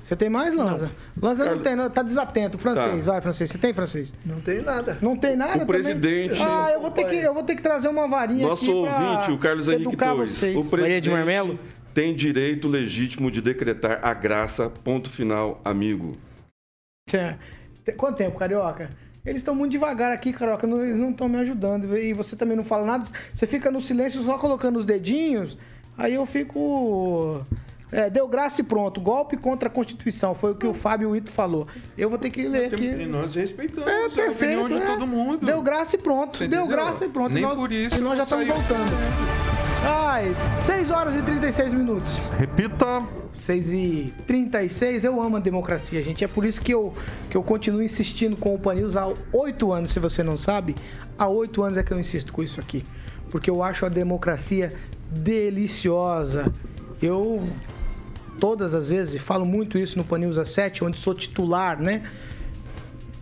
Você 0.00 0.16
tem 0.16 0.30
mais, 0.30 0.54
Lanza? 0.54 0.90
Lanza 1.20 1.44
não 1.44 1.58
tem, 1.58 1.76
não, 1.76 1.90
tá 1.90 2.02
desatento. 2.02 2.56
Francês, 2.56 3.04
Tá. 3.04 3.12
vai, 3.12 3.20
francês. 3.20 3.50
Você 3.50 3.58
tem 3.58 3.74
francês? 3.74 4.14
Não 4.24 4.40
tem 4.40 4.62
nada. 4.62 4.96
Não 5.02 5.16
tem 5.16 5.36
nada 5.36 5.50
O 5.50 5.52
também? 5.58 5.66
presidente- 5.66 6.40
Ah, 6.42 6.70
eu 6.72 6.80
vou 6.80 6.90
ter 6.90 7.04
que, 7.06 7.16
eu 7.16 7.34
vou 7.34 7.42
ter 7.42 7.56
que 7.56 7.62
trazer 7.62 7.88
uma 7.88 8.06
varinha 8.08 8.46
Nosso 8.46 8.62
aqui 8.62 8.70
ouvinte, 8.70 9.30
o 9.32 9.38
Carlos 9.38 9.68
Henrique 9.68 9.96
vocês. 10.32 10.56
O 10.56 10.64
Maria 10.64 11.00
de 11.00 11.10
Marmelo? 11.10 11.58
presidente 11.58 11.78
tem 11.92 12.14
direito 12.14 12.68
legítimo 12.68 13.28
de 13.30 13.42
decretar 13.42 13.98
a 14.02 14.14
graça. 14.14 14.70
Ponto 14.70 15.10
final, 15.10 15.60
amigo. 15.64 16.16
Tem- 17.10 17.36
Quanto 17.92 18.16
tempo, 18.16 18.38
carioca? 18.38 18.90
Eles 19.26 19.40
estão 19.40 19.54
muito 19.54 19.72
devagar 19.72 20.12
aqui, 20.12 20.32
carioca. 20.32 20.66
não- 20.66 20.82
eles 20.82 20.96
não 20.96 21.10
estão 21.10 21.28
me 21.28 21.36
ajudando. 21.38 21.96
E 21.98 22.12
você 22.12 22.34
também 22.36 22.56
não 22.56 22.64
fala 22.64 22.84
nada. 22.86 23.06
Você 23.34 23.46
fica 23.46 23.70
no 23.70 23.80
silêncio 23.80 24.22
só 24.22 24.38
colocando 24.38 24.78
os 24.78 24.86
dedinhos. 24.86 25.58
Aí 25.96 26.14
eu 26.14 26.24
fico. 26.24 27.42
É, 27.90 28.08
deu 28.10 28.28
graça 28.28 28.60
e 28.60 28.64
pronto. 28.64 29.00
Golpe 29.00 29.36
contra 29.36 29.68
a 29.68 29.72
Constituição. 29.72 30.34
Foi 30.34 30.52
o 30.52 30.54
que 30.54 30.66
o 30.66 30.74
Fábio 30.74 31.16
Ito 31.16 31.30
falou. 31.30 31.66
Eu 31.96 32.08
vou 32.10 32.18
ter 32.18 32.30
que 32.30 32.46
ler 32.46 32.72
aqui. 32.72 32.84
E 32.86 33.06
nós 33.06 33.34
respeitamos 33.34 33.88
É, 33.88 34.04
a 34.04 34.08
perfeito. 34.10 34.60
opinião 34.60 34.68
de 34.68 34.74
é. 34.82 34.86
todo 34.86 35.06
mundo. 35.06 35.44
Deu 35.44 35.62
graça 35.62 35.96
e 35.96 35.98
pronto. 35.98 36.36
Você 36.36 36.46
Deu 36.46 36.60
entendeu? 36.64 36.76
graça 36.76 37.04
e 37.06 37.08
pronto. 37.08 37.32
Nem 37.32 37.42
E 37.42 37.46
nós, 37.46 37.58
por 37.58 37.72
isso 37.72 37.96
e 37.96 38.00
nós 38.00 38.16
já 38.18 38.22
estamos 38.24 38.46
voltando. 38.46 39.47
Ai, 39.84 40.34
6 40.60 40.90
horas 40.90 41.16
e 41.16 41.22
36 41.22 41.72
minutos. 41.72 42.18
Repita. 42.38 43.04
6 43.32 43.72
e 43.72 44.14
36 44.26 45.04
eu 45.04 45.20
amo 45.20 45.36
a 45.36 45.40
democracia, 45.40 46.02
gente. 46.02 46.24
É 46.24 46.28
por 46.28 46.44
isso 46.44 46.60
que 46.60 46.74
eu, 46.74 46.92
que 47.30 47.36
eu 47.36 47.42
continuo 47.42 47.82
insistindo 47.82 48.36
com 48.36 48.54
o 48.54 48.58
Panils 48.58 48.96
há 48.96 49.12
oito 49.32 49.72
anos, 49.72 49.92
se 49.92 50.00
você 50.00 50.22
não 50.22 50.36
sabe. 50.36 50.74
Há 51.16 51.28
oito 51.28 51.62
anos 51.62 51.78
é 51.78 51.82
que 51.82 51.92
eu 51.92 52.00
insisto 52.00 52.32
com 52.32 52.42
isso 52.42 52.58
aqui. 52.58 52.84
Porque 53.30 53.48
eu 53.48 53.62
acho 53.62 53.86
a 53.86 53.88
democracia 53.88 54.74
deliciosa. 55.10 56.52
Eu, 57.00 57.48
todas 58.40 58.74
as 58.74 58.90
vezes, 58.90 59.14
e 59.14 59.18
falo 59.18 59.44
muito 59.44 59.78
isso 59.78 59.96
no 59.96 60.04
Panils 60.04 60.36
A7, 60.36 60.84
onde 60.84 60.98
sou 60.98 61.14
titular, 61.14 61.80
né? 61.80 62.02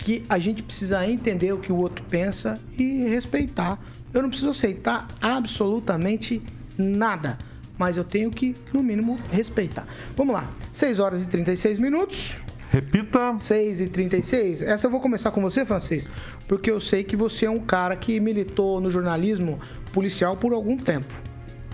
que 0.06 0.22
a 0.28 0.38
gente 0.38 0.62
precisa 0.62 1.04
entender 1.04 1.52
o 1.52 1.58
que 1.58 1.72
o 1.72 1.76
outro 1.76 2.04
pensa 2.08 2.60
e 2.78 3.08
respeitar. 3.08 3.76
Eu 4.12 4.22
não 4.22 4.28
preciso 4.28 4.50
aceitar 4.50 5.06
absolutamente 5.20 6.42
nada, 6.78 7.38
mas 7.78 7.96
eu 7.96 8.04
tenho 8.04 8.30
que, 8.30 8.54
no 8.72 8.82
mínimo, 8.82 9.18
respeitar. 9.30 9.86
Vamos 10.16 10.34
lá, 10.34 10.50
6 10.72 11.00
horas 11.00 11.22
e 11.22 11.26
36 11.26 11.78
minutos. 11.78 12.36
Repita. 12.70 13.38
6 13.38 13.80
e 13.80 13.86
36. 13.88 14.62
Essa 14.62 14.86
eu 14.86 14.90
vou 14.90 15.00
começar 15.00 15.30
com 15.30 15.40
você, 15.40 15.64
Francês, 15.64 16.10
porque 16.48 16.70
eu 16.70 16.80
sei 16.80 17.04
que 17.04 17.16
você 17.16 17.46
é 17.46 17.50
um 17.50 17.60
cara 17.60 17.96
que 17.96 18.18
militou 18.18 18.80
no 18.80 18.90
jornalismo 18.90 19.60
policial 19.92 20.36
por 20.36 20.52
algum 20.52 20.76
tempo. 20.76 21.12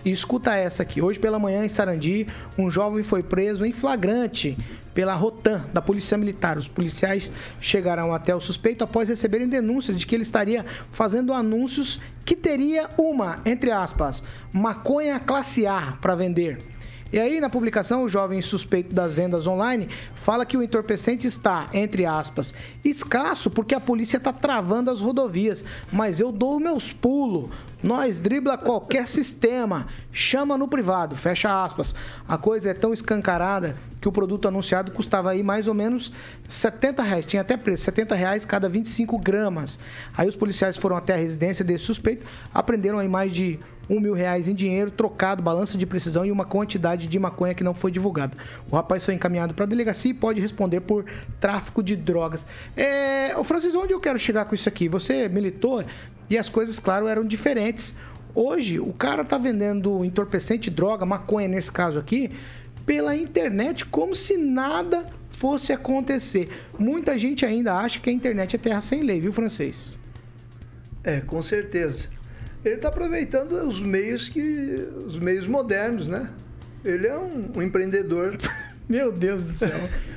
E 0.04 0.10
escuta 0.10 0.54
essa 0.54 0.82
aqui. 0.82 1.00
Hoje 1.00 1.18
pela 1.18 1.38
manhã, 1.38 1.64
em 1.64 1.68
Sarandi, 1.68 2.26
um 2.58 2.68
jovem 2.68 3.02
foi 3.02 3.22
preso 3.22 3.64
em 3.64 3.72
flagrante 3.72 4.58
pela 4.94 5.14
Rotan, 5.14 5.64
da 5.72 5.80
Polícia 5.80 6.16
Militar. 6.18 6.58
Os 6.58 6.68
policiais 6.68 7.32
chegaram 7.60 8.12
até 8.12 8.34
o 8.34 8.40
suspeito 8.40 8.84
após 8.84 9.08
receberem 9.08 9.48
denúncias 9.48 9.98
de 9.98 10.06
que 10.06 10.14
ele 10.14 10.22
estaria 10.22 10.64
fazendo 10.90 11.32
anúncios 11.32 12.00
que 12.24 12.36
teria 12.36 12.90
uma, 12.98 13.40
entre 13.44 13.70
aspas, 13.70 14.22
maconha 14.52 15.18
classe 15.18 15.66
A 15.66 15.98
para 16.00 16.14
vender. 16.14 16.71
E 17.12 17.18
aí, 17.18 17.40
na 17.40 17.50
publicação, 17.50 18.04
o 18.04 18.08
jovem 18.08 18.40
suspeito 18.40 18.94
das 18.94 19.12
vendas 19.12 19.46
online 19.46 19.88
fala 20.14 20.46
que 20.46 20.56
o 20.56 20.62
entorpecente 20.62 21.26
está, 21.26 21.68
entre 21.74 22.06
aspas, 22.06 22.54
escasso 22.82 23.50
porque 23.50 23.74
a 23.74 23.80
polícia 23.80 24.16
está 24.16 24.32
travando 24.32 24.90
as 24.90 25.02
rodovias. 25.02 25.62
Mas 25.92 26.20
eu 26.20 26.32
dou 26.32 26.58
meus 26.58 26.90
pulos. 26.90 27.50
Nós 27.82 28.20
dribla 28.20 28.56
qualquer 28.56 29.06
sistema. 29.06 29.86
Chama 30.10 30.56
no 30.56 30.66
privado, 30.66 31.14
fecha 31.14 31.64
aspas. 31.64 31.94
A 32.26 32.38
coisa 32.38 32.70
é 32.70 32.74
tão 32.74 32.94
escancarada 32.94 33.76
que 34.00 34.08
o 34.08 34.12
produto 34.12 34.48
anunciado 34.48 34.90
custava 34.92 35.30
aí 35.30 35.42
mais 35.42 35.68
ou 35.68 35.74
menos 35.74 36.12
70 36.48 37.02
reais. 37.02 37.26
Tinha 37.26 37.42
até 37.42 37.56
preço, 37.56 37.84
70 37.84 38.14
reais 38.14 38.44
cada 38.46 38.68
25 38.68 39.18
gramas. 39.18 39.78
Aí 40.16 40.28
os 40.28 40.36
policiais 40.36 40.78
foram 40.78 40.96
até 40.96 41.12
a 41.12 41.18
residência 41.18 41.64
desse 41.64 41.84
suspeito, 41.84 42.26
apreenderam 42.54 42.98
aí 42.98 43.08
mais 43.08 43.32
de 43.34 43.58
um 43.88 44.00
mil 44.00 44.14
reais 44.14 44.48
em 44.48 44.54
dinheiro, 44.54 44.90
trocado, 44.90 45.42
balança 45.42 45.76
de 45.76 45.86
precisão 45.86 46.24
e 46.24 46.30
uma 46.30 46.44
quantidade 46.44 47.06
de 47.06 47.18
maconha 47.18 47.54
que 47.54 47.64
não 47.64 47.74
foi 47.74 47.90
divulgada. 47.90 48.36
O 48.70 48.76
rapaz 48.76 49.04
foi 49.04 49.14
encaminhado 49.14 49.54
para 49.54 49.64
a 49.64 49.68
delegacia 49.68 50.10
e 50.10 50.14
pode 50.14 50.40
responder 50.40 50.80
por 50.80 51.04
tráfico 51.40 51.82
de 51.82 51.96
drogas. 51.96 52.46
É, 52.76 53.36
ô 53.36 53.44
Francis, 53.44 53.74
onde 53.74 53.92
eu 53.92 54.00
quero 54.00 54.18
chegar 54.18 54.44
com 54.44 54.54
isso 54.54 54.68
aqui? 54.68 54.88
Você 54.88 55.28
militou 55.28 55.84
e 56.30 56.38
as 56.38 56.48
coisas, 56.48 56.78
claro, 56.78 57.06
eram 57.06 57.24
diferentes. 57.24 57.94
Hoje, 58.34 58.80
o 58.80 58.92
cara 58.92 59.24
tá 59.24 59.36
vendendo 59.36 60.04
entorpecente, 60.04 60.70
droga, 60.70 61.04
maconha 61.04 61.48
nesse 61.48 61.70
caso 61.70 61.98
aqui, 61.98 62.30
pela 62.86 63.14
internet, 63.14 63.84
como 63.84 64.14
se 64.14 64.36
nada 64.36 65.06
fosse 65.28 65.72
acontecer. 65.72 66.48
Muita 66.78 67.18
gente 67.18 67.44
ainda 67.44 67.74
acha 67.74 68.00
que 68.00 68.08
a 68.08 68.12
internet 68.12 68.56
é 68.56 68.58
terra 68.58 68.80
sem 68.80 69.02
lei, 69.02 69.20
viu, 69.20 69.32
francês? 69.32 69.98
É, 71.04 71.20
com 71.20 71.42
certeza. 71.42 72.08
Ele 72.64 72.76
está 72.76 72.88
aproveitando 72.88 73.52
os 73.66 73.80
meios 73.82 74.28
que. 74.28 74.88
os 75.06 75.18
meios 75.18 75.46
modernos, 75.46 76.08
né? 76.08 76.28
Ele 76.84 77.06
é 77.06 77.16
um, 77.16 77.50
um 77.56 77.62
empreendedor. 77.62 78.36
Meu 78.88 79.10
Deus 79.12 79.42
do 79.42 79.54
céu. 79.56 79.70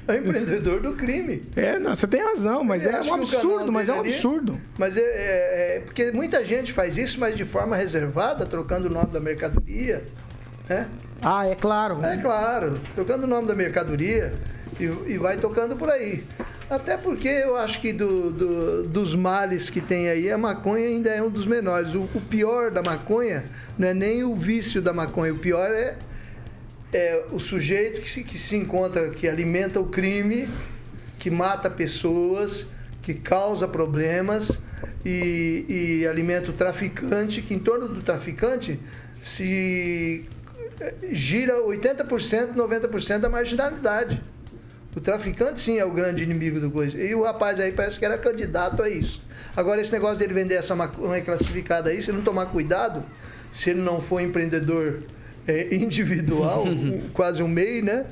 é 0.07 0.11
um 0.13 0.15
empreendedor 0.15 0.81
do 0.81 0.93
crime. 0.93 1.41
É, 1.55 1.79
não, 1.79 1.95
você 1.95 2.07
tem 2.07 2.21
razão, 2.21 2.63
mas 2.63 2.85
é 2.85 2.99
um 3.01 3.13
absurdo, 3.13 3.71
mas 3.71 3.87
é 3.87 3.93
um 3.93 3.99
absurdo. 3.99 4.59
Mas 4.77 4.97
é, 4.97 5.01
é- 5.01 5.77
é- 5.77 5.79
porque 5.79 6.11
muita 6.11 6.43
gente 6.43 6.73
faz 6.73 6.97
isso, 6.97 7.19
mas 7.19 7.35
de 7.35 7.45
forma 7.45 7.75
reservada, 7.77 8.45
trocando 8.45 8.87
o 8.87 8.91
nome 8.91 9.11
da 9.11 9.19
mercadoria, 9.19 10.03
né? 10.67 10.87
Ah, 11.21 11.47
é 11.47 11.55
claro. 11.55 12.03
É 12.03 12.17
claro, 12.17 12.79
trocando 12.95 13.25
o 13.25 13.27
nome 13.29 13.47
da 13.47 13.55
mercadoria 13.55 14.33
e, 14.79 14.83
e 15.13 15.17
vai 15.17 15.37
tocando 15.37 15.75
por 15.77 15.89
aí. 15.89 16.23
Até 16.70 16.97
porque 16.97 17.28
eu 17.28 17.55
acho 17.55 17.80
que 17.80 17.93
do- 17.93 18.32
do- 18.32 18.84
dos 18.89 19.13
males 19.13 19.70
que 19.70 19.80
tem 19.80 20.09
aí, 20.09 20.32
a 20.32 20.38
maconha 20.38 20.88
ainda 20.88 21.09
é 21.11 21.22
um 21.22 21.30
dos 21.30 21.45
menores. 21.45 21.93
O, 21.93 22.01
o 22.16 22.22
pior 22.22 22.72
da 22.72 22.82
maconha 22.82 23.45
não 23.78 23.88
é 23.88 23.93
nem 23.93 24.24
o 24.24 24.36
vício 24.36 24.82
da 24.82 24.91
maconha, 24.91 25.32
o 25.32 25.38
pior 25.38 25.70
é, 25.72 25.95
é 26.91 27.26
o 27.32 27.39
sujeito 27.39 28.01
que 28.01 28.09
se, 28.09 28.24
que 28.24 28.38
se 28.38 28.55
encontra, 28.55 29.09
que 29.09 29.28
alimenta 29.28 29.80
o 29.80 29.86
crime, 29.86 30.49
que 31.20 31.30
mata 31.30 31.70
pessoas, 31.70 32.66
que 33.03 33.13
causa 33.13 33.68
problemas 33.68 34.57
e, 35.05 35.66
e 36.01 36.07
alimenta 36.07 36.49
o 36.49 36.53
traficante, 36.53 37.43
que 37.43 37.53
em 37.53 37.59
torno 37.59 37.88
do 37.88 38.01
traficante 38.01 38.80
se 39.22 40.26
eh, 40.80 40.93
gira 41.11 41.61
80%, 41.61 42.55
90% 42.55 43.20
da 43.20 43.30
marginalidade. 43.30 44.20
O 44.95 45.01
traficante, 45.01 45.59
sim, 45.59 45.77
é 45.77 45.83
o 45.85 45.91
grande 45.91 46.23
inimigo 46.23 46.59
do 46.59 46.71
coisa. 46.71 46.97
E 46.97 47.13
o 47.13 47.23
rapaz 47.23 47.59
aí 47.59 47.71
parece 47.71 47.99
que 47.99 48.05
era 48.05 48.17
candidato 48.17 48.81
a 48.81 48.89
isso. 48.89 49.21
Agora, 49.55 49.81
esse 49.81 49.91
negócio 49.91 50.17
dele 50.17 50.33
vender 50.33 50.55
essa 50.55 50.73
maconha 50.75 51.21
classificada 51.21 51.89
aí, 51.89 52.01
se 52.01 52.11
não 52.13 52.21
tomar 52.21 52.45
cuidado, 52.47 53.03
se 53.51 53.71
ele 53.71 53.81
não 53.81 53.99
for 53.99 54.21
empreendedor 54.21 54.99
eh, 55.47 55.67
individual, 55.75 56.63
quase 57.13 57.43
um 57.43 57.47
MEI, 57.47 57.81
né? 57.81 58.05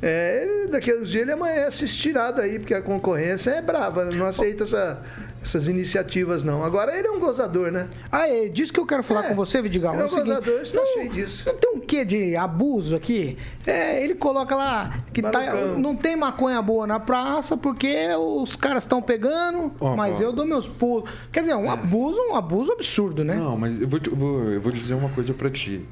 É, 0.00 0.42
ele- 0.42 0.68
daqui 0.68 0.90
a 0.90 0.96
uns 0.96 1.10
dias 1.10 1.22
ele 1.22 1.32
amanhece 1.32 1.84
estirado 1.84 2.40
aí, 2.40 2.58
porque 2.58 2.74
a 2.74 2.80
concorrência 2.82 3.50
é 3.50 3.60
brava, 3.62 4.06
não 4.06 4.26
aceita 4.26 4.64
essa- 4.64 5.00
essas 5.42 5.66
iniciativas, 5.66 6.44
não. 6.44 6.62
Agora 6.62 6.96
ele 6.96 7.08
é 7.08 7.10
um 7.10 7.18
gozador, 7.18 7.72
né? 7.72 7.88
Ah, 8.10 8.28
é 8.28 8.48
disso 8.48 8.72
que 8.72 8.78
eu 8.78 8.86
quero 8.86 9.02
falar 9.02 9.24
com 9.24 9.34
você, 9.34 9.60
Vidigal. 9.60 9.92
Ele 9.94 10.02
é 10.02 10.04
o 10.04 10.06
um 10.06 10.08
seguinte, 10.08 10.26
gozador, 10.28 10.60
está 10.62 10.86
cheio 10.94 11.10
disso. 11.10 11.42
Não 11.46 11.54
tem 11.56 11.70
um 11.74 11.80
quê 11.80 12.04
de 12.04 12.36
abuso 12.36 12.94
aqui? 12.94 13.36
É, 13.66 14.02
ele 14.02 14.14
coloca 14.14 14.54
lá 14.54 14.98
que 15.12 15.20
tá- 15.20 15.54
não 15.76 15.96
tem 15.96 16.14
maconha 16.16 16.62
boa 16.62 16.86
na 16.86 17.00
praça 17.00 17.56
porque 17.56 18.06
os 18.16 18.54
caras 18.54 18.84
estão 18.84 19.02
pegando, 19.02 19.72
Ó, 19.80 19.96
mas 19.96 20.20
ó. 20.20 20.22
eu 20.24 20.32
dou 20.32 20.46
meus 20.46 20.68
pulos. 20.68 21.10
Quer 21.32 21.40
dizer, 21.40 21.54
um 21.56 21.70
abuso, 21.70 22.20
um 22.30 22.36
abuso 22.36 22.70
absurdo, 22.72 23.24
né? 23.24 23.34
Não, 23.34 23.58
mas 23.58 23.80
eu 23.80 23.88
vou, 23.88 23.98
te- 23.98 24.10
eu 24.10 24.16
vou, 24.16 24.44
eu 24.44 24.60
vou 24.60 24.70
te 24.72 24.78
dizer 24.80 24.94
uma 24.94 25.08
coisa 25.10 25.34
pra 25.34 25.50
ti. 25.50 25.82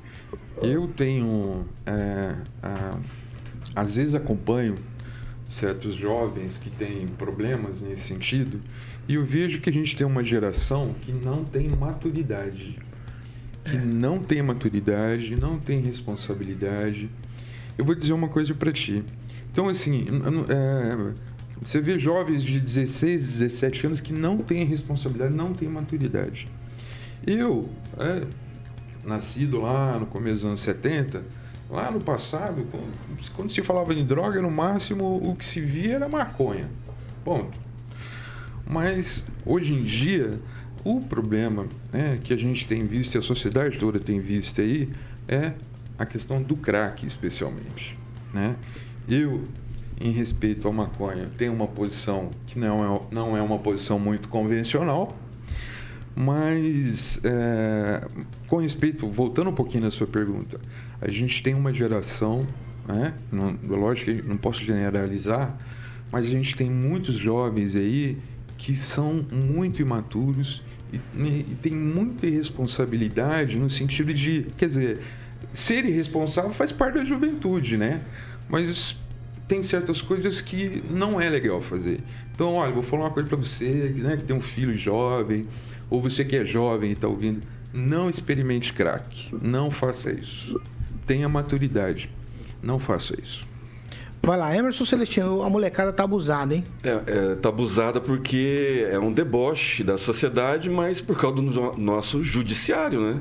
Eu 0.62 0.86
tenho. 0.88 1.66
é, 1.86 2.34
a- 2.62 2.94
às 3.74 3.96
vezes 3.96 4.14
acompanho 4.14 4.74
certos 5.48 5.94
jovens 5.94 6.58
que 6.58 6.70
têm 6.70 7.08
problemas 7.18 7.80
nesse 7.80 8.06
sentido 8.08 8.60
E 9.10 9.14
eu 9.14 9.24
vejo 9.24 9.60
que 9.60 9.68
a 9.68 9.72
gente 9.72 9.96
tem 9.96 10.06
uma 10.06 10.22
geração 10.22 10.94
que 11.00 11.10
não 11.10 11.42
tem 11.42 11.68
maturidade. 11.68 12.78
Que 13.64 13.76
não 13.76 14.20
tem 14.20 14.40
maturidade, 14.40 15.34
não 15.34 15.58
tem 15.58 15.80
responsabilidade. 15.80 17.10
Eu 17.76 17.84
vou 17.84 17.96
dizer 17.96 18.12
uma 18.12 18.28
coisa 18.28 18.54
para 18.54 18.70
ti. 18.70 19.02
Então, 19.50 19.68
assim, 19.68 20.06
é, 20.48 21.12
você 21.60 21.80
vê 21.80 21.98
jovens 21.98 22.44
de 22.44 22.60
16, 22.60 23.26
17 23.40 23.86
anos 23.86 24.00
que 24.00 24.12
não 24.12 24.38
têm 24.38 24.64
responsabilidade, 24.64 25.34
não 25.34 25.54
têm 25.54 25.68
maturidade. 25.68 26.48
Eu, 27.26 27.68
é, 27.98 28.28
nascido 29.04 29.60
lá 29.60 29.98
no 29.98 30.06
começo 30.06 30.36
dos 30.36 30.44
anos 30.44 30.60
70, 30.60 31.24
lá 31.68 31.90
no 31.90 32.00
passado, 32.00 32.64
quando 33.34 33.50
se 33.50 33.60
falava 33.60 33.92
em 33.92 34.06
droga, 34.06 34.40
no 34.40 34.52
máximo 34.52 35.16
o 35.16 35.34
que 35.34 35.44
se 35.44 35.60
via 35.60 35.96
era 35.96 36.08
maconha. 36.08 36.70
Ponto. 37.24 37.69
Mas 38.66 39.24
hoje 39.44 39.74
em 39.74 39.82
dia, 39.82 40.40
o 40.84 41.00
problema 41.00 41.66
né, 41.92 42.18
que 42.22 42.32
a 42.32 42.36
gente 42.36 42.66
tem 42.66 42.84
visto 42.84 43.14
e 43.14 43.18
a 43.18 43.22
sociedade 43.22 43.78
toda 43.78 43.98
tem 43.98 44.20
visto 44.20 44.60
aí 44.60 44.88
é 45.28 45.52
a 45.98 46.06
questão 46.06 46.42
do 46.42 46.56
crack, 46.56 47.06
especialmente. 47.06 47.98
Né? 48.32 48.56
Eu, 49.08 49.44
em 50.00 50.10
respeito 50.10 50.66
à 50.66 50.72
maconha, 50.72 51.28
tenho 51.36 51.52
uma 51.52 51.66
posição 51.66 52.30
que 52.46 52.58
não 52.58 52.84
é, 52.84 53.00
não 53.10 53.36
é 53.36 53.42
uma 53.42 53.58
posição 53.58 53.98
muito 53.98 54.28
convencional, 54.28 55.16
mas 56.14 57.20
é, 57.22 58.06
com 58.46 58.56
respeito, 58.56 59.06
voltando 59.08 59.50
um 59.50 59.54
pouquinho 59.54 59.84
na 59.84 59.90
sua 59.90 60.06
pergunta, 60.06 60.60
a 61.00 61.10
gente 61.10 61.42
tem 61.42 61.54
uma 61.54 61.72
geração, 61.72 62.46
né? 62.88 63.14
não, 63.30 63.58
lógico 63.62 64.10
que 64.10 64.26
não 64.26 64.36
posso 64.36 64.64
generalizar, 64.64 65.58
mas 66.10 66.26
a 66.26 66.30
gente 66.30 66.56
tem 66.56 66.70
muitos 66.70 67.14
jovens 67.14 67.74
aí 67.74 68.18
que 68.60 68.76
são 68.76 69.24
muito 69.32 69.80
imaturos 69.80 70.62
e, 70.92 70.98
e 71.18 71.56
tem 71.62 71.72
muita 71.72 72.26
irresponsabilidade 72.26 73.58
no 73.58 73.70
sentido 73.70 74.12
de, 74.12 74.48
quer 74.58 74.66
dizer, 74.66 75.00
ser 75.54 75.86
irresponsável 75.86 76.52
faz 76.52 76.70
parte 76.70 76.96
da 76.96 77.04
juventude, 77.04 77.78
né? 77.78 78.02
Mas 78.50 78.98
tem 79.48 79.62
certas 79.62 80.02
coisas 80.02 80.42
que 80.42 80.84
não 80.90 81.18
é 81.18 81.30
legal 81.30 81.60
fazer. 81.62 82.00
Então, 82.34 82.54
olha, 82.54 82.70
vou 82.70 82.82
falar 82.82 83.04
uma 83.04 83.10
coisa 83.10 83.28
para 83.30 83.38
você, 83.38 83.94
né, 83.96 84.18
que 84.18 84.24
tem 84.24 84.36
um 84.36 84.42
filho 84.42 84.76
jovem, 84.76 85.46
ou 85.88 86.02
você 86.02 86.22
que 86.22 86.36
é 86.36 86.44
jovem 86.44 86.90
e 86.90 86.92
está 86.92 87.08
ouvindo, 87.08 87.42
não 87.72 88.10
experimente 88.10 88.74
crack. 88.74 89.34
Não 89.40 89.70
faça 89.70 90.12
isso. 90.12 90.60
Tenha 91.06 91.28
maturidade. 91.30 92.10
Não 92.62 92.78
faça 92.78 93.18
isso. 93.20 93.49
Vai 94.22 94.36
lá, 94.36 94.54
Emerson 94.54 94.84
Celestino, 94.84 95.42
a 95.42 95.48
molecada 95.48 95.92
tá 95.92 96.04
abusada, 96.04 96.54
hein? 96.54 96.64
É, 96.84 96.88
é, 97.06 97.34
tá 97.36 97.48
abusada 97.48 98.00
porque 98.00 98.86
é 98.90 98.98
um 98.98 99.12
deboche 99.12 99.82
da 99.82 99.96
sociedade, 99.96 100.68
mas 100.68 101.00
por 101.00 101.18
causa 101.18 101.36
do 101.36 101.78
nosso 101.78 102.22
judiciário, 102.22 103.00
né? 103.00 103.20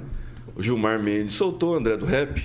O 0.56 0.62
Gilmar 0.62 1.02
Mendes 1.02 1.36
soltou 1.36 1.72
o 1.72 1.76
André 1.76 1.96
do 1.96 2.06
Rap. 2.06 2.44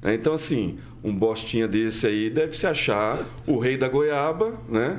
Né? 0.00 0.14
Então, 0.14 0.32
assim, 0.32 0.78
um 1.04 1.14
bostinha 1.14 1.68
desse 1.68 2.06
aí 2.06 2.30
deve 2.30 2.56
se 2.56 2.66
achar 2.66 3.18
o 3.46 3.58
rei 3.58 3.76
da 3.76 3.86
goiaba, 3.86 4.54
né? 4.66 4.98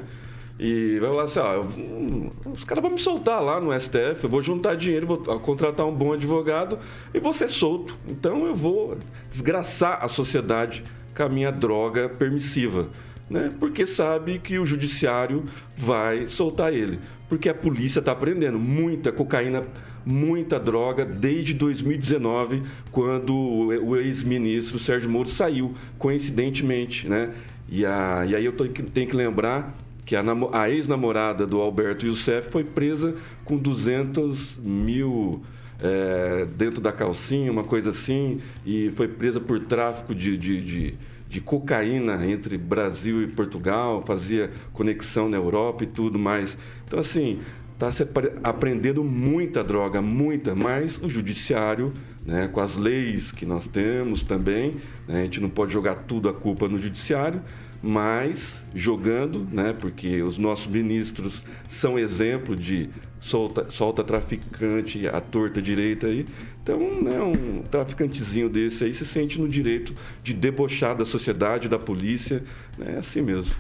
E 0.59 0.99
vai 0.99 1.09
falar 1.09 1.23
assim, 1.23 1.39
ó, 1.39 2.51
os 2.51 2.63
caras 2.63 2.83
vão 2.83 2.91
me 2.91 2.99
soltar 2.99 3.41
lá 3.41 3.59
no 3.59 3.73
STF, 3.73 4.23
eu 4.23 4.29
vou 4.29 4.43
juntar 4.43 4.75
dinheiro, 4.75 5.07
vou 5.07 5.17
contratar 5.39 5.87
um 5.87 5.91
bom 5.91 6.13
advogado 6.13 6.77
e 7.11 7.19
vou 7.19 7.33
ser 7.33 7.47
solto. 7.47 7.97
Então 8.07 8.45
eu 8.45 8.55
vou 8.55 8.95
desgraçar 9.27 10.05
a 10.05 10.07
sociedade 10.07 10.83
com 11.15 11.23
a 11.23 11.29
minha 11.29 11.51
droga 11.51 12.09
permissiva. 12.09 12.89
Né? 13.29 13.51
Porque 13.59 13.85
sabe 13.85 14.39
que 14.39 14.59
o 14.59 14.65
judiciário 14.65 15.45
vai 15.77 16.27
soltar 16.27 16.73
ele. 16.73 16.99
Porque 17.29 17.47
a 17.47 17.53
polícia 17.53 17.99
está 17.99 18.13
prendendo 18.13 18.59
muita 18.59 19.11
cocaína, 19.11 19.63
muita 20.05 20.59
droga 20.59 21.05
desde 21.05 21.53
2019, 21.53 22.61
quando 22.91 23.33
o 23.33 23.95
ex-ministro 23.95 24.77
Sérgio 24.77 25.09
Moro 25.09 25.29
saiu, 25.29 25.73
coincidentemente. 25.97 27.07
Né? 27.07 27.31
E, 27.69 27.85
a, 27.85 28.25
e 28.27 28.35
aí 28.35 28.43
eu 28.43 28.51
tenho 28.51 29.07
que 29.07 29.15
lembrar 29.15 29.77
que 30.05 30.15
a, 30.15 30.23
a 30.51 30.69
ex-namorada 30.69 31.47
do 31.47 31.61
Alberto 31.61 32.05
Youssef 32.05 32.49
foi 32.49 32.65
presa 32.65 33.15
com 33.45 33.55
200 33.55 34.57
mil 34.57 35.41
é, 35.81 36.45
dentro 36.45 36.79
da 36.79 36.91
calcinha, 36.91 37.51
uma 37.51 37.63
coisa 37.63 37.89
assim, 37.89 38.39
e 38.65 38.91
foi 38.95 39.07
presa 39.07 39.39
por 39.39 39.59
tráfico 39.59 40.13
de, 40.13 40.37
de, 40.37 40.61
de, 40.61 40.93
de, 41.27 41.41
cocaína 41.41 42.25
entre 42.25 42.57
Brasil 42.57 43.23
e 43.23 43.27
Portugal, 43.27 44.03
fazia 44.05 44.51
conexão 44.71 45.27
na 45.27 45.37
Europa 45.37 45.83
e 45.83 45.87
tudo 45.87 46.19
mais. 46.19 46.57
Então, 46.85 46.99
assim, 46.99 47.39
está 47.73 47.91
se 47.91 48.07
aprendendo 48.43 49.03
muita 49.03 49.63
droga, 49.63 50.01
muita, 50.01 50.53
mas 50.53 50.99
o 51.01 51.09
judiciário, 51.09 51.91
né, 52.23 52.47
com 52.47 52.59
as 52.59 52.77
leis 52.77 53.31
que 53.31 53.45
nós 53.45 53.67
temos 53.67 54.21
também, 54.21 54.77
né, 55.07 55.21
a 55.21 55.23
gente 55.23 55.41
não 55.41 55.49
pode 55.49 55.73
jogar 55.73 55.95
tudo 55.95 56.29
a 56.29 56.33
culpa 56.33 56.67
no 56.67 56.77
judiciário, 56.77 57.41
mas 57.81 58.63
jogando, 58.75 59.47
né, 59.51 59.73
porque 59.73 60.21
os 60.21 60.37
nossos 60.37 60.67
ministros 60.67 61.43
são 61.67 61.97
exemplo 61.97 62.55
de 62.55 62.89
solta, 63.19 63.69
solta 63.69 64.03
traficante 64.03 65.07
à 65.07 65.19
torta 65.19 65.61
direita 65.61 66.07
aí. 66.07 66.25
Então, 66.61 66.79
né, 67.01 67.19
um 67.19 67.63
traficantezinho 67.63 68.49
desse 68.49 68.83
aí 68.83 68.93
se 68.93 69.05
sente 69.05 69.39
no 69.39 69.49
direito 69.49 69.95
de 70.23 70.33
debochar 70.33 70.95
da 70.95 71.05
sociedade, 71.05 71.67
da 71.67 71.79
polícia, 71.79 72.43
né, 72.77 72.93
é 72.95 72.97
assim 72.99 73.21
mesmo. 73.21 73.55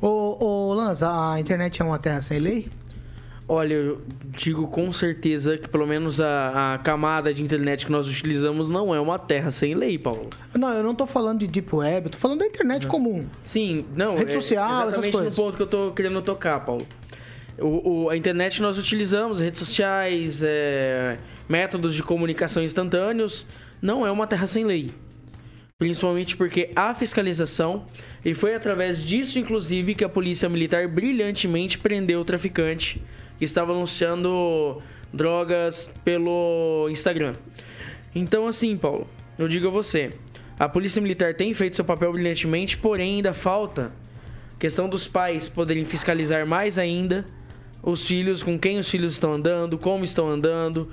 Ô, 0.00 0.36
ô 0.44 0.74
Lanza, 0.74 1.32
a 1.32 1.40
internet 1.40 1.80
é 1.80 1.84
uma 1.84 1.98
terra 1.98 2.20
sem 2.20 2.38
lei? 2.38 2.68
Olha, 3.46 3.74
eu 3.74 4.00
digo 4.38 4.66
com 4.68 4.90
certeza 4.90 5.58
que 5.58 5.68
pelo 5.68 5.86
menos 5.86 6.18
a, 6.18 6.74
a, 6.74 6.78
camada 6.78 7.32
de 7.32 7.42
internet 7.42 7.84
que 7.84 7.92
nós 7.92 8.08
utilizamos 8.08 8.70
não 8.70 8.94
é 8.94 8.98
uma 8.98 9.18
terra 9.18 9.50
sem 9.50 9.74
lei, 9.74 9.98
Paulo. 9.98 10.30
Não, 10.54 10.72
eu 10.72 10.82
não 10.82 10.94
tô 10.94 11.06
falando 11.06 11.40
de 11.40 11.46
deep 11.46 11.74
web, 11.76 12.06
eu 12.06 12.12
tô 12.12 12.16
falando 12.16 12.38
da 12.38 12.46
internet 12.46 12.84
não. 12.84 12.90
comum. 12.90 13.26
Sim, 13.44 13.84
não. 13.94 14.16
Rede 14.16 14.30
é, 14.30 14.34
social, 14.34 14.88
essas 14.88 15.06
coisas. 15.08 15.36
no 15.36 15.42
ponto 15.44 15.56
que 15.58 15.62
eu 15.62 15.66
tô 15.66 15.92
querendo 15.92 16.22
tocar, 16.22 16.60
Paulo. 16.60 16.86
O, 17.58 18.04
o, 18.04 18.10
a 18.10 18.16
internet 18.16 18.62
nós 18.62 18.78
utilizamos, 18.78 19.40
redes 19.40 19.58
sociais, 19.58 20.42
é, 20.42 21.18
métodos 21.46 21.94
de 21.94 22.02
comunicação 22.02 22.62
instantâneos, 22.62 23.46
não 23.80 24.06
é 24.06 24.10
uma 24.10 24.26
terra 24.26 24.46
sem 24.46 24.64
lei. 24.64 24.90
Principalmente 25.78 26.34
porque 26.34 26.70
a 26.74 26.94
fiscalização, 26.94 27.84
e 28.24 28.32
foi 28.32 28.54
através 28.54 29.04
disso, 29.04 29.38
inclusive, 29.38 29.94
que 29.94 30.02
a 30.02 30.08
polícia 30.08 30.48
militar 30.48 30.88
brilhantemente 30.88 31.78
prendeu 31.78 32.20
o 32.20 32.24
traficante 32.24 33.02
que 33.38 33.44
estava 33.44 33.72
anunciando 33.72 34.78
drogas 35.12 35.92
pelo 36.04 36.88
Instagram. 36.90 37.34
Então, 38.14 38.46
assim, 38.46 38.76
Paulo, 38.76 39.06
eu 39.38 39.48
digo 39.48 39.68
a 39.68 39.70
você: 39.70 40.10
a 40.58 40.68
Polícia 40.68 41.00
Militar 41.00 41.34
tem 41.34 41.52
feito 41.54 41.76
seu 41.76 41.84
papel 41.84 42.12
brilhantemente, 42.12 42.76
porém 42.76 43.16
ainda 43.16 43.32
falta 43.32 43.92
questão 44.58 44.88
dos 44.88 45.06
pais 45.06 45.48
poderem 45.48 45.84
fiscalizar 45.84 46.46
mais 46.46 46.78
ainda 46.78 47.26
os 47.82 48.06
filhos, 48.06 48.42
com 48.42 48.58
quem 48.58 48.78
os 48.78 48.90
filhos 48.90 49.14
estão 49.14 49.34
andando, 49.34 49.76
como 49.76 50.04
estão 50.04 50.28
andando. 50.28 50.88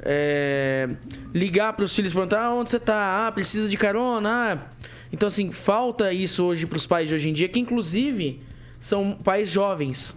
É, 0.00 0.88
ligar 1.34 1.72
para 1.72 1.84
os 1.84 1.94
filhos 1.94 2.12
perguntar 2.12 2.44
ah, 2.44 2.54
onde 2.54 2.70
você 2.70 2.76
está, 2.76 3.26
ah, 3.26 3.32
precisa 3.32 3.68
de 3.68 3.76
carona. 3.76 4.30
Ah. 4.30 4.58
Então, 5.12 5.26
assim, 5.26 5.50
falta 5.50 6.12
isso 6.12 6.44
hoje 6.44 6.66
para 6.66 6.76
os 6.76 6.86
pais 6.86 7.08
de 7.08 7.14
hoje 7.14 7.28
em 7.28 7.32
dia, 7.32 7.48
que 7.48 7.58
inclusive 7.58 8.38
são 8.78 9.12
pais 9.12 9.50
jovens. 9.50 10.16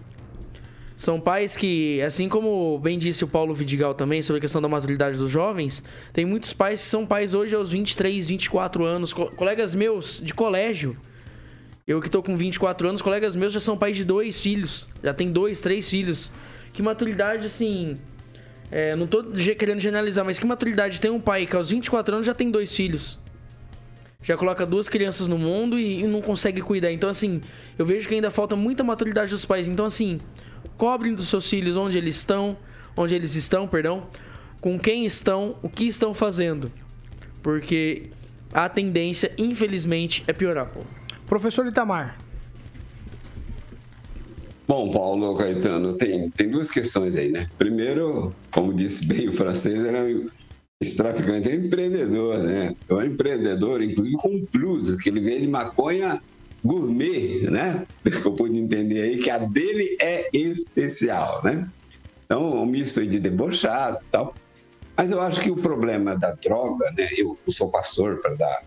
São 1.02 1.20
pais 1.20 1.58
que, 1.58 2.00
assim 2.04 2.30
como 2.30 2.78
bem 2.78 2.96
disse 2.96 3.24
o 3.24 3.28
Paulo 3.28 3.56
Vidigal 3.56 3.96
também 3.96 4.22
sobre 4.22 4.38
a 4.38 4.42
questão 4.42 4.62
da 4.62 4.68
maturidade 4.68 5.18
dos 5.18 5.32
jovens, 5.32 5.84
tem 6.14 6.26
muitos 6.26 6.54
pais 6.54 6.80
que 6.80 6.88
são 6.88 7.08
pais 7.08 7.34
hoje 7.34 7.56
aos 7.56 7.72
23, 7.72 8.28
24 8.28 8.86
anos, 8.86 9.12
co 9.12 9.26
colegas 9.36 9.74
meus 9.74 10.22
de 10.24 10.32
colégio. 10.32 10.96
Eu 11.88 12.00
que 12.02 12.08
estou 12.08 12.22
com 12.22 12.38
24 12.38 12.88
anos, 12.88 13.02
colegas 13.02 13.36
meus 13.36 13.52
já 13.52 13.60
são 13.60 13.76
pais 13.76 13.98
de 13.98 14.06
dois 14.06 14.40
filhos, 14.40 14.88
já 15.04 15.12
tem 15.12 15.32
dois, 15.32 15.60
três 15.60 15.90
filhos. 15.90 16.32
Que 16.72 16.84
maturidade, 16.84 17.48
assim. 17.48 17.98
É, 18.70 18.96
não 18.96 19.06
estou 19.06 19.24
querendo 19.58 19.80
generalizar, 19.80 20.24
mas 20.24 20.38
que 20.38 20.46
maturidade 20.46 21.02
tem 21.02 21.10
um 21.10 21.20
pai 21.20 21.48
que 21.48 21.56
aos 21.56 21.72
24 21.72 22.14
anos 22.14 22.28
já 22.28 22.36
tem 22.36 22.52
dois 22.52 22.76
filhos? 22.76 23.20
já 24.24 24.38
coloca 24.38 24.66
duas 24.68 24.88
crianças 24.88 25.28
no 25.28 25.38
mundo 25.38 25.80
e, 25.80 26.02
e, 26.02 26.04
não 26.04 26.22
consegue 26.22 26.62
cuidar. 26.62 26.92
Então, 26.92 27.10
assim, 27.10 27.42
eu 27.78 27.84
vejo 27.86 28.08
que 28.08 28.14
ainda 28.14 28.30
falta 28.30 28.56
muita 28.56 28.84
maturidade 28.84 29.32
dos 29.32 29.46
pais. 29.46 29.68
Então, 29.68 29.86
assim, 29.86 30.20
cobrem 30.82 31.14
dos 31.14 31.28
seus 31.28 31.48
filhos 31.48 31.78
onde 31.78 31.96
eles 31.96 32.16
estão, 32.16 32.58
onde 32.98 33.14
eles 33.14 33.36
estão, 33.36 33.68
perdão, 33.68 34.08
com 34.60 34.80
quem 34.80 35.06
estão, 35.06 35.56
o 35.62 35.70
que 35.70 35.86
estão 35.86 36.12
fazendo. 36.12 36.72
Porque 37.44 38.10
a 38.52 38.68
tendência, 38.68 39.32
infelizmente, 39.38 40.24
é 40.26 40.34
piorar. 40.34 40.72
Pô. 40.72 40.80
Professor 41.28 41.68
Itamar. 41.68 42.18
Bom, 44.68 44.90
Paulo 44.90 45.36
Caetano, 45.36 45.94
tem, 45.94 46.32
tem 46.32 46.50
duas 46.50 46.72
questões 46.72 47.16
aí, 47.16 47.30
né? 47.30 47.48
Primeiro, 47.60 48.34
como 48.50 48.74
disse 48.74 49.06
bem 49.06 49.30
o 49.30 49.34
francês, 49.34 49.86
era 49.86 50.00
esse 50.82 50.98
traficante 50.98 51.48
é 51.48 51.52
um 51.52 51.66
empreendedor, 51.66 52.40
né? 52.40 52.76
É 52.90 52.94
um 52.96 53.04
empreendedor, 53.04 53.84
inclusive 53.84 54.18
com 54.18 54.44
plus, 54.48 55.00
que 55.00 55.10
ele 55.10 55.22
vende 55.22 55.48
maconha 55.48 56.20
gourmet, 56.64 57.50
né? 57.50 57.86
Eu 58.24 58.34
pude 58.34 58.60
entender 58.60 59.02
aí 59.02 59.18
que 59.18 59.30
a 59.30 59.38
dele 59.38 59.98
é 60.02 60.30
especial, 60.34 61.42
né? 61.44 61.68
Então, 62.26 62.62
um 62.62 62.66
misto 62.66 63.06
de 63.06 63.20
debochado 63.20 63.98
e 64.04 64.08
tal. 64.08 64.34
Mas 64.96 65.10
eu 65.10 65.20
acho 65.20 65.42
que 65.42 65.50
o 65.50 65.56
problema 65.56 66.16
da 66.16 66.34
droga, 66.34 66.92
né? 66.98 67.08
Eu 67.18 67.38
não 67.46 67.52
sou 67.52 67.70
pastor 67.70 68.22
para 68.22 68.36
dar 68.36 68.64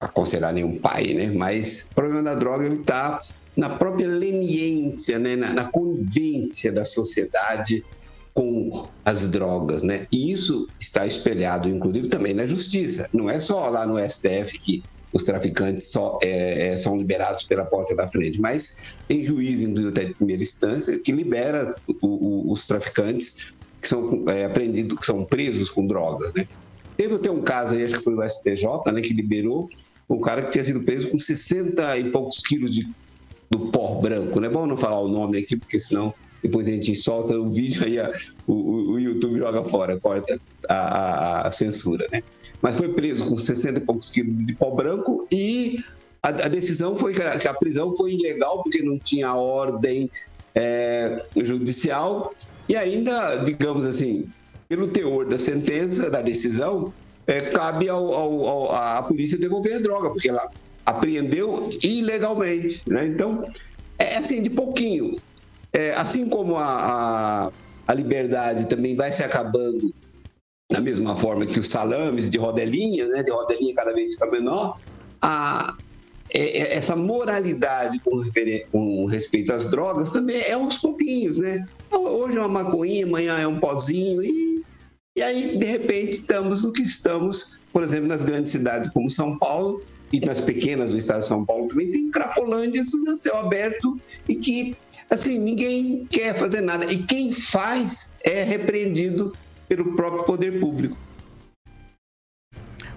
aconselhar 0.00 0.52
nenhum 0.52 0.78
pai, 0.78 1.14
né? 1.14 1.30
Mas 1.34 1.86
o 1.90 1.94
problema 1.94 2.22
da 2.22 2.34
droga 2.34 2.66
ele 2.66 2.80
está 2.80 3.22
na 3.56 3.70
própria 3.70 4.06
leniência, 4.06 5.18
né? 5.18 5.36
Na, 5.36 5.52
na 5.52 5.64
convivência 5.64 6.70
da 6.70 6.84
sociedade 6.84 7.84
com 8.34 8.88
as 9.04 9.26
drogas, 9.28 9.82
né? 9.82 10.06
E 10.12 10.32
isso 10.32 10.68
está 10.78 11.06
espelhado, 11.06 11.68
inclusive, 11.68 12.08
também 12.08 12.34
na 12.34 12.46
justiça. 12.46 13.08
Não 13.12 13.30
é 13.30 13.40
só 13.40 13.68
lá 13.68 13.86
no 13.86 13.98
STF 13.98 14.58
que 14.58 14.82
os 15.14 15.22
traficantes 15.22 15.84
só 15.84 16.18
é, 16.22 16.70
é, 16.70 16.76
são 16.76 16.96
liberados 16.98 17.44
pela 17.44 17.64
porta 17.64 17.94
da 17.94 18.10
frente, 18.10 18.40
mas 18.40 18.98
tem 19.06 19.22
juiz, 19.24 19.62
inclusive 19.62 19.88
até 19.90 20.04
de 20.06 20.14
primeira 20.14 20.42
instância, 20.42 20.98
que 20.98 21.12
libera 21.12 21.74
o, 22.02 22.06
o, 22.08 22.52
os 22.52 22.66
traficantes 22.66 23.52
que 23.80 23.86
são 23.86 24.24
é, 24.28 24.44
apreendidos, 24.44 24.98
que 24.98 25.06
são 25.06 25.24
presos 25.24 25.70
com 25.70 25.86
drogas, 25.86 26.34
né? 26.34 26.48
Teve 26.96 27.14
até 27.14 27.30
um 27.30 27.42
caso 27.42 27.74
aí, 27.74 27.84
acho 27.84 27.98
que 27.98 28.04
foi 28.04 28.14
o 28.14 28.28
STJ, 28.28 28.92
né, 28.92 29.00
que 29.00 29.14
liberou 29.14 29.68
um 30.08 30.20
cara 30.20 30.42
que 30.42 30.52
tinha 30.52 30.64
sido 30.64 30.82
preso 30.82 31.08
com 31.08 31.18
60 31.18 31.98
e 31.98 32.10
poucos 32.10 32.38
quilos 32.38 32.70
de, 32.70 32.88
do 33.50 33.70
pó 33.70 34.00
branco. 34.00 34.40
Não 34.40 34.48
é 34.48 34.50
bom 34.50 34.66
não 34.66 34.76
falar 34.76 35.00
o 35.00 35.08
nome 35.08 35.38
aqui, 35.38 35.56
porque 35.56 35.78
senão 35.78 36.14
depois 36.44 36.68
a 36.68 36.72
gente 36.72 36.94
solta 36.94 37.38
o 37.38 37.48
vídeo 37.48 37.82
aí 37.86 37.98
a, 37.98 38.12
o, 38.46 38.92
o, 38.92 39.00
YouTube 39.00 39.38
joga 39.38 39.64
fora, 39.64 39.98
corta 39.98 40.38
a, 40.68 40.74
a, 40.74 41.48
a, 41.48 41.50
censura, 41.50 42.06
né? 42.12 42.22
Mas 42.60 42.76
foi 42.76 42.90
preso 42.90 43.24
com 43.24 43.34
60 43.34 43.80
e 43.80 43.82
poucos 43.82 44.10
quilos 44.10 44.44
de 44.44 44.54
pó 44.54 44.70
branco 44.70 45.26
e 45.32 45.82
a, 46.22 46.28
a 46.28 46.48
decisão 46.48 46.96
foi 46.96 47.14
que 47.14 47.22
a, 47.22 47.54
prisão 47.54 47.96
foi 47.96 48.12
ilegal 48.12 48.62
porque 48.62 48.82
não 48.82 48.98
tinha 48.98 49.34
ordem 49.34 50.10
é, 50.54 51.24
judicial 51.34 52.34
e 52.68 52.76
ainda, 52.76 53.36
digamos 53.36 53.86
assim, 53.86 54.26
pelo 54.68 54.88
teor 54.88 55.24
da 55.24 55.38
sentença, 55.38 56.10
da 56.10 56.20
decisão, 56.20 56.92
é, 57.26 57.40
cabe 57.40 57.88
ao, 57.88 58.12
ao, 58.12 58.46
ao, 58.46 58.72
à 58.98 59.02
polícia 59.02 59.38
devolver 59.38 59.76
a 59.76 59.78
droga, 59.78 60.10
porque 60.10 60.28
ela 60.28 60.46
apreendeu 60.84 61.70
ilegalmente, 61.82 62.82
né? 62.86 63.06
Então, 63.06 63.50
é 63.98 64.16
assim, 64.16 64.42
de 64.42 64.50
pouquinho. 64.50 65.16
É, 65.74 65.90
assim 65.90 66.28
como 66.28 66.56
a, 66.56 66.66
a, 66.66 67.52
a, 67.88 67.94
liberdade 67.94 68.68
também 68.68 68.94
vai 68.94 69.12
se 69.12 69.24
acabando 69.24 69.92
da 70.70 70.80
mesma 70.80 71.16
forma 71.16 71.44
que 71.44 71.58
os 71.58 71.68
salames 71.68 72.30
de 72.30 72.38
rodelinha, 72.38 73.08
né, 73.08 73.24
de 73.24 73.32
rodelinha 73.32 73.74
cada 73.74 73.92
vez 73.92 74.14
fica 74.14 74.26
menor, 74.26 74.78
a, 75.20 75.76
é, 76.32 76.58
é, 76.58 76.76
essa 76.76 76.94
moralidade 76.94 77.98
com, 78.00 78.22
com, 78.70 79.04
respeito 79.06 79.52
às 79.52 79.68
drogas 79.68 80.12
também 80.12 80.36
é 80.42 80.52
aos 80.52 80.78
pouquinhos, 80.78 81.38
né? 81.38 81.66
Hoje 81.90 82.36
é 82.36 82.40
uma 82.40 82.62
maconhinha, 82.62 83.04
amanhã 83.04 83.38
é 83.38 83.46
um 83.46 83.58
pozinho 83.58 84.22
e, 84.22 84.64
e 85.16 85.22
aí, 85.22 85.56
de 85.56 85.66
repente, 85.66 86.12
estamos 86.12 86.62
no 86.62 86.72
que 86.72 86.82
estamos, 86.82 87.56
por 87.72 87.82
exemplo, 87.82 88.06
nas 88.06 88.22
grandes 88.22 88.52
cidades 88.52 88.92
como 88.92 89.10
São 89.10 89.36
Paulo, 89.38 89.82
e 90.14 90.24
nas 90.24 90.40
pequenas 90.40 90.90
do 90.90 90.96
estado 90.96 91.20
de 91.20 91.26
São 91.26 91.44
Paulo 91.44 91.68
também 91.68 91.90
tem 91.90 92.10
cracolândias 92.10 92.92
no 92.92 93.16
céu 93.16 93.36
aberto 93.38 94.00
e 94.28 94.36
que 94.36 94.76
assim, 95.10 95.38
ninguém 95.38 96.06
quer 96.10 96.34
fazer 96.34 96.60
nada. 96.60 96.86
E 96.86 97.02
quem 97.02 97.32
faz 97.32 98.12
é 98.22 98.42
repreendido 98.42 99.34
pelo 99.68 99.94
próprio 99.94 100.24
poder 100.24 100.60
público. 100.60 100.96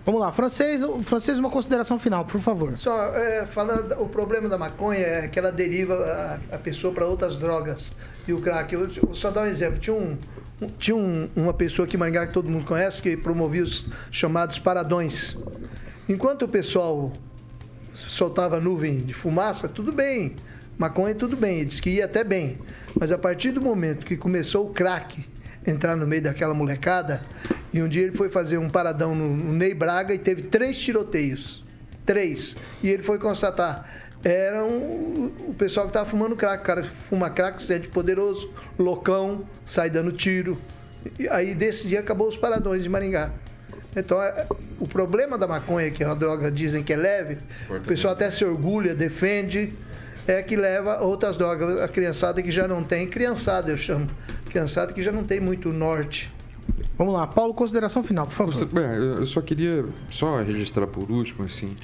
Vamos 0.06 0.22
lá, 0.22 0.32
francês, 0.32 0.82
francês, 1.04 1.38
uma 1.38 1.50
consideração 1.50 2.00
final, 2.00 2.24
por 2.24 2.40
favor. 2.40 2.78
Só 2.78 3.14
é, 3.14 3.46
falando, 3.46 3.92
o 4.02 4.08
problema 4.08 4.48
da 4.48 4.58
maconha 4.58 5.06
é 5.06 5.28
que 5.28 5.38
ela 5.38 5.52
deriva 5.52 6.40
a, 6.52 6.56
a 6.56 6.58
pessoa 6.58 6.94
para 6.94 7.06
outras 7.06 7.36
drogas. 7.36 7.94
E 8.26 8.32
o 8.32 8.40
crack, 8.40 8.74
eu, 8.74 8.88
eu, 8.88 9.14
só 9.14 9.32
dar 9.32 9.42
um 9.42 9.46
exemplo. 9.48 9.80
Tinha, 9.80 9.96
um, 9.96 10.18
um 10.62 10.70
tinha 10.80 10.96
um, 10.96 11.30
uma 11.36 11.54
pessoa 11.54 11.86
aqui 11.86 11.98
em 11.98 12.00
Maringá 12.00 12.26
que 12.26 12.34
todo 12.34 12.48
mundo 12.48 12.66
conhece 12.66 13.02
que 13.02 13.18
promovia 13.18 13.64
os 13.64 13.86
chamados 14.10 14.60
paradões. 14.60 15.36
Enquanto 16.10 16.44
o 16.44 16.48
pessoal 16.48 17.12
soltava 17.94 18.60
nuvem 18.60 19.02
de 19.02 19.14
fumaça, 19.14 19.68
tudo 19.68 19.92
bem. 19.92 20.36
Maconha 20.78 21.16
tudo 21.16 21.36
bem, 21.36 21.58
ele 21.58 21.66
disse 21.66 21.82
que 21.82 21.90
ia 21.90 22.06
até 22.06 22.24
bem. 22.24 22.60
Mas 23.00 23.12
a 23.12 23.18
partir 23.18 23.52
do 23.52 23.62
momento 23.62 24.06
que 24.06 24.16
começou 24.16 24.68
o 24.68 24.74
crack 24.74 25.26
entrar 25.66 25.96
no 25.96 26.08
meio 26.08 26.22
daquela 26.22 26.54
molecada, 26.54 27.22
e 27.74 27.82
um 27.82 27.90
dia 27.90 28.04
ele 28.04 28.16
foi 28.16 28.30
fazer 28.30 28.58
um 28.58 28.70
paradão 28.70 29.14
no, 29.14 29.28
no 29.28 29.54
Ney 29.54 29.74
Braga 29.74 30.14
e 30.14 30.20
teve 30.20 30.44
três 30.44 30.80
tiroteios. 30.80 31.64
Três. 32.06 32.56
E 32.82 32.90
ele 32.90 33.04
foi 33.04 33.20
constatar. 33.20 33.86
Era 34.24 34.64
um, 34.64 35.32
o 35.48 35.54
pessoal 35.54 35.88
que 35.88 35.90
estava 35.90 36.10
fumando 36.10 36.36
crack. 36.36 36.64
O 36.64 36.66
cara 36.66 36.84
fuma 36.84 37.30
crack, 37.30 37.62
se 37.62 37.68
sente 37.68 37.90
poderoso, 37.90 38.50
loucão, 38.80 39.46
sai 39.66 39.90
dando 39.90 40.12
tiro. 40.12 40.58
E 41.20 41.28
aí 41.28 41.54
desse 41.54 41.88
dia 41.88 42.00
acabou 42.00 42.28
os 42.28 42.38
paradões 42.38 42.82
de 42.84 42.90
Maringá. 42.90 43.32
Então, 44.00 44.22
é, 44.22 44.46
o 44.80 44.88
problema 44.88 45.38
da 45.38 45.48
maconha, 45.48 45.90
que 45.90 46.04
é 46.04 46.06
uma 46.06 46.16
droga, 46.16 46.52
dizem 46.52 46.84
que 46.84 46.94
é 46.94 46.98
leve, 46.98 47.38
o 47.70 47.80
pessoal 47.82 48.14
até 48.14 48.30
se 48.30 48.46
orgulha, 48.46 48.94
defende, 48.94 49.74
é 50.28 50.44
que 50.44 50.56
leva 50.56 51.02
outras 51.02 51.36
drogas. 51.36 51.82
A 51.82 51.88
criançada 51.88 52.42
que 52.44 52.52
já 52.52 52.68
não 52.68 52.84
tem, 52.84 53.08
criançada 53.08 53.72
eu 53.72 53.78
chamo, 53.78 54.10
criançada 54.50 54.94
que 54.94 55.02
já 55.02 55.12
não 55.12 55.24
tem 55.24 55.40
muito 55.40 55.72
norte. 55.72 56.32
Vamos 56.98 57.14
lá, 57.14 57.26
Paulo, 57.26 57.54
consideração 57.54 58.04
final, 58.04 58.28
por 58.28 58.34
favor. 58.34 58.70
eu 58.76 59.26
só 59.26 59.42
queria 59.42 59.86
só 60.10 60.42
registrar 60.42 60.88
por 60.88 61.10
último, 61.10 61.46
assim, 61.46 61.76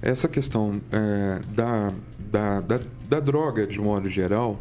essa 0.00 0.28
questão 0.28 0.80
é, 0.90 1.40
da, 1.48 1.92
da, 2.18 2.60
da, 2.60 2.80
da, 3.08 3.20
droga, 3.20 3.66
de 3.66 3.80
modo 3.80 4.08
geral, 4.08 4.60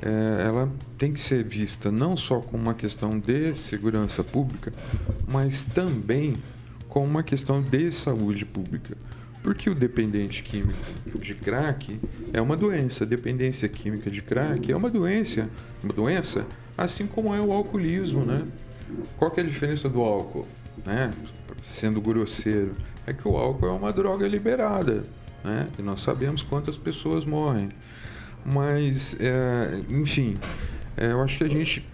é, 0.00 0.46
ela 0.46 0.70
tem 0.96 1.12
que 1.12 1.20
ser 1.20 1.44
vista 1.44 1.90
não 1.90 2.16
só 2.16 2.40
como 2.40 2.62
uma 2.62 2.74
questão 2.74 3.18
de 3.18 3.56
segurança 3.56 4.22
pública, 4.22 4.72
mas 5.26 5.62
também 5.62 6.36
como 6.88 7.06
uma 7.06 7.22
questão 7.22 7.60
de 7.60 7.92
saúde 7.92 8.44
pública. 8.44 8.96
Porque 9.42 9.70
o 9.70 9.74
dependente 9.74 10.42
químico 10.42 10.78
de 11.18 11.34
crack 11.34 11.98
é 12.32 12.40
uma 12.40 12.56
doença. 12.56 13.04
A 13.04 13.06
dependência 13.06 13.68
química 13.68 14.10
de 14.10 14.20
crack 14.20 14.70
é 14.70 14.76
uma 14.76 14.90
doença, 14.90 15.48
uma 15.82 15.92
doença, 15.92 16.44
assim 16.76 17.06
como 17.06 17.34
é 17.34 17.40
o 17.40 17.52
alcoolismo, 17.52 18.24
né? 18.24 18.44
Qual 19.16 19.32
é 19.36 19.40
a 19.40 19.44
diferença 19.44 19.88
do 19.88 20.02
álcool, 20.02 20.46
né? 20.84 21.12
Sendo 21.68 22.00
grosseiro, 22.00 22.72
é 23.06 23.12
que 23.12 23.26
o 23.26 23.36
álcool 23.36 23.66
é 23.66 23.72
uma 23.72 23.92
droga 23.92 24.26
liberada, 24.26 25.04
né? 25.44 25.68
E 25.78 25.82
nós 25.82 26.00
sabemos 26.00 26.42
quantas 26.42 26.76
pessoas 26.76 27.24
morrem. 27.24 27.68
Mas, 28.52 29.14
é, 29.20 29.82
enfim, 29.90 30.36
é, 30.96 31.12
eu 31.12 31.20
acho 31.22 31.38
que 31.38 31.44
a 31.44 31.48
gente, 31.48 31.86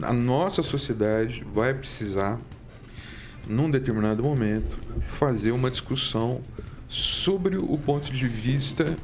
a 0.00 0.12
nossa 0.12 0.62
sociedade 0.62 1.44
vai 1.54 1.72
precisar, 1.72 2.40
num 3.48 3.70
determinado 3.70 4.22
momento, 4.22 4.76
fazer 5.06 5.52
uma 5.52 5.70
discussão 5.70 6.40
sobre 6.88 7.56
o 7.56 7.78
ponto 7.78 8.12
de 8.12 8.26
vista 8.26 8.96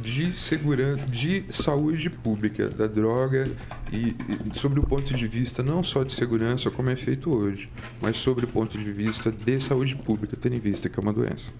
de 0.00 0.32
segurança, 0.32 1.04
de 1.06 1.44
saúde 1.48 2.10
pública 2.10 2.68
da 2.68 2.86
droga 2.86 3.50
e 3.92 4.14
sobre 4.54 4.80
o 4.80 4.82
ponto 4.82 5.14
de 5.14 5.26
vista 5.26 5.62
não 5.62 5.82
só 5.82 6.02
de 6.02 6.12
segurança 6.12 6.70
como 6.70 6.90
é 6.90 6.96
feito 6.96 7.30
hoje, 7.30 7.68
mas 8.00 8.16
sobre 8.16 8.44
o 8.44 8.48
ponto 8.48 8.76
de 8.76 8.92
vista 8.92 9.30
de 9.30 9.60
saúde 9.60 9.96
pública, 9.96 10.36
tendo 10.36 10.56
em 10.56 10.60
vista 10.60 10.88
que 10.88 10.98
é 10.98 11.02
uma 11.02 11.12
doença. 11.12 11.50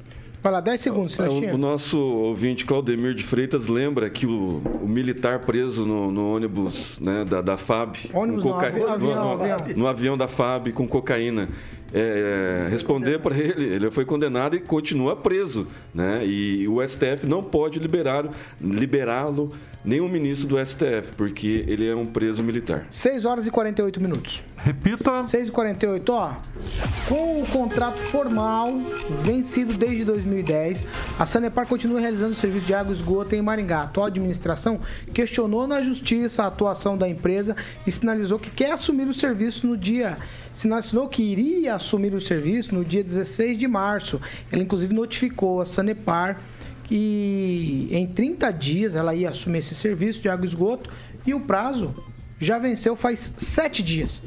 Vai 0.43 0.53
lá, 0.53 0.61
10 0.61 0.81
segundos, 0.81 1.21
é, 1.21 1.29
o, 1.29 1.55
o 1.55 1.59
nosso 1.59 1.97
ouvinte 1.99 2.65
Claudemir 2.65 3.15
de 3.15 3.23
Freitas 3.23 3.69
lembra 3.69 4.11
que 4.11 4.27
o, 4.27 4.61
o 4.83 4.89
militar 4.89 5.39
preso 5.41 5.87
no, 5.87 6.11
no 6.11 6.35
ônibus 6.35 6.99
né, 6.99 7.25
da, 7.25 7.41
da 7.41 7.57
FAB, 7.57 7.97
ônibus 8.13 8.43
coca... 8.43 8.71
no, 8.71 8.89
avião, 8.89 9.37
no, 9.37 9.43
avião. 9.43 9.59
no 9.77 9.87
avião 9.87 10.17
da 10.17 10.27
FAB 10.27 10.73
com 10.73 10.89
cocaína 10.89 11.49
é, 11.93 12.69
responder 12.71 13.19
para 13.19 13.37
ele. 13.37 13.65
Ele 13.65 13.91
foi 13.91 14.05
condenado 14.05 14.57
e 14.57 14.61
continua 14.61 15.15
preso. 15.15 15.67
Né? 15.95 16.27
E 16.27 16.67
o 16.67 16.81
STF 16.83 17.27
não 17.27 17.43
pode 17.43 17.79
liberá-lo, 17.79 19.51
nenhum 19.85 20.09
ministro 20.09 20.49
do 20.49 20.65
STF, 20.65 21.13
porque 21.17 21.65
ele 21.67 21.89
é 21.89 21.95
um 21.95 22.07
preso 22.07 22.43
militar. 22.43 22.87
6 22.91 23.25
horas 23.25 23.47
e 23.47 23.51
48 23.51 24.01
minutos. 24.01 24.43
Repita. 24.57 25.25
6 25.25 25.49
e 25.49 25.51
48, 25.51 26.13
ó. 26.13 26.35
Com 27.09 27.43
o 27.43 27.47
contrato 27.47 27.99
formal 27.99 28.73
vencido 29.23 29.75
desde 29.75 30.05
2010, 30.05 30.87
a 31.19 31.27
Sanepar 31.27 31.67
continua 31.67 32.01
realizando 32.01 32.33
o 32.33 32.37
serviço 32.37 32.67
de 32.67 32.75
água 32.75 32.93
e 32.93 32.97
esgoto 32.97 33.35
em 33.35 33.43
Maringá. 33.43 33.81
A 33.81 33.83
atual 33.85 34.07
administração 34.07 34.81
questionou 35.13 35.67
na 35.67 35.83
justiça 35.83 36.45
a 36.45 36.47
atuação 36.47 36.97
da 36.97 37.09
empresa 37.09 37.57
e 37.87 37.91
sinalizou 37.91 38.39
que 38.39 38.51
quer 38.51 38.73
assumir 38.73 39.09
o 39.09 39.15
serviço 39.15 39.67
no 39.67 39.77
dia 39.77 40.17
sinalizou 40.53 41.09
que 41.09 41.23
iria 41.23 41.75
assumir 41.75 42.15
o 42.15 42.21
serviço 42.21 42.75
no 42.75 42.85
dia 42.85 43.03
16 43.03 43.59
de 43.59 43.67
março. 43.67 44.21
Ela, 44.51 44.63
inclusive, 44.63 44.95
notificou 44.95 45.61
a 45.61 45.67
Sanepar 45.67 46.41
que 46.93 47.89
em 47.91 48.07
30 48.07 48.51
dias 48.53 48.95
ela 48.95 49.15
ia 49.15 49.31
assumir 49.31 49.61
esse 49.61 49.75
serviço 49.75 50.21
de 50.21 50.29
água 50.29 50.45
e 50.45 50.49
esgoto 50.49 50.91
e 51.27 51.33
o 51.33 51.41
prazo 51.41 51.95
já 52.39 52.59
venceu 52.59 52.95
faz 52.95 53.35
7 53.39 53.83
dias. 53.83 54.23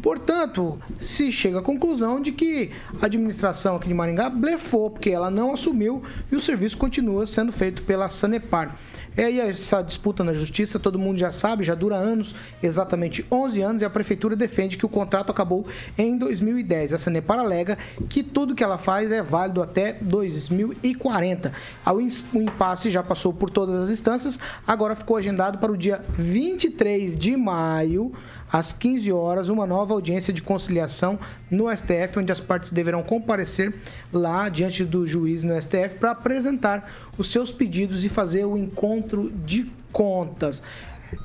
Portanto, 0.00 0.78
se 1.00 1.32
chega 1.32 1.58
à 1.58 1.62
conclusão 1.62 2.20
de 2.20 2.30
que 2.30 2.70
a 3.02 3.06
administração 3.06 3.74
aqui 3.74 3.88
de 3.88 3.94
Maringá 3.94 4.30
blefou, 4.30 4.90
porque 4.90 5.10
ela 5.10 5.28
não 5.28 5.54
assumiu 5.54 6.04
e 6.30 6.36
o 6.36 6.40
serviço 6.40 6.78
continua 6.78 7.26
sendo 7.26 7.50
feito 7.50 7.82
pela 7.82 8.08
Sanepar. 8.08 8.76
É 9.16 9.24
aí 9.24 9.38
essa 9.38 9.80
disputa 9.80 10.24
na 10.24 10.32
justiça, 10.32 10.78
todo 10.78 10.98
mundo 10.98 11.18
já 11.18 11.30
sabe, 11.30 11.62
já 11.62 11.74
dura 11.74 11.96
anos, 11.96 12.34
exatamente 12.62 13.24
11 13.30 13.62
anos, 13.62 13.82
e 13.82 13.84
a 13.84 13.90
prefeitura 13.90 14.34
defende 14.34 14.76
que 14.76 14.84
o 14.84 14.88
contrato 14.88 15.30
acabou 15.30 15.66
em 15.96 16.18
2010. 16.18 16.94
A 16.94 16.98
Sanepar 16.98 17.38
alega 17.38 17.78
que 18.08 18.22
tudo 18.22 18.54
que 18.54 18.64
ela 18.64 18.78
faz 18.78 19.12
é 19.12 19.22
válido 19.22 19.62
até 19.62 19.96
2040. 20.00 21.52
O 21.86 22.38
impasse 22.38 22.90
já 22.90 23.02
passou 23.02 23.32
por 23.32 23.50
todas 23.50 23.82
as 23.82 23.90
instâncias, 23.90 24.40
agora 24.66 24.96
ficou 24.96 25.16
agendado 25.16 25.58
para 25.58 25.70
o 25.70 25.76
dia 25.76 26.02
23 26.18 27.16
de 27.16 27.36
maio 27.36 28.12
às 28.54 28.72
15 28.72 29.10
horas, 29.10 29.48
uma 29.48 29.66
nova 29.66 29.94
audiência 29.94 30.32
de 30.32 30.40
conciliação 30.40 31.18
no 31.50 31.76
STF, 31.76 32.20
onde 32.20 32.30
as 32.30 32.38
partes 32.38 32.70
deverão 32.70 33.02
comparecer 33.02 33.74
lá 34.12 34.48
diante 34.48 34.84
do 34.84 35.04
juiz 35.04 35.42
no 35.42 35.60
STF 35.60 35.96
para 35.98 36.12
apresentar 36.12 36.88
os 37.18 37.32
seus 37.32 37.50
pedidos 37.50 38.04
e 38.04 38.08
fazer 38.08 38.44
o 38.44 38.56
encontro 38.56 39.32
de 39.44 39.68
contas. 39.92 40.62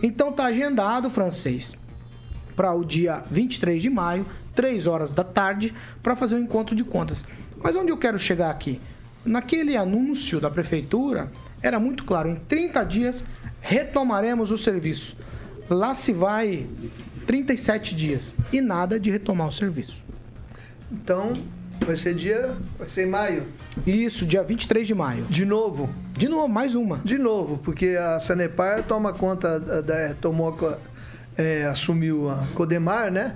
Então 0.01 0.31
tá 0.31 0.45
agendado, 0.45 1.07
francês, 1.07 1.75
para 2.55 2.73
o 2.73 2.83
dia 2.83 3.23
23 3.29 3.79
de 3.79 3.91
maio, 3.91 4.25
3 4.55 4.87
horas 4.87 5.13
da 5.13 5.23
tarde, 5.23 5.71
para 6.01 6.15
fazer 6.15 6.33
o 6.33 6.39
encontro 6.39 6.75
de 6.75 6.83
contas. 6.83 7.23
Mas 7.61 7.75
onde 7.75 7.91
eu 7.91 7.97
quero 7.97 8.17
chegar 8.17 8.49
aqui? 8.49 8.81
Naquele 9.23 9.77
anúncio 9.77 10.41
da 10.41 10.49
prefeitura, 10.49 11.31
era 11.61 11.79
muito 11.79 12.05
claro, 12.05 12.27
em 12.27 12.37
30 12.37 12.83
dias 12.85 13.23
retomaremos 13.61 14.49
o 14.49 14.57
serviço. 14.57 15.15
Lá 15.69 15.93
se 15.93 16.11
vai 16.11 16.67
37 17.29 17.95
dias 17.95 18.35
e 18.51 18.59
nada 18.59 18.99
de 18.99 19.11
retomar 19.11 19.49
o 19.49 19.51
serviço. 19.51 19.95
Então, 20.91 21.33
vai 21.85 21.95
ser 21.95 22.15
dia. 22.15 22.57
Vai 22.75 22.89
ser 22.89 23.03
em 23.03 23.09
maio. 23.11 23.45
Isso, 23.85 24.25
dia 24.25 24.41
23 24.41 24.87
de 24.87 24.95
maio. 24.95 25.25
De 25.25 25.45
novo? 25.45 25.87
De 26.17 26.27
novo, 26.27 26.47
mais 26.47 26.73
uma. 26.73 26.97
De 27.05 27.19
novo, 27.19 27.59
porque 27.59 27.89
a 27.89 28.19
Sanepar 28.19 28.81
toma 28.81 29.13
conta 29.13 29.59
da. 29.59 30.15
Tomou, 30.15 30.57
é, 31.37 31.65
assumiu 31.65 32.31
a 32.31 32.47
Codemar, 32.55 33.11
né? 33.11 33.35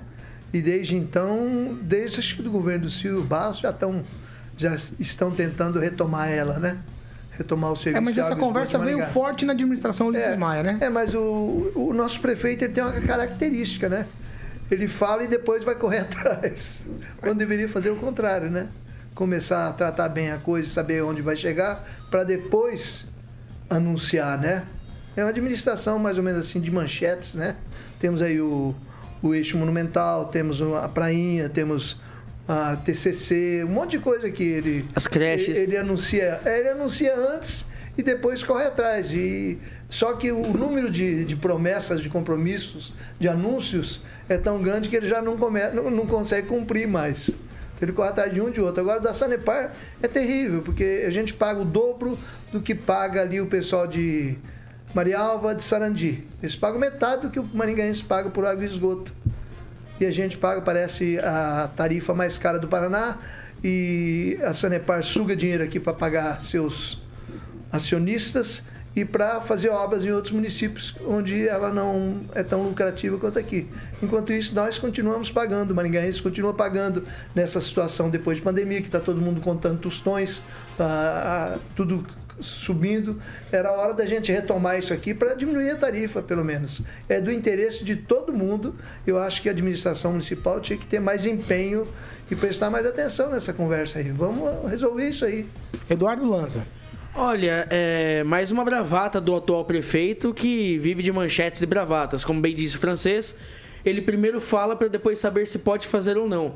E 0.52 0.60
desde 0.60 0.96
então, 0.96 1.78
desde 1.80 2.18
acho 2.18 2.36
que 2.38 2.42
do 2.42 2.50
governo 2.50 2.86
do 2.86 2.90
Silvio 2.90 3.22
Barros, 3.22 3.60
já 3.60 3.70
estão, 3.70 4.04
já 4.58 4.74
estão 4.74 5.30
tentando 5.30 5.78
retomar 5.78 6.32
ela, 6.32 6.58
né? 6.58 6.80
Retomar 7.38 7.72
o 7.72 7.76
serviço. 7.76 7.98
É, 7.98 8.02
mas 8.02 8.18
essa 8.18 8.36
conversa 8.36 8.78
veio 8.78 9.02
forte 9.08 9.46
na 9.46 9.54
administração 9.54 10.08
Ulisses 10.08 10.30
é, 10.30 10.38
Maia, 10.38 10.64
né? 10.64 10.78
É, 10.82 10.90
mas 10.90 11.14
o, 11.14 11.72
o 11.76 11.94
nosso 11.94 12.20
prefeito 12.20 12.64
ele 12.64 12.74
tem 12.74 12.84
uma 12.84 12.94
característica, 13.02 13.90
né? 13.90 14.06
Ele 14.70 14.88
fala 14.88 15.24
e 15.24 15.28
depois 15.28 15.64
vai 15.64 15.76
correr 15.76 16.00
atrás. 16.12 16.88
Quando 17.20 17.38
deveria 17.38 17.68
fazer 17.68 17.90
o 17.90 17.96
contrário, 17.96 18.50
né? 18.50 18.68
Começar 19.14 19.70
a 19.70 19.74
tratar 19.74 20.10
bem 20.10 20.32
a 20.32 20.38
coisa, 20.38 20.70
saber 20.70 21.04
onde 21.04 21.22
vai 21.22 21.36
chegar, 21.36 21.84
para 22.10 22.24
depois 22.24 23.06
anunciar, 23.70 24.38
né? 24.40 24.64
É 25.16 25.24
uma 25.24 25.30
administração 25.30 26.00
mais 26.00 26.18
ou 26.18 26.24
menos 26.24 26.40
assim 26.48 26.60
de 26.60 26.72
manchetes, 26.72 27.36
né? 27.36 27.56
Temos 28.00 28.22
aí 28.22 28.42
o, 28.42 28.74
o 29.22 29.34
eixo 29.34 29.58
monumental, 29.58 30.26
temos 30.26 30.62
a 30.62 30.90
prainha, 30.90 31.50
temos 31.50 31.98
a 32.48 32.76
TCC, 32.76 33.64
um 33.64 33.70
monte 33.70 33.92
de 33.92 34.00
coisa 34.00 34.30
que 34.30 34.44
ele 34.44 34.86
as 34.96 35.08
creches 35.08 35.58
ele, 35.58 35.72
ele 35.72 35.78
anuncia, 35.78 36.42
ele 36.46 36.70
anuncia 36.70 37.16
antes 37.16 37.66
e 37.98 38.04
depois 38.04 38.44
corre 38.44 38.66
atrás 38.66 39.12
e 39.14 39.58
só 39.90 40.14
que 40.14 40.32
o 40.32 40.58
número 40.58 40.90
de, 40.90 41.24
de 41.24 41.36
promessas, 41.36 42.02
de 42.02 42.10
compromissos, 42.10 42.92
de 43.20 43.28
anúncios 43.28 44.02
é 44.28 44.38
tão 44.38 44.62
grande 44.62 44.90
que 44.90 44.96
ele 44.96 45.08
já 45.08 45.22
não, 45.22 45.38
come, 45.38 45.62
não, 45.70 45.92
não 45.92 46.08
consegue 46.08 46.48
cumprir 46.48 46.88
mais. 46.88 47.30
Então 47.30 47.84
ele 47.84 47.92
corre 47.92 48.10
atrás 48.10 48.34
de 48.34 48.42
um 48.42 48.50
de 48.50 48.60
outro. 48.60 48.82
Agora 48.82 49.00
da 49.00 49.14
Sanepar 49.14 49.72
é 50.02 50.08
terrível, 50.08 50.64
porque 50.64 51.04
a 51.06 51.12
gente 51.12 51.34
paga 51.34 51.62
o 51.62 51.66
dobro 51.66 52.18
do 52.52 52.60
que 52.60 52.74
paga 52.74 53.22
ali 53.22 53.40
o 53.40 53.46
pessoal 53.46 53.86
de 53.86 54.36
Marialva, 54.96 55.54
de 55.54 55.64
Sarandi. 55.64 56.26
Eles 56.42 56.56
pagam 56.56 56.80
metade 56.80 57.24
do 57.24 57.30
que 57.30 57.40
o 57.40 57.48
maringaense 57.54 58.04
paga 58.04 58.32
por 58.32 58.46
água 58.46 58.64
e 58.64 58.68
esgoto 58.68 59.14
e 60.00 60.06
a 60.06 60.12
gente 60.12 60.38
paga, 60.38 60.62
parece, 60.62 61.20
a 61.20 61.70
tarifa 61.76 62.14
mais 62.14 62.38
cara 62.38 62.60
do 62.60 62.68
Paraná 62.68 63.18
e 63.64 64.38
a 64.44 64.54
Sanepar 64.54 65.04
suga 65.04 65.36
dinheiro 65.36 65.64
aqui 65.64 65.80
para 65.80 65.94
pagar 65.94 66.42
seus 66.42 67.02
acionistas 67.72 68.64
e 68.96 69.04
para 69.04 69.42
fazer 69.42 69.70
obras 69.70 70.06
em 70.06 70.12
outros 70.12 70.34
municípios 70.34 70.96
onde 71.08 71.48
ela 71.48 71.74
não 71.74 72.22
é 72.36 72.44
tão 72.44 72.64
lucrativa 72.64 73.18
quanto 73.18 73.40
aqui. 73.40 73.68
Enquanto 74.02 74.32
isso, 74.32 74.54
nós 74.54 74.78
continuamos 74.78 75.32
pagando, 75.32 75.72
o 75.72 75.76
Maringaense 75.76 76.22
continua 76.22 76.54
pagando 76.54 77.04
nessa 77.34 77.60
situação 77.60 78.10
depois 78.10 78.38
de 78.38 78.44
pandemia, 78.44 78.82
que 78.82 78.88
está 78.88 79.00
todo 79.00 79.20
mundo 79.20 79.42
contando 79.42 79.80
tostões, 79.80 80.44
tá, 80.78 81.58
tudo 81.76 82.06
subindo. 82.40 83.18
Era 83.52 83.72
hora 83.72 83.94
da 83.94 84.06
gente 84.06 84.32
retomar 84.32 84.78
isso 84.78 84.94
aqui 84.94 85.14
para 85.14 85.34
diminuir 85.34 85.72
a 85.72 85.76
tarifa, 85.76 86.22
pelo 86.22 86.44
menos. 86.44 86.82
É 87.08 87.20
do 87.20 87.32
interesse 87.32 87.84
de 87.84 87.96
todo 87.96 88.34
mundo. 88.34 88.76
Eu 89.06 89.18
acho 89.18 89.42
que 89.42 89.50
a 89.50 89.52
administração 89.52 90.12
municipal 90.12 90.60
tinha 90.60 90.78
que 90.78 90.86
ter 90.86 91.00
mais 91.00 91.26
empenho 91.26 91.88
e 92.30 92.36
prestar 92.36 92.70
mais 92.70 92.86
atenção 92.86 93.32
nessa 93.32 93.54
conversa 93.54 94.00
aí. 94.00 94.12
Vamos 94.12 94.70
resolver 94.70 95.10
isso 95.10 95.26
aí. 95.26 95.46
Eduardo 95.90 96.28
Lanza. 96.28 96.66
Olha, 97.16 97.68
é 97.70 98.24
mais 98.24 98.50
uma 98.50 98.66
bravata 98.66 99.22
do 99.22 99.36
atual 99.36 99.64
prefeito 99.66 100.34
que 100.34 100.80
vive 100.80 101.04
de 101.04 101.12
manchetes 101.12 101.62
e 101.62 101.66
bravatas. 101.66 102.26
Como 102.26 102.42
bem 102.42 102.56
disse 102.56 102.76
o 102.76 102.80
francês, 102.80 103.38
ele 103.86 104.02
primeiro 104.02 104.42
fala 104.42 104.76
para 104.76 104.88
depois 104.88 105.20
saber 105.20 105.46
se 105.48 105.60
pode 105.60 105.86
fazer 105.86 106.18
ou 106.18 106.28
não. 106.28 106.56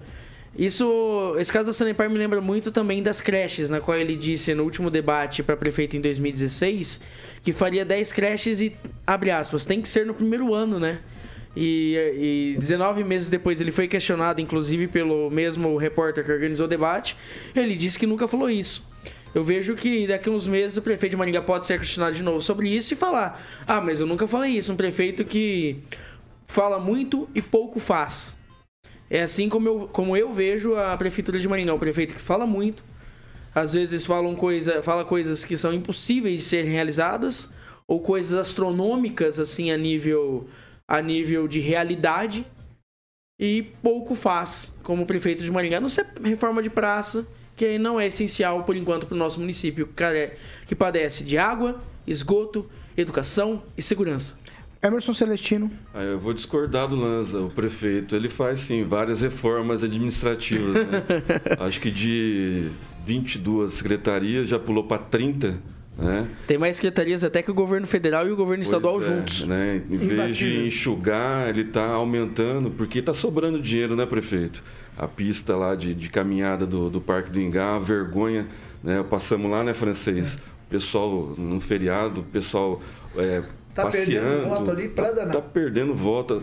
Isso, 0.58 1.36
esse 1.38 1.53
caso 1.53 1.68
da 1.68 1.74
Sanepar 1.74 2.10
me 2.10 2.18
lembra 2.18 2.41
muito 2.41 2.72
também 2.72 3.03
das 3.03 3.22
creches, 3.22 3.70
na 3.70 3.80
qual 3.80 3.97
ele 3.97 4.16
disse 4.16 4.55
no 4.55 4.64
último 4.64 4.89
debate 4.89 5.43
para 5.43 5.55
prefeito 5.55 5.95
em 5.95 6.01
2016 6.01 6.99
que 7.43 7.53
faria 7.53 7.86
10 7.86 8.12
creches 8.12 8.60
e, 8.60 8.76
abre 9.05 9.30
aspas, 9.30 9.66
tem 9.66 9.82
que 9.82 9.88
ser 9.88 10.05
no 10.05 10.14
primeiro 10.14 10.53
ano, 10.53 10.80
né? 10.80 10.99
E, 11.55 12.53
e 12.55 12.60
19 12.60 13.03
meses 13.03 13.30
depois 13.30 13.62
ele 13.62 13.72
foi 13.72 13.88
questionado, 13.88 14.41
inclusive, 14.41 14.88
pelo 14.88 15.30
mesmo 15.30 15.76
repórter 15.78 16.24
que 16.24 16.32
organizou 16.32 16.66
o 16.66 16.70
debate. 16.70 17.16
Ele 17.55 17.76
disse 17.76 17.97
que 17.97 18.05
nunca 18.05 18.28
falou 18.28 18.49
isso. 18.49 18.86
Eu 19.34 19.43
vejo 19.43 19.76
que 19.76 20.08
daqui 20.08 20.30
a 20.30 20.32
uns 20.32 20.47
meses 20.47 20.78
o 20.78 20.82
prefeito 20.82 21.12
de 21.12 21.18
Maringá 21.18 21.41
pode 21.41 21.66
ser 21.66 21.80
questionado 21.80 22.16
de 22.16 22.22
novo 22.22 22.41
sobre 22.41 22.70
isso 22.70 22.93
e 22.93 22.95
falar: 22.95 23.43
Ah, 23.66 23.82
mas 23.82 23.99
eu 23.99 24.05
nunca 24.05 24.28
falei 24.28 24.51
isso. 24.51 24.72
Um 24.72 24.76
prefeito 24.76 25.24
que 25.24 25.78
fala 26.45 26.80
muito 26.80 27.28
e 27.34 27.41
pouco 27.41 27.80
faz. 27.80 28.37
É 29.10 29.22
assim 29.22 29.47
como 29.47 29.68
eu, 29.68 29.89
como 29.91 30.18
eu 30.18 30.32
vejo 30.34 30.76
a 30.76 30.95
prefeitura 30.97 31.39
de 31.39 31.47
Maringá, 31.47 31.74
o 31.74 31.80
prefeito 31.80 32.14
que 32.14 32.20
fala 32.20 32.45
muito, 32.45 32.84
às 33.55 33.74
vezes 33.74 34.05
falam 34.05 34.36
coisa, 34.36 34.84
fala 34.84 35.05
coisas 35.05 35.43
que 35.43 35.55
são 35.55 35.74
impossíveis 35.74 36.41
de 36.41 36.41
serem 36.41 36.72
realizadas 36.72 37.49
ou 37.88 38.01
coisas 38.01 38.38
astronômicas 38.38 39.39
assim 39.39 39.72
a 39.72 39.78
nível 39.78 40.47
a 40.88 41.01
nível 41.01 41.47
de 41.47 41.60
realidade 41.60 42.45
e 43.39 43.64
pouco 43.82 44.16
faz 44.16 44.76
como 44.84 45.05
prefeito 45.05 45.43
de 45.43 45.51
Maringá, 45.51 45.80
não 45.80 45.89
sei 45.89 46.05
reforma 46.24 46.62
de 46.62 46.70
praça, 46.70 47.28
que 47.55 47.78
não 47.78 47.99
é 47.99 48.08
essencial 48.08 48.64
por 48.64 48.76
enquanto 48.76 49.05
para 49.05 49.16
o 49.16 49.18
nosso 49.18 49.39
município, 49.39 49.89
que 50.66 50.76
padece 50.76 51.24
de 51.24 51.38
água, 51.38 51.82
esgoto, 52.05 52.70
educação 52.95 53.64
e 53.78 53.82
segurança. 53.82 54.38
Emerson 54.82 55.14
Celestino. 55.14 55.72
Ah, 55.94 56.04
eu 56.04 56.20
vou 56.20 56.34
discordar 56.34 56.88
do 56.88 56.96
Lanza. 56.96 57.40
O 57.40 57.50
prefeito 57.50 58.16
ele 58.16 58.30
faz 58.30 58.62
sim 58.62 58.84
várias 58.84 59.22
reformas 59.22 59.84
administrativas. 59.84 60.76
Né? 60.76 61.04
Acho 61.60 61.80
que 61.80 61.90
de 61.90 62.70
22 63.06 63.74
secretarias 63.74 64.50
já 64.50 64.60
pulou 64.60 64.84
para 64.84 65.00
30. 65.00 65.58
Né? 65.98 66.28
Tem 66.46 66.60
mais 66.60 66.76
secretarias 66.76 67.24
até 67.24 67.42
que 67.42 67.50
o 67.50 67.54
governo 67.56 67.88
federal 67.88 68.28
e 68.28 68.32
o 68.32 68.36
governo 68.36 68.64
pois 68.64 68.68
estadual 68.68 69.02
é, 69.02 69.06
juntos. 69.06 69.46
Né? 69.46 69.82
Em 69.90 69.98
vez 69.98 70.38
de 70.38 70.68
enxugar, 70.68 71.50
ele 71.50 71.62
está 71.62 71.88
aumentando, 71.88 72.70
porque 72.70 73.00
está 73.00 73.14
sobrando 73.16 73.60
dinheiro, 73.60 73.96
né, 73.96 74.06
prefeito? 74.06 74.64
A 74.96 75.08
pista 75.08 75.56
lá 75.56 75.74
de, 75.74 75.96
de 75.96 76.10
caminhada 76.10 76.68
do, 76.68 76.90
do 76.90 77.02
Parque 77.02 77.32
do 77.32 77.42
Ingá, 77.42 77.80
vergonha. 77.80 78.48
Né? 78.84 79.04
Passamos 79.10 79.50
lá, 79.50 79.64
né, 79.64 79.74
francês? 79.74 80.36
O 80.36 80.70
pessoal 80.70 81.34
no 81.36 81.60
feriado, 81.60 82.22
o 82.22 82.24
pessoal 82.24 82.80
é, 83.16 83.42
tá 83.78 83.84
passeando, 83.84 84.50
voto 84.50 84.72
ali 84.72 84.90
pra 84.90 85.10
tá, 85.12 85.26
tá 85.28 85.42
perdendo 85.42 85.94
volta, 85.94 86.42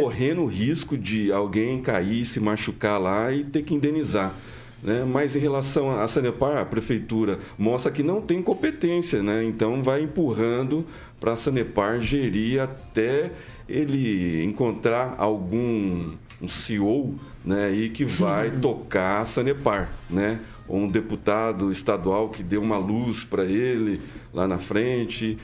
correndo 0.00 0.42
o 0.42 0.46
risco 0.46 0.96
de 0.96 1.32
alguém 1.32 1.82
cair, 1.82 2.24
se 2.24 2.38
machucar 2.38 3.00
lá 3.00 3.32
e 3.32 3.42
ter 3.42 3.62
que 3.62 3.74
indenizar. 3.74 4.34
Né? 4.82 5.04
Mas 5.04 5.34
em 5.34 5.40
relação 5.40 6.00
à 6.00 6.06
Sanepar, 6.06 6.58
a 6.58 6.64
prefeitura 6.64 7.40
mostra 7.58 7.90
que 7.90 8.02
não 8.02 8.22
tem 8.22 8.40
competência, 8.40 9.22
né? 9.22 9.42
então 9.44 9.82
vai 9.82 10.02
empurrando 10.02 10.86
para 11.18 11.32
a 11.32 11.36
Sanepar 11.36 12.00
gerir 12.00 12.60
até 12.60 13.32
ele 13.68 14.42
encontrar 14.44 15.16
algum 15.18 16.12
um 16.40 16.48
CEO 16.48 17.14
né, 17.44 17.70
e 17.70 17.90
que 17.90 18.04
vai 18.04 18.50
tocar 18.62 19.20
a 19.20 19.26
Sanepar, 19.26 19.90
né? 20.08 20.40
um 20.68 20.88
deputado 20.88 21.72
estadual 21.72 22.28
que 22.28 22.42
dê 22.42 22.56
uma 22.56 22.78
luz 22.78 23.24
para 23.24 23.44
ele 23.44 24.00
lá 24.32 24.46
na 24.46 24.58
frente 24.58 25.36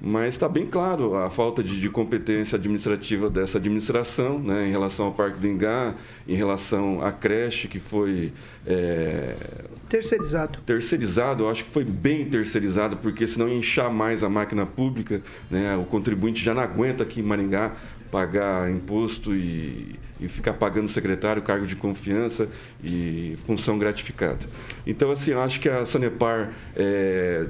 mas 0.00 0.34
está 0.34 0.48
bem 0.48 0.66
claro 0.66 1.14
a 1.14 1.28
falta 1.28 1.62
de, 1.62 1.78
de, 1.78 1.88
competência 1.90 2.56
administrativa 2.56 3.28
dessa 3.28 3.58
administração 3.58 4.38
né, 4.38 4.66
em 4.66 4.70
relação 4.70 5.06
ao 5.06 5.12
Parque 5.12 5.38
do 5.38 5.46
Ingá, 5.46 5.94
em 6.26 6.34
relação 6.34 7.02
à 7.02 7.12
creche 7.12 7.68
que 7.68 7.78
foi. 7.78 8.32
É, 8.66 9.34
terceirizado. 9.88 10.58
Terceirizado, 10.64 11.44
eu 11.44 11.50
acho 11.50 11.64
que 11.64 11.70
foi 11.70 11.84
bem 11.84 12.24
terceirizado, 12.24 12.96
porque 12.96 13.26
senão 13.26 13.48
ia 13.48 13.56
inchar 13.56 13.92
mais 13.92 14.24
a 14.24 14.28
máquina 14.28 14.64
pública, 14.64 15.20
né, 15.50 15.76
o 15.76 15.84
contribuinte 15.84 16.42
já 16.42 16.54
não 16.54 16.62
aguenta 16.62 17.02
aqui 17.04 17.20
em 17.20 17.24
Maringá 17.24 17.72
pagar 18.10 18.70
imposto 18.70 19.34
e, 19.34 19.94
e 20.20 20.28
ficar 20.28 20.54
pagando 20.54 20.88
secretário, 20.88 21.40
cargo 21.42 21.66
de 21.66 21.76
confiança 21.76 22.48
e 22.82 23.38
função 23.46 23.78
gratificada. 23.78 24.46
Então, 24.86 25.10
assim, 25.10 25.32
eu 25.32 25.40
acho 25.40 25.60
que 25.60 25.68
a 25.68 25.86
Sanepar. 25.86 26.52
É, 26.74 27.46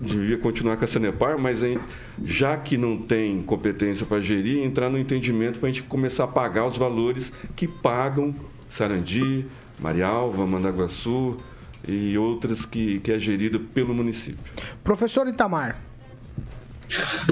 devia 0.00 0.38
continuar 0.38 0.76
com 0.76 0.84
a 0.84 0.88
Sanepar, 0.88 1.38
mas 1.38 1.62
hein, 1.62 1.78
já 2.24 2.56
que 2.56 2.76
não 2.76 2.98
tem 2.98 3.42
competência 3.42 4.04
para 4.06 4.20
gerir, 4.20 4.62
entrar 4.62 4.90
no 4.90 4.98
entendimento 4.98 5.58
para 5.58 5.68
a 5.68 5.72
gente 5.72 5.82
começar 5.84 6.24
a 6.24 6.28
pagar 6.28 6.66
os 6.66 6.76
valores 6.76 7.32
que 7.54 7.66
pagam 7.66 8.34
Sarandi, 8.68 9.46
Marialva, 9.78 10.46
Mandaguaçu 10.46 11.38
e 11.86 12.16
outras 12.16 12.64
que, 12.64 13.00
que 13.00 13.12
é 13.12 13.18
gerido 13.18 13.60
pelo 13.60 13.94
município. 13.94 14.38
Professor 14.82 15.28
Itamar. 15.28 15.80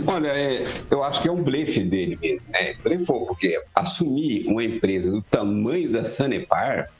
Olha, 0.06 0.28
é, 0.28 0.66
eu 0.90 1.02
acho 1.02 1.20
que 1.20 1.28
é 1.28 1.32
um 1.32 1.42
blefe 1.42 1.80
dele 1.80 2.18
mesmo, 2.20 2.46
né? 2.48 2.74
Blefou, 2.82 3.26
porque 3.26 3.60
assumir 3.74 4.46
uma 4.46 4.64
empresa 4.64 5.10
do 5.10 5.22
tamanho 5.22 5.90
da 5.90 6.04
Sanepar, 6.04 6.90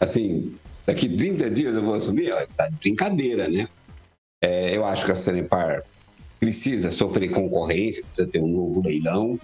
assim, 0.00 0.54
daqui 0.86 1.08
30 1.08 1.50
dias 1.50 1.76
eu 1.76 1.82
vou 1.82 1.94
assumir, 1.94 2.32
ó, 2.32 2.44
tá 2.56 2.68
de 2.68 2.76
brincadeira, 2.76 3.48
né? 3.48 3.68
É, 4.42 4.76
eu 4.76 4.84
acho 4.84 5.04
que 5.04 5.12
a 5.12 5.16
Sanepar 5.16 5.84
precisa 6.40 6.90
sofrer 6.90 7.30
concorrência, 7.30 8.02
precisa 8.02 8.26
ter 8.26 8.40
um 8.40 8.48
novo 8.48 8.82
leilão 8.82 9.38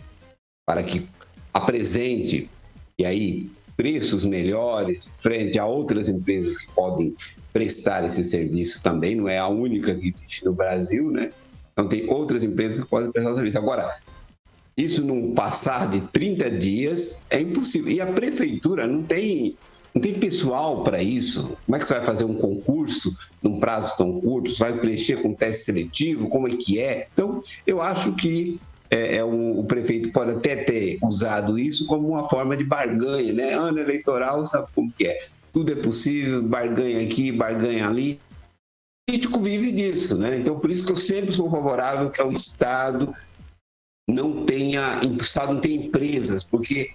para 0.67 0.83
que 0.83 1.09
apresente, 1.55 2.51
e 2.99 3.05
aí, 3.05 3.51
preços 3.77 4.25
melhores 4.25 5.15
frente 5.19 5.59
a 5.59 5.65
outras 5.65 6.09
empresas 6.09 6.59
que 6.59 6.73
podem 6.73 7.15
prestar 7.53 8.05
esse 8.05 8.25
serviço 8.25 8.83
também, 8.83 9.15
não 9.15 9.29
é 9.29 9.39
a 9.39 9.47
única 9.47 9.95
que 9.95 10.09
existe 10.09 10.45
no 10.45 10.53
Brasil, 10.53 11.11
né? 11.11 11.31
Então, 11.73 11.89
tem 11.89 12.11
outras 12.11 12.43
empresas 12.43 12.81
que 12.83 12.91
podem 12.91 13.13
prestar 13.13 13.33
o 13.33 13.35
serviço. 13.37 13.59
Agora, 13.59 13.97
isso 14.77 15.05
não 15.05 15.33
passar 15.33 15.89
de 15.89 16.01
30 16.01 16.51
dias 16.51 17.19
é 17.31 17.41
impossível. 17.41 17.93
E 17.93 18.01
a 18.01 18.07
prefeitura 18.07 18.87
não 18.87 19.03
tem 19.05 19.57
não 19.95 20.03
tem 20.03 20.15
pessoal 20.15 20.85
para 20.85 21.03
isso. 21.03 21.57
Como 21.65 21.77
é 21.77 21.79
que 21.79 21.87
você 21.87 21.95
vai 21.95 22.05
fazer 22.05 22.25
um 22.25 22.35
concurso 22.35 23.17
num 23.43 23.59
prazo 23.59 23.97
tão 23.97 24.21
curto? 24.21 24.51
Você 24.51 24.59
vai 24.59 24.79
preencher 24.79 25.17
com 25.23 25.35
teste 25.35 25.65
seletivo? 25.65 26.29
Como 26.29 26.47
é 26.47 26.53
que 26.53 26.79
é? 26.79 27.09
Então, 27.13 27.43
eu 27.67 27.81
acho 27.81 28.15
que 28.15 28.61
é, 28.91 29.17
é 29.17 29.25
um, 29.25 29.59
o 29.59 29.65
prefeito 29.65 30.11
pode 30.13 30.33
até 30.33 30.57
ter 30.57 30.99
usado 31.03 31.59
isso 31.59 31.87
como 31.87 32.09
uma 32.09 32.29
forma 32.29 32.57
de 32.57 32.65
barganha, 32.65 33.33
né? 33.33 33.53
Ano 33.53 33.79
eleitoral, 33.79 34.47
sabe 34.47 34.69
como 34.75 34.93
que 34.93 35.07
é? 35.07 35.27
Tudo 35.53 35.73
é 35.73 35.77
possível, 35.77 36.43
barganha 36.43 37.03
aqui, 37.03 37.33
barganha 37.33 37.89
ali. 37.89 38.21
O 39.09 39.13
político 39.13 39.41
vive 39.41 39.73
disso, 39.73 40.17
né? 40.17 40.37
Então, 40.37 40.59
por 40.59 40.71
isso 40.71 40.85
que 40.85 40.93
eu 40.93 40.97
sempre 40.97 41.35
sou 41.35 41.51
favorável 41.51 42.11
que 42.11 42.23
o 42.23 42.33
Estado 42.33 43.15
não 44.09 44.45
tenha, 44.45 45.01
o 45.05 45.21
Estado 45.21 45.55
não 45.55 45.61
tenha 45.61 45.87
empresas, 45.87 46.45
porque 46.45 46.93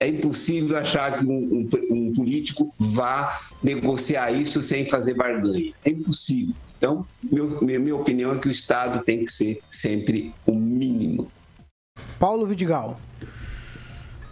é 0.00 0.08
impossível 0.08 0.76
achar 0.76 1.18
que 1.18 1.26
um, 1.26 1.32
um, 1.32 1.68
um, 1.90 2.12
político 2.12 2.72
vá 2.78 3.40
negociar 3.62 4.30
isso 4.30 4.62
sem 4.62 4.86
fazer 4.86 5.14
barganha. 5.14 5.72
É 5.84 5.90
impossível. 5.90 6.54
Então, 6.76 7.04
meu, 7.32 7.60
minha, 7.60 7.80
minha 7.80 7.96
opinião 7.96 8.32
é 8.32 8.38
que 8.38 8.46
o 8.46 8.50
Estado 8.50 9.02
tem 9.02 9.24
que 9.24 9.30
ser 9.32 9.60
sempre 9.68 10.32
o 10.46 10.54
mínimo. 10.54 11.30
Paulo 12.18 12.46
Vidigal. 12.46 13.00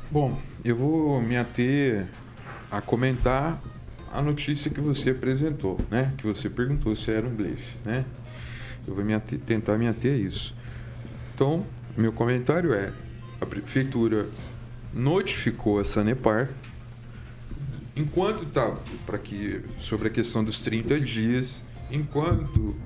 Bom, 0.08 0.38
eu 0.64 0.76
vou 0.76 1.20
me 1.20 1.36
ater 1.36 2.06
a 2.70 2.80
comentar 2.80 3.60
a 4.12 4.22
notícia 4.22 4.70
que 4.70 4.80
você 4.80 5.10
apresentou, 5.10 5.78
né? 5.90 6.14
Que 6.16 6.24
você 6.24 6.48
perguntou 6.48 6.94
se 6.94 7.10
era 7.10 7.26
um 7.26 7.34
blefe, 7.34 7.76
né? 7.84 8.04
Eu 8.86 8.94
vou 8.94 9.04
me 9.04 9.12
ater, 9.12 9.40
tentar 9.40 9.76
me 9.76 9.88
ater 9.88 10.14
a 10.14 10.16
isso. 10.16 10.54
Então, 11.34 11.66
meu 11.96 12.12
comentário 12.12 12.72
é: 12.72 12.92
a 13.40 13.46
prefeitura 13.46 14.28
notificou 14.96 15.78
a 15.78 15.84
Sanepar 15.84 16.48
enquanto 17.96 18.44
tá 18.46 18.76
para 19.06 19.18
que 19.18 19.62
sobre 19.80 20.08
a 20.08 20.10
questão 20.10 20.44
dos 20.44 20.62
30 20.62 21.00
dias, 21.00 21.62
enquanto 21.90 22.76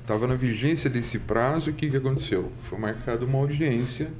estava 0.00 0.24
é, 0.24 0.28
na 0.28 0.34
vigência 0.34 0.88
desse 0.88 1.18
prazo, 1.18 1.70
o 1.70 1.72
que, 1.74 1.90
que 1.90 1.96
aconteceu? 1.96 2.50
Foi 2.62 2.78
marcada 2.78 3.24
uma 3.24 3.38
audiência, 3.38 4.10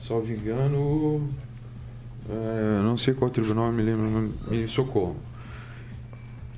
só 0.00 0.20
me 0.20 0.34
engano, 0.34 1.28
é, 2.28 2.82
não 2.82 2.96
sei 2.96 3.12
qual 3.14 3.30
tribunal, 3.30 3.72
me 3.72 3.82
lembro, 3.82 4.32
me 4.48 4.68
socorro. 4.68 5.16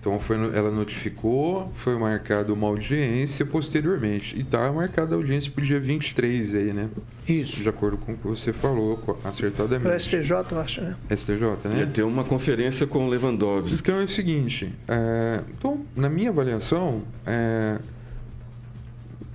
Então 0.00 0.18
foi, 0.18 0.36
ela 0.56 0.70
notificou, 0.70 1.70
foi 1.74 1.94
marcada 1.98 2.50
uma 2.54 2.66
audiência 2.66 3.44
posteriormente. 3.44 4.34
E 4.34 4.40
está 4.40 4.72
marcada 4.72 5.14
a 5.14 5.16
audiência 5.16 5.52
para 5.52 5.62
o 5.62 5.66
dia 5.66 5.78
23 5.78 6.54
aí, 6.54 6.72
né? 6.72 6.88
Isso. 7.28 7.60
De 7.60 7.68
acordo 7.68 7.98
com 7.98 8.12
o 8.12 8.16
que 8.16 8.26
você 8.26 8.50
falou, 8.50 9.20
acertadamente. 9.22 9.82
Foi 9.82 10.00
STJ, 10.00 10.30
eu 10.52 10.60
acho, 10.60 10.80
né? 10.80 10.96
STJ, 11.14 11.42
né? 11.64 11.80
Ia 11.80 11.86
ter 11.86 12.02
uma 12.02 12.24
conferência 12.24 12.86
com 12.86 13.06
o 13.06 13.10
Lewandowski. 13.10 13.74
Então 13.74 14.00
é 14.00 14.04
o 14.04 14.08
seguinte, 14.08 14.72
é, 14.88 15.42
então, 15.50 15.84
na 15.94 16.08
minha 16.08 16.30
avaliação, 16.30 17.02
é, 17.26 17.78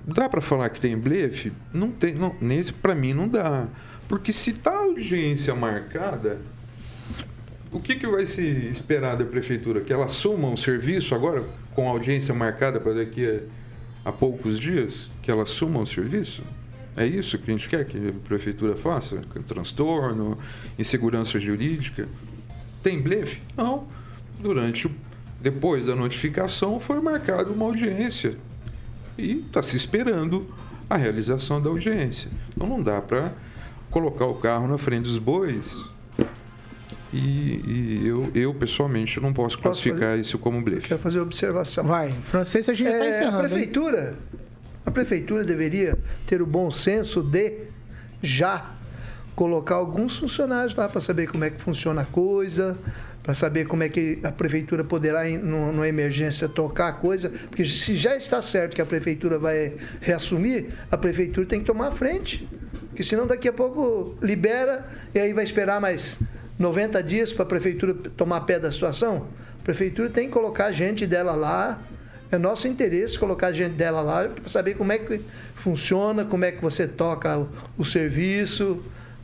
dá 0.04 0.28
para 0.28 0.40
falar 0.40 0.68
que 0.70 0.80
tem 0.80 0.98
blefe? 0.98 1.52
Não 1.72 1.92
tem, 1.92 2.12
não, 2.16 2.34
nesse 2.40 2.72
para 2.72 2.94
mim 2.94 3.14
não 3.14 3.28
dá. 3.28 3.68
Porque 4.08 4.32
se 4.32 4.52
tá 4.52 4.72
a 4.72 4.82
audiência 4.82 5.54
marcada, 5.54 6.40
o 7.76 7.80
que, 7.80 7.94
que 7.94 8.06
vai 8.06 8.24
se 8.24 8.40
esperar 8.40 9.18
da 9.18 9.24
prefeitura? 9.24 9.82
Que 9.82 9.92
ela 9.92 10.06
assuma 10.06 10.48
um 10.48 10.56
serviço 10.56 11.14
agora 11.14 11.44
com 11.74 11.86
audiência 11.86 12.34
marcada 12.34 12.80
para 12.80 12.94
daqui 12.94 13.26
a, 13.26 14.08
a, 14.08 14.12
poucos 14.12 14.58
dias? 14.58 15.10
Que 15.22 15.30
ela 15.30 15.42
assuma 15.42 15.80
um 15.80 15.84
serviço? 15.84 16.42
É 16.96 17.04
isso 17.06 17.36
que 17.36 17.50
a 17.50 17.52
gente 17.52 17.68
quer 17.68 17.84
que 17.84 18.08
a 18.08 18.12
prefeitura 18.26 18.74
faça? 18.74 19.20
Transtorno, 19.46 20.38
insegurança 20.78 21.38
jurídica? 21.38 22.08
Tem 22.82 23.02
blefe? 23.02 23.42
Não. 23.54 23.86
Durante 24.40 24.86
o, 24.86 24.90
depois 25.38 25.84
da 25.84 25.94
notificação 25.94 26.80
foi 26.80 26.98
marcada 27.02 27.50
uma 27.50 27.66
audiência 27.66 28.38
e 29.18 29.44
está 29.46 29.62
se 29.62 29.76
esperando 29.76 30.46
a 30.88 30.96
realização 30.96 31.60
da 31.60 31.68
audiência. 31.68 32.30
Então 32.56 32.66
não 32.66 32.82
dá 32.82 33.02
para 33.02 33.34
colocar 33.90 34.24
o 34.24 34.34
carro 34.36 34.66
na 34.66 34.78
frente 34.78 35.04
dos 35.04 35.18
bois 35.18 35.94
e, 37.12 37.18
e, 37.18 38.06
eu, 38.06 38.30
eu, 38.34 38.54
pessoalmente, 38.54 39.20
não 39.20 39.32
posso 39.32 39.58
classificar 39.58 40.10
posso 40.10 40.20
isso 40.20 40.38
como 40.38 40.60
blefe. 40.60 40.88
Quero 40.88 41.00
fazer 41.00 41.20
observação. 41.20 41.84
Vai, 41.84 42.10
francês, 42.10 42.68
a 42.68 42.74
gente 42.74 42.90
está 42.90 43.04
é, 43.04 43.10
encerrando. 43.10 43.36
A 43.38 43.48
prefeitura, 43.48 44.14
a 44.84 44.90
prefeitura 44.90 45.44
deveria 45.44 45.96
ter 46.26 46.42
o 46.42 46.46
bom 46.46 46.70
senso 46.70 47.22
de 47.22 47.58
já 48.22 48.74
colocar 49.34 49.76
alguns 49.76 50.16
funcionários 50.16 50.74
lá 50.74 50.88
para 50.88 51.00
saber 51.00 51.28
como 51.28 51.44
é 51.44 51.50
que 51.50 51.60
funciona 51.60 52.02
a 52.02 52.04
coisa, 52.06 52.76
para 53.22 53.34
saber 53.34 53.66
como 53.66 53.82
é 53.82 53.88
que 53.88 54.18
a 54.22 54.32
prefeitura 54.32 54.82
poderá, 54.82 55.24
numa 55.28 55.86
emergência, 55.86 56.48
tocar 56.48 56.88
a 56.88 56.92
coisa, 56.92 57.28
porque 57.28 57.64
se 57.64 57.96
já 57.96 58.16
está 58.16 58.40
certo 58.40 58.74
que 58.74 58.80
a 58.80 58.86
prefeitura 58.86 59.38
vai 59.38 59.74
reassumir, 60.00 60.68
a 60.90 60.96
prefeitura 60.96 61.46
tem 61.46 61.60
que 61.60 61.66
tomar 61.66 61.88
a 61.88 61.90
frente, 61.90 62.48
porque 62.88 63.02
senão 63.02 63.26
daqui 63.26 63.48
a 63.48 63.52
pouco 63.52 64.16
libera 64.22 64.86
e 65.14 65.18
aí 65.18 65.32
vai 65.32 65.44
esperar 65.44 65.80
mais 65.80 66.18
90 66.58 67.02
dias 67.02 67.32
para 67.32 67.42
a 67.42 67.46
prefeitura 67.46 67.94
tomar 68.16 68.42
pé 68.42 68.58
da 68.58 68.70
situação? 68.72 69.26
A 69.60 69.64
prefeitura 69.64 70.08
tem 70.08 70.26
que 70.26 70.32
colocar 70.32 70.70
gente 70.72 71.06
dela 71.06 71.34
lá. 71.34 71.78
É 72.30 72.38
nosso 72.38 72.66
interesse 72.66 73.18
colocar 73.18 73.52
gente 73.52 73.74
dela 73.74 74.00
lá 74.00 74.28
para 74.28 74.48
saber 74.48 74.74
como 74.74 74.90
é 74.92 74.98
que 74.98 75.20
funciona, 75.54 76.24
como 76.24 76.44
é 76.44 76.50
que 76.50 76.60
você 76.60 76.86
toca 76.86 77.38
o, 77.38 77.48
o 77.78 77.84
serviço, 77.84 78.82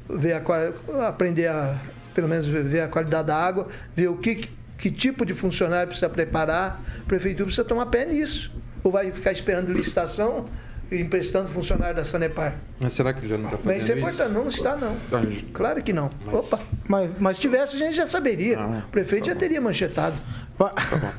ver 0.09 0.35
a, 0.35 1.09
aprender 1.09 1.49
a, 1.49 1.81
pelo 2.15 2.29
menos 2.29 2.47
ver 2.47 2.81
a 2.81 2.89
qualidade 2.89 3.27
da 3.27 3.37
água, 3.37 3.67
ver 3.97 4.09
o 4.09 4.17
que, 4.17 4.49
que 4.79 4.91
tipo 4.91 5.27
de 5.27 5.35
funcionário 5.35 5.89
precisa 5.89 6.09
preparar. 6.09 6.81
A 7.01 7.09
prefeitura 7.09 7.47
precisa 7.47 7.65
tomar 7.65 7.87
pé 7.87 8.07
nisso. 8.07 8.53
Ou 8.85 8.93
vai 8.93 9.11
ficar 9.11 9.33
esperando 9.33 9.73
licitação 9.73 10.47
emprestando 11.01 11.49
funcionário 11.49 11.97
da 11.97 12.05
Sanepar. 12.05 12.55
Mas 12.79 12.93
será 12.93 13.13
que 13.13 13.27
já 13.27 13.37
não 13.37 13.47
está 13.47 13.59
fazendo 13.59 13.75
mas 13.75 13.83
isso? 13.85 13.93
É 13.93 13.99
importante. 13.99 14.33
Não, 14.33 14.43
não 14.43 14.49
está 14.49 14.77
não. 14.77 14.97
Claro 15.53 15.83
que 15.83 15.93
não. 15.93 16.11
Mas... 16.25 16.35
Opa. 16.35 16.61
Mas, 16.89 17.11
mas 17.19 17.37
se 17.37 17.43
tivesse, 17.43 17.77
a 17.77 17.79
gente 17.79 17.97
já 17.97 18.07
saberia. 18.07 18.59
Ah, 18.59 18.83
o 18.87 18.91
prefeite 18.91 19.27
tá 19.27 19.33
já 19.33 19.39
teria 19.39 19.61
manchetado. 19.61 20.17
Tá 20.59 21.15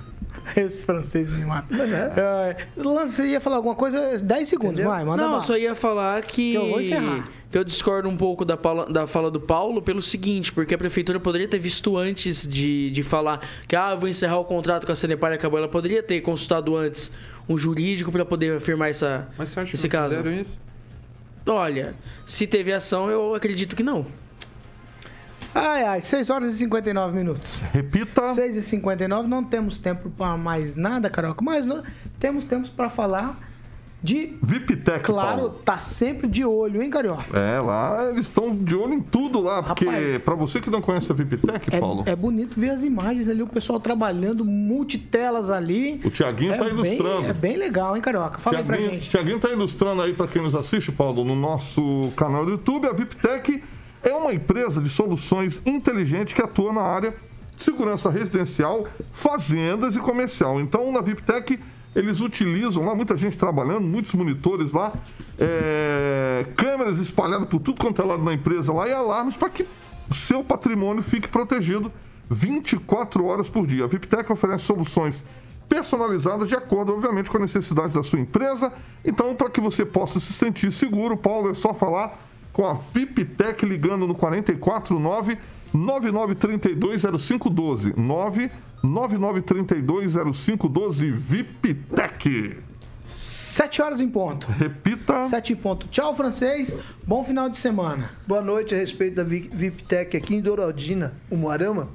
Esse 0.56 0.84
francês 0.86 1.30
me 1.30 1.46
mata. 1.46 1.68
É. 1.76 2.68
Lance, 2.76 3.16
você 3.16 3.28
ia 3.28 3.40
falar 3.40 3.58
alguma 3.58 3.76
coisa? 3.76 4.18
10 4.20 4.48
segundos, 4.50 4.74
Entendeu? 4.74 4.92
vai, 4.92 5.04
manda 5.04 5.24
Não, 5.28 5.42
só 5.42 5.58
ia 5.58 5.74
falar 5.76 6.22
que. 6.24 6.52
Que 6.52 6.58
eu 6.58 6.70
vou 6.70 6.82
encerrar. 6.82 7.30
que 7.50 7.58
eu 7.58 7.64
discordo 7.64 8.10
um 8.10 8.18
pouco 8.18 8.44
da, 8.44 8.58
pala- 8.58 8.86
da 8.92 9.06
fala 9.08 9.30
do 9.32 9.40
Paulo 9.40 9.82
pelo 9.82 10.02
seguinte, 10.02 10.52
porque 10.52 10.74
a 10.76 10.78
prefeitura 10.78 11.20
poderia 11.20 11.48
ter 11.48 11.60
visto 11.60 11.98
antes 11.98 12.48
de, 12.48 12.90
de 12.92 13.04
falar 13.04 13.42
que, 13.68 13.76
ah, 13.76 13.92
eu 13.92 13.98
vou 14.00 14.10
encerrar 14.10 14.40
o 14.40 14.46
contrato 14.46 14.86
com 14.86 14.92
a 14.92 14.96
Sanepar 14.96 15.32
e 15.32 15.36
acabou. 15.36 15.58
Ela 15.60 15.68
poderia 15.68 16.02
ter 16.04 16.22
consultado 16.22 16.76
antes 16.76 17.12
um 17.48 17.58
jurídico 17.58 18.12
para 18.12 18.26
poder 18.26 18.58
afirmar 18.58 18.90
essa, 18.90 19.28
Mas 19.38 19.50
você 19.50 19.60
acha 19.60 19.70
que 19.70 19.76
esse 19.76 19.88
não 19.88 19.92
caso. 19.92 20.28
isso? 20.30 20.60
Olha, 21.46 21.94
se 22.26 22.48
teve 22.48 22.72
ação, 22.72 23.10
eu 23.10 23.36
acredito 23.36 23.76
que 23.76 23.84
não. 23.84 24.06
Ai, 25.56 25.84
ai, 25.84 26.02
6 26.02 26.30
horas 26.30 26.54
e 26.54 26.58
59 26.58 27.16
minutos. 27.16 27.62
Repita. 27.72 28.34
6 28.34 28.58
e 28.58 28.62
59 28.62 29.28
não 29.28 29.44
temos 29.44 29.78
tempo 29.80 30.10
para 30.10 30.36
mais 30.38 30.76
nada, 30.76 31.10
Caroca, 31.10 31.44
mas 31.44 31.66
não- 31.66 31.84
temos 32.20 32.46
tempo 32.46 32.68
para 32.70 32.90
falar 32.90 33.40
de. 34.02 34.36
VIPTech, 34.42 35.00
Claro, 35.02 35.38
Paulo. 35.42 35.50
tá 35.64 35.78
sempre 35.80 36.28
de 36.28 36.44
olho, 36.44 36.82
hein, 36.82 36.90
Carioca? 36.90 37.26
É, 37.38 37.60
lá 37.60 38.10
eles 38.10 38.26
estão 38.26 38.54
de 38.56 38.76
olho 38.76 38.94
em 38.96 39.00
tudo 39.00 39.40
lá, 39.42 39.62
porque 39.64 40.20
pra 40.26 40.34
você 40.36 40.60
que 40.60 40.70
não 40.70 40.82
conhece 40.82 41.12
a 41.12 41.16
VIPTech, 41.16 41.80
Paulo, 41.80 42.04
É, 42.08 42.12
é 42.12 42.16
bonito 42.16 42.60
ver 42.60 42.72
as 42.72 42.84
imagens 42.84 43.30
ali, 43.30 43.42
o 43.44 43.48
pessoal 43.48 43.80
trabalhando, 43.80 44.44
multitelas 44.44 45.50
ali. 45.52 46.02
o 46.04 46.10
Tiaguinho 46.10 46.54
é 46.54 46.58
tá 46.58 46.64
bem- 46.66 46.74
ilustrando. 46.74 47.28
é 47.28 47.34
bem 47.34 47.56
legal, 47.58 47.96
hein, 47.96 48.02
Carioca? 48.02 48.40
Fala 48.40 48.58
aí 48.58 48.64
pra 48.64 48.78
gente. 48.78 49.10
Tiaguinho 49.10 49.40
tá 49.40 49.50
ilustrando 49.52 50.02
aí 50.02 50.14
pra 50.14 50.28
quem 50.28 50.42
nos 50.42 50.56
assiste, 50.56 50.92
Paulo, 50.92 51.24
no 51.24 51.36
nosso 51.36 52.12
canal 52.18 52.44
do 52.44 52.52
YouTube. 52.52 52.88
A 52.88 52.94
VIPTech 52.94 53.64
é 54.04 54.14
uma 54.14 54.34
empresa 54.34 54.82
de 54.82 54.90
soluções 54.90 55.62
inteligentes 55.66 56.34
que 56.34 56.42
atua 56.42 56.74
na 56.74 56.82
área 56.82 57.16
de 57.56 57.64
segurança 57.64 58.10
residencial, 58.10 58.86
fazendas 59.12 59.96
e 59.96 60.00
comercial. 60.00 60.60
Então, 60.60 60.92
na 60.92 61.02
VIPTech, 61.02 61.60
eles 61.96 62.20
utilizam 62.20 62.86
lá, 62.86 62.96
muita 62.96 63.18
gente 63.18 63.38
trabalhando, 63.38 63.82
muitos 63.82 64.14
monitores 64.14 64.72
lá, 64.72 64.92
é, 65.40 66.46
câmeras 66.56 67.00
espalhadas 67.00 67.48
por 67.48 67.60
tudo 67.60 67.80
quanto 67.80 68.02
é 68.02 68.06
lado 68.06 68.24
na 68.24 68.34
empresa 68.34 68.74
lá 68.74 68.88
e 68.88 68.94
alarmes 68.94 69.36
para 69.36 69.50
que 69.50 69.66
seu 70.12 70.44
patrimônio 70.44 71.02
fique 71.04 71.28
protegido 71.28 71.92
24 72.30 73.26
horas 73.26 73.48
por 73.48 73.66
dia. 73.68 73.86
A 73.86 73.88
VIPTech 73.88 74.32
oferece 74.32 74.66
soluções 74.66 75.24
personalizadas 75.70 76.48
de 76.48 76.56
acordo, 76.56 76.94
obviamente, 76.94 77.30
com 77.30 77.38
a 77.38 77.42
necessidade 77.42 77.94
da 77.94 78.04
sua 78.04 78.20
empresa. 78.20 78.72
Então, 79.06 79.36
para 79.36 79.50
que 79.50 79.62
você 79.62 79.86
possa 79.86 80.20
se 80.20 80.34
sentir 80.34 80.72
seguro, 80.72 81.16
Paulo, 81.16 81.52
é 81.52 81.54
só 81.54 81.74
falar 81.74 82.18
com 82.54 82.66
a 82.66 82.74
VIPTech 82.74 83.66
ligando 83.66 84.08
no 84.08 84.16
449 84.16 85.38
99320512 85.76 87.94
999320512 88.84 91.12
VIPTech. 91.12 92.58
7 93.08 93.82
horas 93.82 94.02
em 94.02 94.10
ponto. 94.10 94.48
Repita. 94.52 95.28
7 95.28 95.54
em 95.54 95.56
ponto. 95.56 95.88
Tchau, 95.88 96.16
francês. 96.16 96.76
Bom 97.06 97.24
final 97.24 97.50
de 97.50 97.58
semana. 97.58 98.12
Boa 98.28 98.42
noite 98.42 98.74
a 98.74 98.78
respeito 98.78 99.16
da 99.16 99.24
Vi- 99.24 99.50
VIPTech 99.54 100.18
aqui 100.18 100.36
em 100.36 100.42
Douradina, 100.42 101.14
Umuarama. 101.30 101.90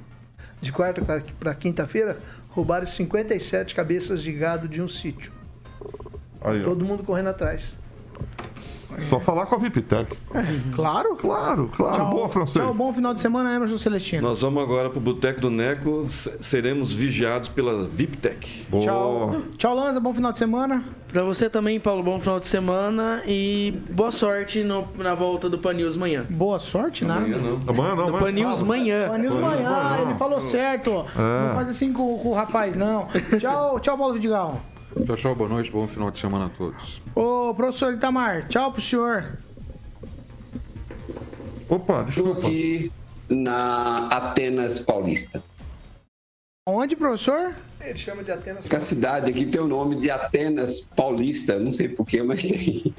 De 0.61 0.71
quarta 0.73 1.01
para 1.39 1.55
quinta-feira, 1.55 2.17
roubaram 2.49 2.85
57 2.85 3.73
cabeças 3.73 4.21
de 4.21 4.31
gado 4.33 4.67
de 4.67 4.81
um 4.81 4.87
sítio. 4.89 5.31
Aí. 6.41 6.63
Todo 6.63 6.83
mundo 6.85 7.03
correndo 7.03 7.27
atrás. 7.29 7.77
Só 9.07 9.19
falar 9.19 9.45
com 9.45 9.55
a 9.55 9.57
VIPTech. 9.57 10.17
Claro. 10.75 11.15
Claro, 11.15 11.69
claro. 11.75 11.95
Tchau. 11.97 12.09
Boa, 12.09 12.29
francês. 12.29 12.63
Tchau, 12.65 12.73
bom 12.73 12.91
final 12.93 13.13
de 13.13 13.19
semana, 13.21 13.55
Emerson 13.55 13.77
Celestino. 13.77 14.21
Nós 14.27 14.41
vamos 14.41 14.61
agora 14.63 14.89
pro 14.89 14.99
Boteco 14.99 15.41
do 15.41 15.49
Neco, 15.49 16.07
se- 16.09 16.31
seremos 16.41 16.91
vigiados 16.93 17.49
pela 17.49 17.83
VIPTech. 17.87 18.65
Tchau. 18.81 19.37
Tchau, 19.57 19.75
Lanza. 19.75 19.99
Bom 19.99 20.13
final 20.13 20.31
de 20.31 20.37
semana. 20.37 20.83
Pra 21.11 21.23
você 21.23 21.49
também, 21.49 21.79
Paulo, 21.79 22.03
bom 22.03 22.19
final 22.19 22.39
de 22.39 22.47
semana 22.47 23.23
e 23.25 23.73
boa 23.91 24.11
sorte 24.11 24.63
no- 24.63 24.87
na 24.97 25.15
volta 25.15 25.49
do 25.49 25.57
Pan 25.57 25.73
News 25.73 25.97
manhã. 25.97 26.23
Boa 26.29 26.59
sorte, 26.59 27.03
nada. 27.03 27.21
Amanhã 27.67 27.95
não, 27.95 28.07
No 28.11 28.17
Pan 28.17 28.31
News 28.31 28.61
manhã. 28.61 29.07
Pan 29.09 29.17
News 29.17 29.39
manhã, 29.39 29.99
ele 30.01 30.13
falou 30.15 30.39
certo. 30.41 31.05
É. 31.17 31.47
Não 31.47 31.55
faz 31.55 31.69
assim 31.69 31.91
com, 31.93 32.17
com 32.19 32.29
o 32.29 32.33
rapaz, 32.33 32.75
não. 32.75 33.07
Tchau, 33.39 33.79
tchau, 33.79 33.97
Paulo 33.97 34.13
Vidigal. 34.13 34.59
Tchau, 35.05 35.15
tchau, 35.15 35.35
boa 35.35 35.49
noite, 35.49 35.71
bom 35.71 35.87
final 35.87 36.09
de 36.09 36.19
semana 36.19 36.47
a 36.47 36.49
todos. 36.49 37.01
Ô, 37.15 37.53
professor 37.53 37.93
Itamar, 37.93 38.47
tchau 38.47 38.71
pro 38.71 38.81
senhor. 38.81 39.37
Opa, 41.69 42.05
Estou 42.09 42.33
aqui 42.33 42.91
na 43.29 44.07
Atenas 44.07 44.79
Paulista. 44.79 45.43
Onde, 46.67 46.95
professor? 46.95 47.55
Ele 47.81 47.97
chama 47.97 48.23
de 48.23 48.31
Atenas. 48.31 48.67
Que 48.67 48.75
a 48.75 48.81
cidade 48.81 49.31
aqui 49.31 49.45
tem 49.45 49.61
o 49.61 49.67
nome 49.67 49.95
de 49.95 50.09
Atenas 50.11 50.81
Paulista, 50.81 51.57
não 51.59 51.71
sei 51.71 51.87
porquê, 51.89 52.21
mas 52.23 52.43
tem. 52.43 52.93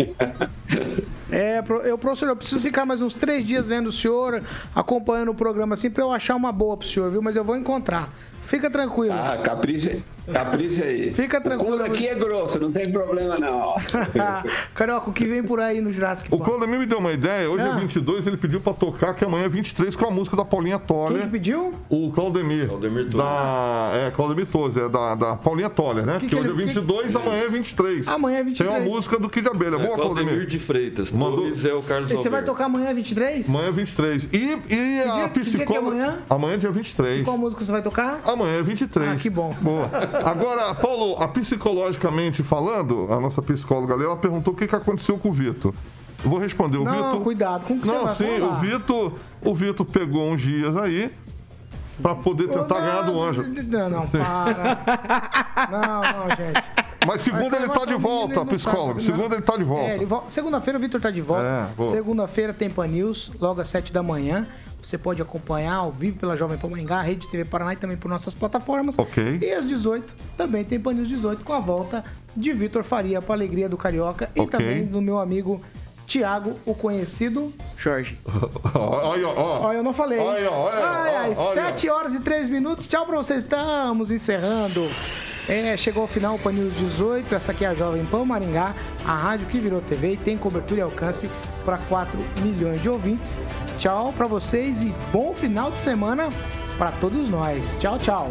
É, 1.30 1.62
eu, 1.84 1.97
professor, 1.97 2.28
eu 2.28 2.36
preciso 2.36 2.61
ficar 2.61 2.84
mais 2.84 3.01
uns 3.03 3.14
três 3.14 3.47
dias 3.47 3.68
vendo 3.68 3.86
o 3.86 3.93
senhor, 3.93 4.43
acompanhando 4.74 5.30
o 5.30 5.34
programa 5.34 5.74
assim, 5.74 5.88
pra 5.91 6.03
eu 6.03 6.11
achar 6.11 6.34
uma 6.34 6.51
boa 6.51 6.76
pro 6.76 6.88
senhor, 6.88 7.11
viu? 7.11 7.22
Mas 7.22 7.36
eu 7.36 7.45
vou 7.45 7.57
encontrar. 7.57 8.12
Fica 8.43 8.68
tranquilo. 8.68 9.14
Ah, 9.14 9.38
capricha, 9.38 9.99
capricha 10.31 10.85
aí. 10.85 11.12
Fica 11.12 11.41
tranquilo. 11.41 11.74
O 11.74 11.78
couro 11.78 11.91
aqui 11.91 12.07
é 12.09 12.14
grosso, 12.14 12.59
não 12.61 12.70
tem 12.72 12.91
problema 12.91 13.37
não. 13.39 13.74
Carioca, 14.74 15.11
o 15.11 15.12
que 15.12 15.24
vem 15.26 15.43
por 15.43 15.61
aí 15.61 15.81
no 15.81 15.93
Jurassic 15.93 16.28
O 16.33 16.39
Park? 16.39 16.49
Claudemir 16.51 16.78
me 16.81 16.87
deu 16.87 16.99
uma 16.99 17.12
ideia. 17.12 17.49
Hoje 17.51 17.62
Ah. 17.62 17.76
é 17.76 17.81
22, 17.81 18.26
ele 18.26 18.37
pediu 18.37 18.61
pra 18.61 18.72
tocar 18.72 19.14
que 19.14 19.24
amanhã 19.24 19.45
é 19.45 19.49
23 19.49 19.95
com 19.97 20.07
a 20.07 20.11
música 20.11 20.37
da 20.37 20.45
Paulinha 20.45 20.78
Toller. 20.78 21.18
Quem 21.18 21.26
que 21.26 21.33
pediu? 21.33 21.74
O 21.89 22.11
Claudemir. 22.12 22.68
Claudemir 22.68 23.09
Toller. 23.11 23.26
Da, 23.26 23.91
é, 23.95 24.11
Claudemir 24.11 24.47
Toller, 24.47 24.85
é 24.85 24.89
da, 24.89 25.14
da 25.14 25.37
Paulinha 25.37 25.68
Toller, 25.70 26.05
né? 26.07 26.14
Que 26.14 26.20
Que, 26.20 26.26
que 26.28 26.35
hoje 26.37 26.49
ele- 26.49 26.62
é 26.62 26.66
22, 26.66 27.16
amanhã 27.16 27.43
é 27.45 27.49
23. 27.49 28.09
Amanhã 28.09 28.39
é 28.39 28.45
23. 28.45 28.70
Tem 28.70 28.81
uma 28.81 28.91
música 28.91 29.18
do 29.18 29.28
Kid 29.28 29.49
Abelha. 29.49 29.76
É, 29.76 29.78
Boa, 29.78 29.95
Claudemir 29.97 30.24
Claudemir. 30.24 30.47
de 30.47 30.59
Freitas. 30.59 31.12
Mandou- 31.12 31.41
Torres 31.41 31.64
é 31.64 31.74
o 31.74 31.83
Carlos 31.83 32.11
E 32.11 32.14
você 32.16 32.28
vai 32.28 32.45
tocar 32.45 32.66
amanhã 32.66 32.93
23? 32.95 33.49
Amanhã 33.49 33.68
é 33.68 33.72
23. 33.72 34.28
E, 34.33 34.37
e 34.37 34.39
dia- 34.39 35.03
a 35.03 35.05
que 35.05 35.11
dia 35.11 35.28
que 35.28 35.39
é 35.39 35.43
psicóloga. 35.43 35.89
amanhã? 35.89 36.18
Amanhã 36.28 36.55
é 36.55 36.57
dia 36.57 36.70
23. 36.70 37.24
Qual 37.24 37.39
música 37.39 37.64
você 37.64 37.72
vai 37.72 37.83
tocar? 37.83 38.20
Amanhã 38.24 38.59
é 38.59 38.62
23. 38.62 39.09
Ah, 39.11 39.16
que 39.16 39.31
bom. 39.31 39.55
Boa. 39.61 39.91
Agora, 40.25 40.75
Paulo, 40.75 41.16
a 41.23 41.29
psicologicamente 41.29 42.43
falando, 42.43 43.07
a 43.12 43.21
nossa 43.21 43.41
psicóloga 43.43 43.95
ali, 43.95 44.05
ela 44.05 44.16
perguntou 44.16 44.55
o 44.55 44.57
que, 44.57 44.66
que 44.66 44.75
aconteceu 44.77 45.18
com 45.18 45.29
o 45.31 45.33
Vitor. 45.33 45.75
Eu 46.23 46.31
vou 46.31 46.39
responder. 46.39 46.79
O 46.79 46.85
Não, 46.85 46.93
Vitor. 46.93 47.21
cuidado 47.23 47.64
com 47.66 47.75
o 47.75 47.81
que 47.81 47.87
você 47.87 47.93
Não, 47.93 48.05
vai 48.05 48.14
sim, 48.14 48.41
o 48.41 48.55
Vitor, 48.57 49.12
o 49.43 49.55
Vitor 49.55 49.87
pegou 49.87 50.31
uns 50.31 50.41
dias 50.43 50.77
aí 50.77 51.11
pra 52.03 52.14
poder 52.14 52.49
tentar 52.49 52.75
Não, 52.75 52.81
ganhar 52.81 53.03
do 53.03 53.21
anjo. 53.21 53.43
Não, 53.43 53.91
não, 53.91 54.07
para. 54.07 55.68
Não, 55.71 56.01
não, 56.29 56.37
gente. 56.37 56.62
Mas 57.07 57.21
segunda 57.23 57.45
Mas 57.51 57.53
ele 57.61 57.66
você 57.68 57.79
tá 57.81 57.85
de 57.87 57.95
volta, 57.95 58.35
não 58.35 58.47
psicólogo. 58.47 59.01
Segunda 59.01 59.35
ele 59.35 59.43
tá 59.43 59.57
de 59.57 59.64
volta. 59.64 59.85
É, 59.91 59.95
ele 59.97 60.05
vol- 60.05 60.25
Segunda-feira 60.29 60.79
o 60.79 60.83
Vitor 60.83 61.01
tá 61.01 61.11
de 61.11 61.21
volta. 61.23 61.45
É. 61.79 61.85
Segunda-feira 61.91 62.53
tem 62.53 62.68
Pan 62.68 62.87
News, 62.87 63.33
logo 63.41 63.61
às 63.61 63.68
7 63.68 63.91
da 63.93 64.03
manhã. 64.03 64.47
Você 64.83 64.97
pode 64.99 65.20
acompanhar 65.20 65.74
ao 65.74 65.93
vivo 65.93 66.16
pela 66.18 66.37
Jovem 66.37 66.57
Pan 66.59 66.68
Maringá, 66.68 67.03
Rede 67.03 67.28
TV 67.28 67.45
Paraná 67.45 67.72
e 67.72 67.76
também 67.76 67.97
por 67.97 68.09
nossas 68.09 68.33
plataformas. 68.35 68.99
Ok. 68.99 69.39
E 69.41 69.53
às 69.53 69.68
18 69.68 70.14
também 70.37 70.64
tem 70.64 70.81
Pan 70.81 70.93
News 70.95 71.09
18 71.09 71.45
com 71.45 71.53
a 71.53 71.61
volta 71.61 72.03
de 72.37 72.53
Vitor 72.53 72.83
Faria 72.83 73.20
para 73.20 73.35
alegria 73.35 73.68
do 73.68 73.76
Carioca 73.76 74.31
e 74.35 74.41
Ok. 74.41 74.51
também 74.59 74.87
do 74.87 75.01
meu 75.01 75.18
amigo 75.18 75.61
Tiago, 76.07 76.59
o 76.66 76.74
conhecido. 76.74 77.53
Jorge. 77.76 78.18
Olha, 78.74 79.28
ó. 79.28 79.61
Olha, 79.66 79.76
eu 79.76 79.83
não 79.85 79.93
falei. 79.93 80.18
Olha, 80.18 80.51
olha, 80.51 80.85
Ai, 80.85 81.14
ai, 81.16 81.35
olha. 81.37 81.62
7 81.66 81.89
horas 81.89 82.14
e 82.14 82.20
3 82.20 82.49
minutos. 82.49 82.89
Tchau 82.89 83.07
pra 83.07 83.16
vocês. 83.16 83.45
Estamos 83.45 84.11
encerrando. 84.11 84.89
É, 85.51 85.76
chegou 85.76 86.03
ao 86.03 86.07
final 86.07 86.36
o 86.36 86.38
Pan 86.38 86.53
News 86.53 86.76
18. 86.76 87.34
Essa 87.34 87.51
aqui 87.51 87.64
é 87.64 87.68
a 87.68 87.74
Jovem 87.74 88.05
Pan 88.07 88.24
Maringá, 88.24 88.72
a 89.05 89.16
rádio 89.16 89.48
que 89.48 89.59
virou 89.59 89.80
TV 89.80 90.12
e 90.12 90.16
tem 90.16 90.38
cobertura 90.38 90.78
e 90.78 90.82
alcance 90.82 91.28
para 91.64 91.76
4 91.76 92.20
milhões 92.40 92.80
de 92.80 92.88
ouvintes. 92.88 93.36
Tchau 93.76 94.12
pra 94.12 94.28
vocês 94.28 94.80
e 94.80 94.94
bom 95.12 95.34
final 95.34 95.72
de 95.72 95.78
semana 95.78 96.28
para 96.78 96.92
todos 96.92 97.28
nós. 97.28 97.76
Tchau, 97.80 97.98
tchau. 97.98 98.30